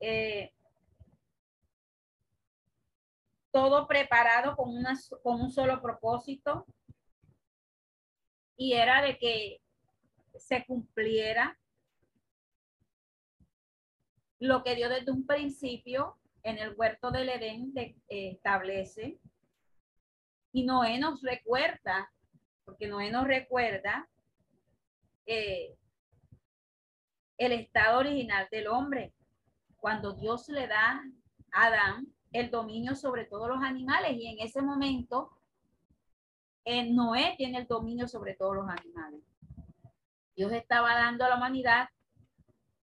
Eh, 0.01 0.53
todo 3.51 3.87
preparado 3.87 4.55
con, 4.55 4.69
una, 4.69 4.99
con 5.23 5.41
un 5.41 5.51
solo 5.51 5.81
propósito 5.81 6.65
y 8.57 8.73
era 8.73 9.01
de 9.01 9.17
que 9.17 9.61
se 10.35 10.65
cumpliera 10.65 11.57
lo 14.39 14.63
que 14.63 14.75
Dios 14.75 14.89
desde 14.89 15.11
un 15.11 15.25
principio 15.25 16.17
en 16.43 16.57
el 16.57 16.73
huerto 16.75 17.11
del 17.11 17.29
Edén 17.29 17.71
eh, 17.75 17.95
establece. 18.07 19.19
Y 20.51 20.65
Noé 20.65 20.99
nos 20.99 21.21
recuerda, 21.21 22.11
porque 22.65 22.87
Noé 22.87 23.11
nos 23.11 23.27
recuerda 23.27 24.09
eh, 25.33 25.77
el 27.37 27.53
estado 27.53 27.99
original 27.99 28.49
del 28.51 28.67
hombre. 28.67 29.13
Cuando 29.77 30.11
Dios 30.13 30.49
le 30.49 30.67
da 30.67 31.01
a 31.53 31.65
Adán 31.67 32.13
el 32.33 32.51
dominio 32.51 32.95
sobre 32.95 33.23
todos 33.23 33.47
los 33.47 33.63
animales 33.63 34.11
y 34.17 34.27
en 34.27 34.39
ese 34.45 34.61
momento 34.61 35.31
en 36.65 36.95
Noé 36.95 37.35
tiene 37.37 37.59
el 37.59 37.67
dominio 37.67 38.09
sobre 38.09 38.35
todos 38.35 38.57
los 38.57 38.67
animales. 38.67 39.21
Dios 40.35 40.51
estaba 40.51 40.95
dando 40.95 41.23
a 41.23 41.29
la 41.29 41.37
humanidad 41.37 41.87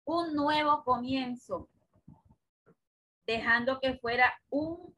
un 0.04 0.36
nuevo 0.36 0.84
comienzo, 0.84 1.68
dejando 3.26 3.80
que 3.80 3.98
fuera 3.98 4.32
un, 4.50 4.96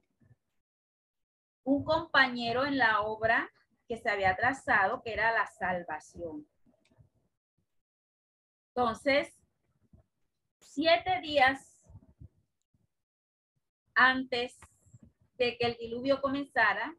un 1.63 1.85
compañero 1.85 2.65
en 2.65 2.77
la 2.77 3.01
obra 3.01 3.49
que 3.87 3.95
se 3.95 4.09
había 4.09 4.35
trazado, 4.35 5.01
que 5.01 5.13
era 5.13 5.31
la 5.31 5.47
salvación. 5.47 6.45
Entonces, 8.77 9.35
siete 10.59 11.19
días 11.21 11.83
antes 13.95 14.55
de 15.39 15.57
que 15.57 15.65
el 15.65 15.77
diluvio 15.77 16.21
comenzara, 16.21 16.95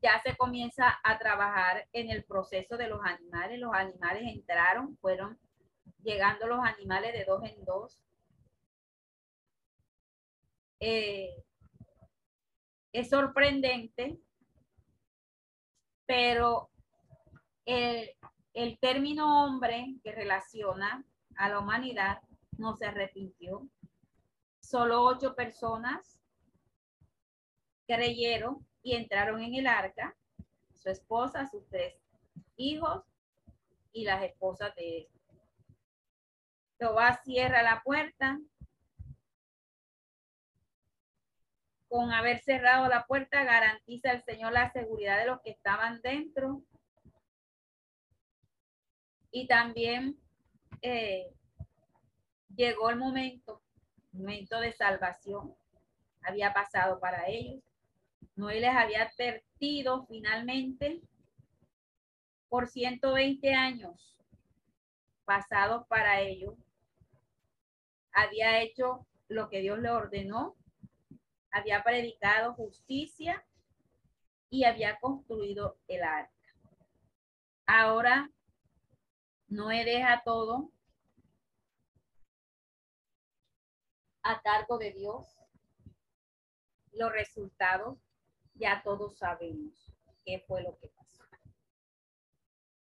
ya 0.00 0.18
se 0.22 0.34
comienza 0.34 0.98
a 1.04 1.18
trabajar 1.18 1.86
en 1.92 2.08
el 2.08 2.24
proceso 2.24 2.78
de 2.78 2.88
los 2.88 3.04
animales. 3.04 3.60
Los 3.60 3.74
animales 3.74 4.22
entraron, 4.24 4.96
fueron 4.96 5.38
llegando 6.02 6.46
los 6.46 6.64
animales 6.64 7.12
de 7.12 7.26
dos 7.26 7.44
en 7.44 7.62
dos. 7.66 8.00
Eh, 10.80 11.34
es 12.94 13.10
sorprendente, 13.10 14.18
pero 16.06 16.70
el, 17.66 18.16
el 18.58 18.76
término 18.80 19.44
hombre 19.44 19.94
que 20.02 20.10
relaciona 20.10 21.04
a 21.36 21.48
la 21.48 21.60
humanidad 21.60 22.20
no 22.56 22.74
se 22.74 22.86
arrepintió. 22.86 23.68
Solo 24.58 25.04
ocho 25.04 25.36
personas 25.36 26.18
creyeron 27.86 28.66
y 28.82 28.96
entraron 28.96 29.40
en 29.42 29.54
el 29.54 29.68
arca, 29.68 30.16
su 30.74 30.88
esposa, 30.88 31.46
sus 31.46 31.68
tres 31.68 31.94
hijos 32.56 33.04
y 33.92 34.02
las 34.02 34.24
esposas 34.24 34.74
de 34.74 34.98
él. 34.98 35.08
Jehová 36.80 37.20
cierra 37.22 37.62
la 37.62 37.80
puerta. 37.84 38.40
Con 41.86 42.10
haber 42.10 42.40
cerrado 42.40 42.88
la 42.88 43.06
puerta, 43.06 43.44
garantiza 43.44 44.10
el 44.10 44.24
Señor 44.24 44.52
la 44.52 44.72
seguridad 44.72 45.16
de 45.16 45.26
los 45.26 45.40
que 45.42 45.50
estaban 45.50 46.02
dentro. 46.02 46.64
Y 49.30 49.46
también 49.46 50.18
eh, 50.82 51.32
llegó 52.54 52.90
el 52.90 52.96
momento, 52.96 53.62
momento 54.12 54.60
de 54.60 54.72
salvación. 54.72 55.54
Había 56.22 56.52
pasado 56.52 56.98
para 57.00 57.28
ellos. 57.28 57.62
Noé 58.36 58.60
les 58.60 58.74
había 58.74 59.02
advertido 59.02 60.06
finalmente 60.06 61.00
por 62.48 62.68
120 62.68 63.54
años 63.54 64.16
pasados 65.24 65.86
para 65.88 66.20
ellos 66.20 66.54
había 68.18 68.60
hecho 68.60 69.06
lo 69.28 69.48
que 69.48 69.60
Dios 69.60 69.78
le 69.78 69.90
ordenó, 69.90 70.56
había 71.50 71.82
predicado 71.82 72.54
justicia 72.54 73.44
y 74.50 74.64
había 74.64 74.98
construido 74.98 75.78
el 75.86 76.02
arca. 76.02 76.32
Ahora 77.66 78.30
Noé 79.48 79.84
deja 79.84 80.22
todo 80.24 80.70
a 84.22 84.40
cargo 84.42 84.78
de 84.78 84.92
Dios. 84.92 85.26
Los 86.92 87.12
resultados 87.12 87.98
ya 88.54 88.82
todos 88.82 89.16
sabemos 89.16 89.94
qué 90.24 90.44
fue 90.46 90.62
lo 90.62 90.78
que 90.78 90.88
pasó. 90.88 91.24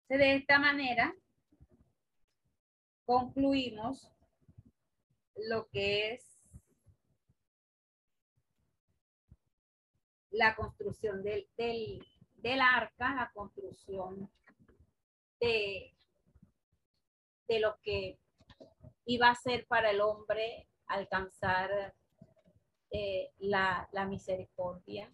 De 0.09 0.37
esta 0.37 0.59
manera 0.59 1.15
concluimos 3.05 4.11
lo 5.37 5.69
que 5.69 6.15
es 6.15 6.35
la 10.31 10.57
construcción 10.57 11.23
del, 11.23 11.49
del, 11.57 12.61
arca, 12.61 13.15
la 13.15 13.31
construcción 13.33 14.31
de, 15.41 15.94
de 17.49 17.61
lo 17.61 17.79
que 17.83 18.19
iba 19.07 19.29
a 19.29 19.35
ser 19.35 19.67
para 19.67 19.91
el 19.91 20.01
hombre 20.01 20.69
alcanzar 20.87 21.95
eh, 22.91 23.33
la, 23.39 23.89
la, 23.93 24.07
misericordia 24.07 25.13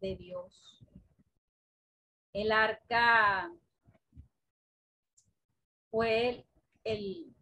de 0.00 0.16
Dios. 0.16 0.82
El 2.32 2.50
arca 2.50 3.52
fue 5.90 6.44
el, 6.82 7.34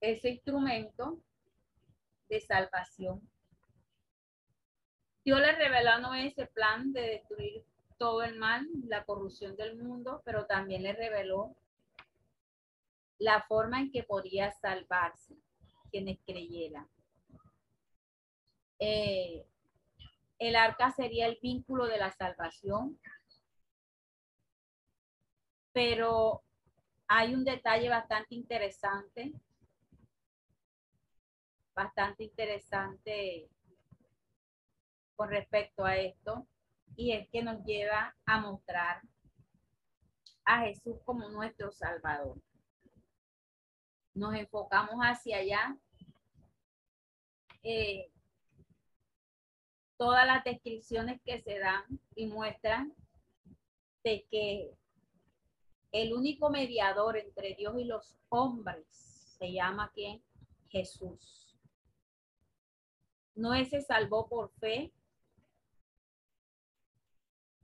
ese 0.00 0.30
instrumento 0.30 1.22
de 2.28 2.40
salvación. 2.40 3.30
Dios 5.24 5.40
le 5.40 5.52
reveló 5.52 5.90
a 5.90 5.98
Noé 5.98 6.26
ese 6.26 6.46
plan 6.46 6.92
de 6.92 7.00
destruir 7.02 7.64
todo 8.00 8.22
el 8.22 8.38
mal, 8.38 8.66
la 8.86 9.04
corrupción 9.04 9.56
del 9.56 9.76
mundo, 9.76 10.22
pero 10.24 10.46
también 10.46 10.82
le 10.82 10.94
reveló 10.94 11.54
la 13.18 13.42
forma 13.42 13.78
en 13.78 13.92
que 13.92 14.04
podía 14.04 14.50
salvarse 14.52 15.36
quienes 15.90 16.18
creyeran. 16.24 16.88
Eh, 18.78 19.44
el 20.38 20.56
arca 20.56 20.90
sería 20.92 21.26
el 21.26 21.38
vínculo 21.42 21.86
de 21.86 21.98
la 21.98 22.10
salvación, 22.10 22.98
pero 25.74 26.42
hay 27.06 27.34
un 27.34 27.44
detalle 27.44 27.90
bastante 27.90 28.34
interesante 28.34 29.34
bastante 31.74 32.24
interesante 32.24 33.50
con 35.16 35.28
respecto 35.28 35.84
a 35.84 35.96
esto 35.96 36.46
y 36.96 37.12
es 37.12 37.28
que 37.30 37.42
nos 37.42 37.64
lleva 37.64 38.16
a 38.26 38.40
mostrar 38.40 39.00
a 40.44 40.60
Jesús 40.62 40.96
como 41.04 41.28
nuestro 41.28 41.70
Salvador. 41.70 42.40
Nos 44.14 44.34
enfocamos 44.34 44.96
hacia 45.00 45.38
allá. 45.38 45.78
Eh, 47.62 48.10
todas 49.96 50.26
las 50.26 50.42
descripciones 50.44 51.20
que 51.22 51.40
se 51.40 51.58
dan 51.58 51.84
y 52.14 52.26
muestran 52.26 52.94
de 54.02 54.26
que 54.30 54.74
el 55.92 56.14
único 56.14 56.50
mediador 56.50 57.16
entre 57.16 57.54
Dios 57.54 57.78
y 57.78 57.84
los 57.84 58.16
hombres 58.28 58.86
se 59.38 59.52
llama 59.52 59.90
quién? 59.94 60.22
Jesús. 60.68 61.58
Noé 63.34 63.64
se 63.64 63.80
salvó 63.80 64.28
por 64.28 64.50
fe. 64.60 64.92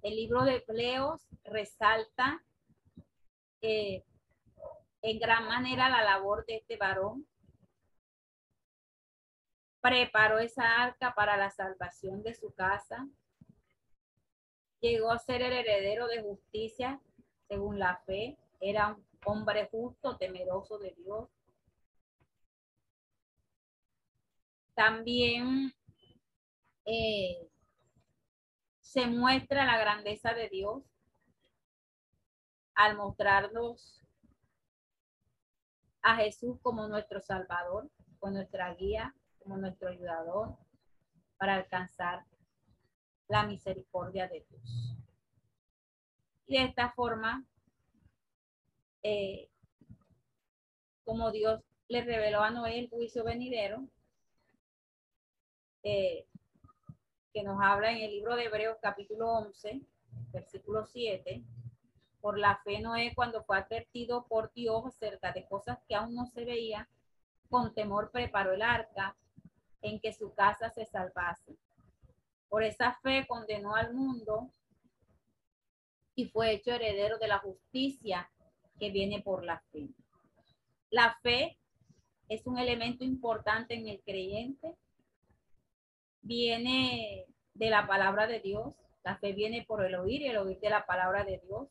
El 0.07 0.15
libro 0.15 0.45
de 0.45 0.61
Pleos 0.61 1.27
resalta 1.43 2.41
eh, 3.61 4.05
en 5.03 5.19
gran 5.19 5.49
manera 5.49 5.89
la 5.89 6.05
labor 6.05 6.47
de 6.47 6.59
este 6.59 6.77
varón. 6.77 7.27
Preparó 9.81 10.39
esa 10.39 10.81
arca 10.81 11.13
para 11.17 11.37
la 11.37 11.51
salvación 11.51 12.23
de 12.23 12.37
su 12.37 12.55
casa. 12.55 13.09
Llegó 14.79 15.11
a 15.11 15.19
ser 15.19 15.43
el 15.43 15.53
heredero 15.53 16.07
de 16.07 16.23
justicia 16.23 17.01
según 17.49 17.81
la 17.81 17.97
fe. 18.07 18.39
Era 18.61 18.95
un 18.95 19.05
hombre 19.25 19.69
justo, 19.73 20.17
temeroso 20.19 20.79
de 20.79 20.95
Dios. 20.97 21.29
También 24.77 25.75
eh, 26.85 27.49
se 28.97 29.07
muestra 29.09 29.67
la 29.67 29.77
grandeza 29.77 30.33
de 30.33 30.49
Dios 30.49 30.83
al 32.75 32.97
mostrarnos 32.97 34.03
a 36.01 36.17
Jesús 36.17 36.59
como 36.63 36.89
nuestro 36.89 37.21
Salvador. 37.21 37.91
con 38.19 38.33
nuestra 38.33 38.75
guía, 38.75 39.15
como 39.39 39.59
nuestro 39.59 39.91
ayudador, 39.91 40.57
para 41.37 41.57
alcanzar 41.57 42.25
la 43.29 43.47
misericordia 43.47 44.27
de 44.29 44.47
Dios. 44.49 44.97
Y 46.47 46.57
de 46.57 46.65
esta 46.65 46.93
forma, 46.93 47.45
eh, 49.03 49.51
como 51.05 51.31
Dios 51.33 51.63
le 51.89 52.03
reveló 52.03 52.41
a 52.41 52.51
Noé 52.51 52.79
el 52.79 52.89
juicio 52.89 53.23
venidero, 53.23 53.87
eh, 55.83 56.27
que 57.37 57.43
nos 57.43 57.61
habla 57.61 57.91
en 57.91 57.99
el 57.99 58.13
libro 58.13 58.35
de 58.35 58.45
Hebreos 58.45 58.79
capítulo 58.81 59.31
11, 59.31 59.83
versículo 60.33 60.87
7, 60.87 61.45
por 62.23 62.39
la 62.39 62.57
fe 62.65 62.81
Noé 62.81 63.13
cuando 63.15 63.45
fue 63.45 63.59
advertido 63.59 64.27
por 64.27 64.55
Dios 64.55 64.87
acerca 64.87 65.33
de 65.33 65.45
cosas 65.45 65.79
que 65.87 65.95
aún 65.95 66.15
no 66.15 66.25
se 66.29 66.47
veían, 66.47 66.89
con 67.51 67.75
temor 67.75 68.11
preparó 68.11 68.55
el 68.55 68.63
arca 68.63 69.19
en 69.83 70.01
que 70.01 70.15
su 70.15 70.33
casa 70.33 70.71
se 70.71 70.87
salvase. 70.87 71.59
Por 72.49 72.63
esa 72.63 72.95
fe 73.03 73.27
condenó 73.29 73.75
al 73.75 73.93
mundo 73.93 74.49
y 76.15 76.31
fue 76.31 76.53
hecho 76.53 76.71
heredero 76.71 77.19
de 77.19 77.29
la 77.29 77.41
justicia 77.41 78.31
que 78.81 78.91
viene 78.91 79.21
por 79.21 79.45
la 79.45 79.61
fe. 79.73 79.91
La 80.89 81.19
fe 81.23 81.59
es 82.31 82.47
un 82.47 82.59
elemento 82.59 83.05
importante 83.05 83.75
en 83.75 83.89
el 83.89 84.01
creyente. 84.01 84.75
Viene 86.27 87.25
de 87.55 87.71
la 87.71 87.87
palabra 87.87 88.27
de 88.27 88.41
Dios. 88.41 88.75
La 89.05 89.17
fe 89.17 89.33
viene 89.33 89.65
por 89.65 89.85
el 89.85 89.95
oír 89.95 90.23
y 90.23 90.27
el 90.27 90.39
oír 90.39 90.59
de 90.59 90.71
la 90.71 90.85
palabra 90.85 91.23
de 91.23 91.39
Dios. 91.39 91.69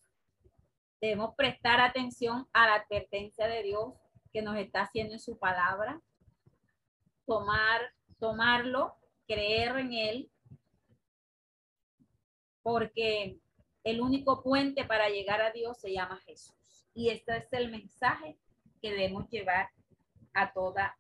Debemos 1.02 1.36
prestar 1.36 1.82
atención 1.82 2.48
a 2.53 2.65
la 2.65 2.76
advertencia 2.76 3.48
de 3.48 3.64
Dios 3.64 3.94
que 4.32 4.41
nos 4.41 4.56
está 4.56 4.84
haciendo 4.84 5.14
en 5.14 5.19
su 5.19 5.38
palabra. 5.38 6.02
Tomar, 7.26 7.82
tomarlo, 8.18 8.95
creer 9.27 9.77
en 9.77 9.91
él, 9.91 10.32
porque 12.64 13.38
el 13.84 13.99
único 13.99 14.41
puente 14.41 14.86
para 14.86 15.10
llegar 15.10 15.41
a 15.41 15.52
Dios 15.52 15.82
se 15.82 15.91
llama 15.91 16.22
Jesús. 16.26 16.88
Y 16.94 17.10
este 17.10 17.36
es 17.36 17.52
el 17.52 17.69
mensaje 17.69 18.40
que 18.82 18.91
debemos 18.91 19.30
llevar 19.30 19.69
a 20.34 20.53
toda 20.53 20.95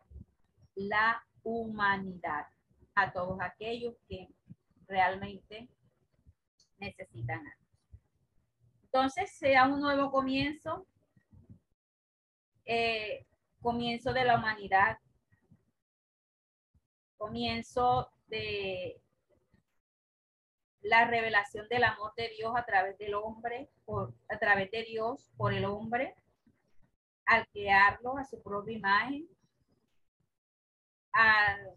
la 0.75 1.25
humanidad, 1.41 2.47
a 2.95 3.11
todos 3.11 3.37
aquellos 3.41 3.95
que 4.07 4.29
realmente 4.87 5.69
necesitan 6.77 7.43
Entonces, 8.83 9.31
sea 9.37 9.65
un 9.65 9.81
nuevo 9.81 10.11
comienzo, 10.11 10.87
eh, 12.65 13.25
comienzo 13.61 14.13
de 14.13 14.25
la 14.25 14.37
humanidad, 14.37 14.97
comienzo 17.17 18.09
de 18.27 19.01
la 20.81 21.05
revelación 21.05 21.67
del 21.67 21.83
amor 21.83 22.13
de 22.15 22.29
Dios 22.29 22.53
a 22.55 22.63
través 22.63 22.97
del 22.97 23.15
hombre, 23.15 23.69
por, 23.85 24.13
a 24.29 24.37
través 24.37 24.71
de 24.71 24.83
Dios 24.83 25.31
por 25.35 25.53
el 25.53 25.65
hombre, 25.65 26.15
al 27.25 27.47
crearlo 27.47 28.17
a 28.17 28.23
su 28.23 28.41
propia 28.41 28.77
imagen, 28.77 29.27
al 31.11 31.75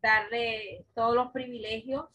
darle 0.00 0.86
todos 0.94 1.14
los 1.14 1.32
privilegios 1.32 2.06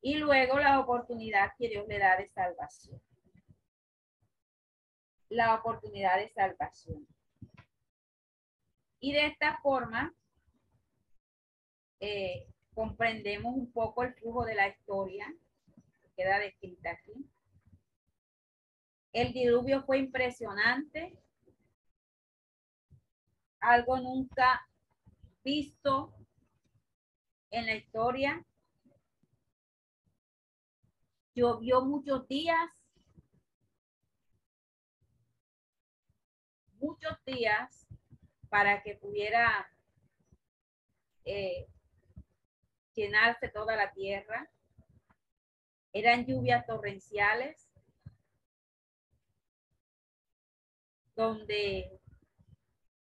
y 0.00 0.14
luego 0.18 0.58
la 0.58 0.80
oportunidad 0.80 1.52
que 1.58 1.68
Dios 1.68 1.86
le 1.88 1.98
da 1.98 2.16
de 2.16 2.28
salvación. 2.28 3.00
La 5.28 5.54
oportunidad 5.54 6.18
de 6.18 6.28
salvación. 6.28 7.06
Y 9.00 9.12
de 9.12 9.26
esta 9.26 9.58
forma, 9.58 10.14
eh, 12.00 12.46
comprendemos 12.74 13.54
un 13.54 13.72
poco 13.72 14.02
el 14.04 14.14
flujo 14.14 14.44
de 14.44 14.54
la 14.54 14.68
historia 14.68 15.26
que 15.74 16.10
queda 16.16 16.38
descrita 16.38 16.90
aquí. 16.92 17.28
El 19.12 19.32
diluvio 19.32 19.82
fue 19.84 19.98
impresionante, 19.98 21.18
algo 23.60 23.98
nunca 23.98 24.60
visto 25.46 26.12
en 27.50 27.66
la 27.66 27.76
historia. 27.76 28.44
Llovió 31.36 31.82
muchos 31.82 32.26
días, 32.26 32.68
muchos 36.80 37.16
días 37.24 37.86
para 38.48 38.82
que 38.82 38.96
pudiera 38.96 39.70
eh, 41.24 41.68
llenarse 42.94 43.48
toda 43.48 43.76
la 43.76 43.92
tierra. 43.92 44.50
Eran 45.92 46.26
lluvias 46.26 46.66
torrenciales 46.66 47.70
donde 51.14 52.00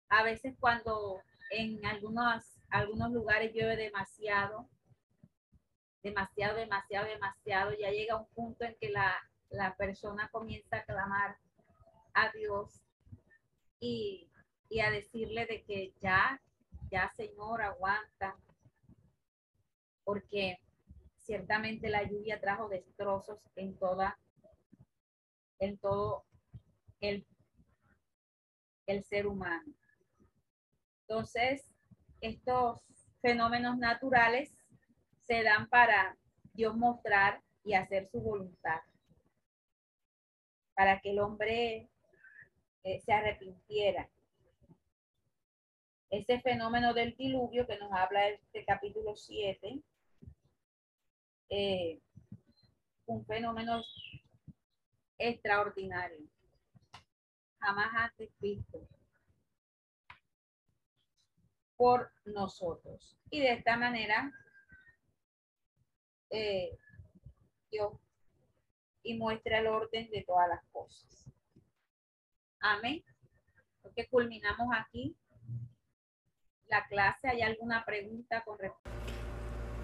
a 0.09 0.21
veces 0.21 0.55
cuando 0.59 1.23
en 1.49 1.85
algunos, 1.85 2.59
algunos 2.69 3.11
lugares 3.11 3.53
llueve 3.53 3.75
demasiado, 3.75 4.69
demasiado, 6.03 6.57
demasiado, 6.57 7.07
demasiado, 7.07 7.73
ya 7.73 7.89
llega 7.91 8.17
un 8.17 8.27
punto 8.27 8.65
en 8.65 8.75
que 8.79 8.89
la, 8.89 9.13
la 9.49 9.75
persona 9.75 10.29
comienza 10.31 10.77
a 10.77 10.85
clamar 10.85 11.37
a 12.13 12.31
Dios 12.31 12.81
y, 13.79 14.29
y 14.69 14.79
a 14.79 14.91
decirle 14.91 15.45
de 15.45 15.63
que 15.63 15.93
ya, 15.99 16.41
ya 16.91 17.09
Señor, 17.15 17.61
aguanta, 17.61 18.37
porque 20.03 20.59
ciertamente 21.17 21.89
la 21.89 22.03
lluvia 22.03 22.39
trajo 22.39 22.69
destrozos 22.69 23.39
en 23.55 23.77
toda, 23.77 24.17
en 25.59 25.77
todo 25.77 26.25
el, 27.01 27.25
el 28.87 29.03
ser 29.03 29.27
humano. 29.27 29.78
Entonces, 31.09 31.67
estos 32.21 32.81
fenómenos 33.19 33.79
naturales 33.79 34.53
se 35.25 35.41
dan 35.41 35.67
para 35.67 36.15
Dios 36.53 36.77
mostrar 36.77 37.41
y 37.63 37.73
hacer 37.73 38.07
su 38.11 38.21
voluntad, 38.21 38.79
para 40.75 41.01
que 41.01 41.09
el 41.09 41.19
hombre 41.19 41.89
eh, 42.83 43.01
se 43.01 43.11
arrepintiera. 43.11 44.07
Ese 46.11 46.41
fenómeno 46.41 46.93
del 46.93 47.15
diluvio 47.15 47.65
que 47.65 47.79
nos 47.79 47.91
habla 47.91 48.29
este 48.29 48.63
capítulo 48.63 49.15
7 49.15 49.81
eh, 51.49 51.99
un 53.07 53.25
fenómeno 53.25 53.81
extraordinario, 55.17 56.27
jamás 57.59 57.89
antes 57.95 58.29
visto 58.39 58.87
por 61.79 62.11
nosotros. 62.25 63.15
Y 63.31 63.39
de 63.39 63.53
esta 63.53 63.77
manera, 63.77 64.33
eh, 66.29 66.77
Dios 67.71 67.93
y 69.01 69.17
muestra 69.17 69.59
el 69.59 69.67
orden 69.67 70.09
de 70.11 70.25
todas 70.27 70.49
las 70.49 70.61
cosas. 70.73 71.31
Amén. 72.59 73.01
Porque 73.81 74.09
culminamos 74.09 74.67
aquí 74.77 75.15
la 76.67 76.85
clase. 76.87 77.29
¿Hay 77.29 77.43
alguna 77.43 77.85
pregunta 77.85 78.43
con 78.43 78.59
respecto? 78.59 78.89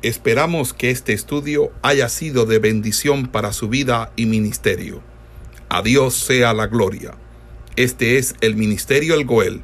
Esperamos 0.02 0.74
que 0.74 0.92
este 0.92 1.14
estudio 1.14 1.72
haya 1.82 2.10
sido 2.10 2.46
de 2.46 2.60
bendición 2.60 3.32
para 3.32 3.54
su 3.54 3.70
vida 3.70 4.12
y 4.18 4.26
ministerio. 4.26 5.02
A 5.70 5.82
Dios 5.82 6.14
sea 6.16 6.54
la 6.54 6.68
gloria. 6.68 7.14
Este 7.78 8.18
es 8.18 8.36
el 8.42 8.58
Ministerio 8.58 9.16
El 9.16 9.26
Goel, 9.26 9.64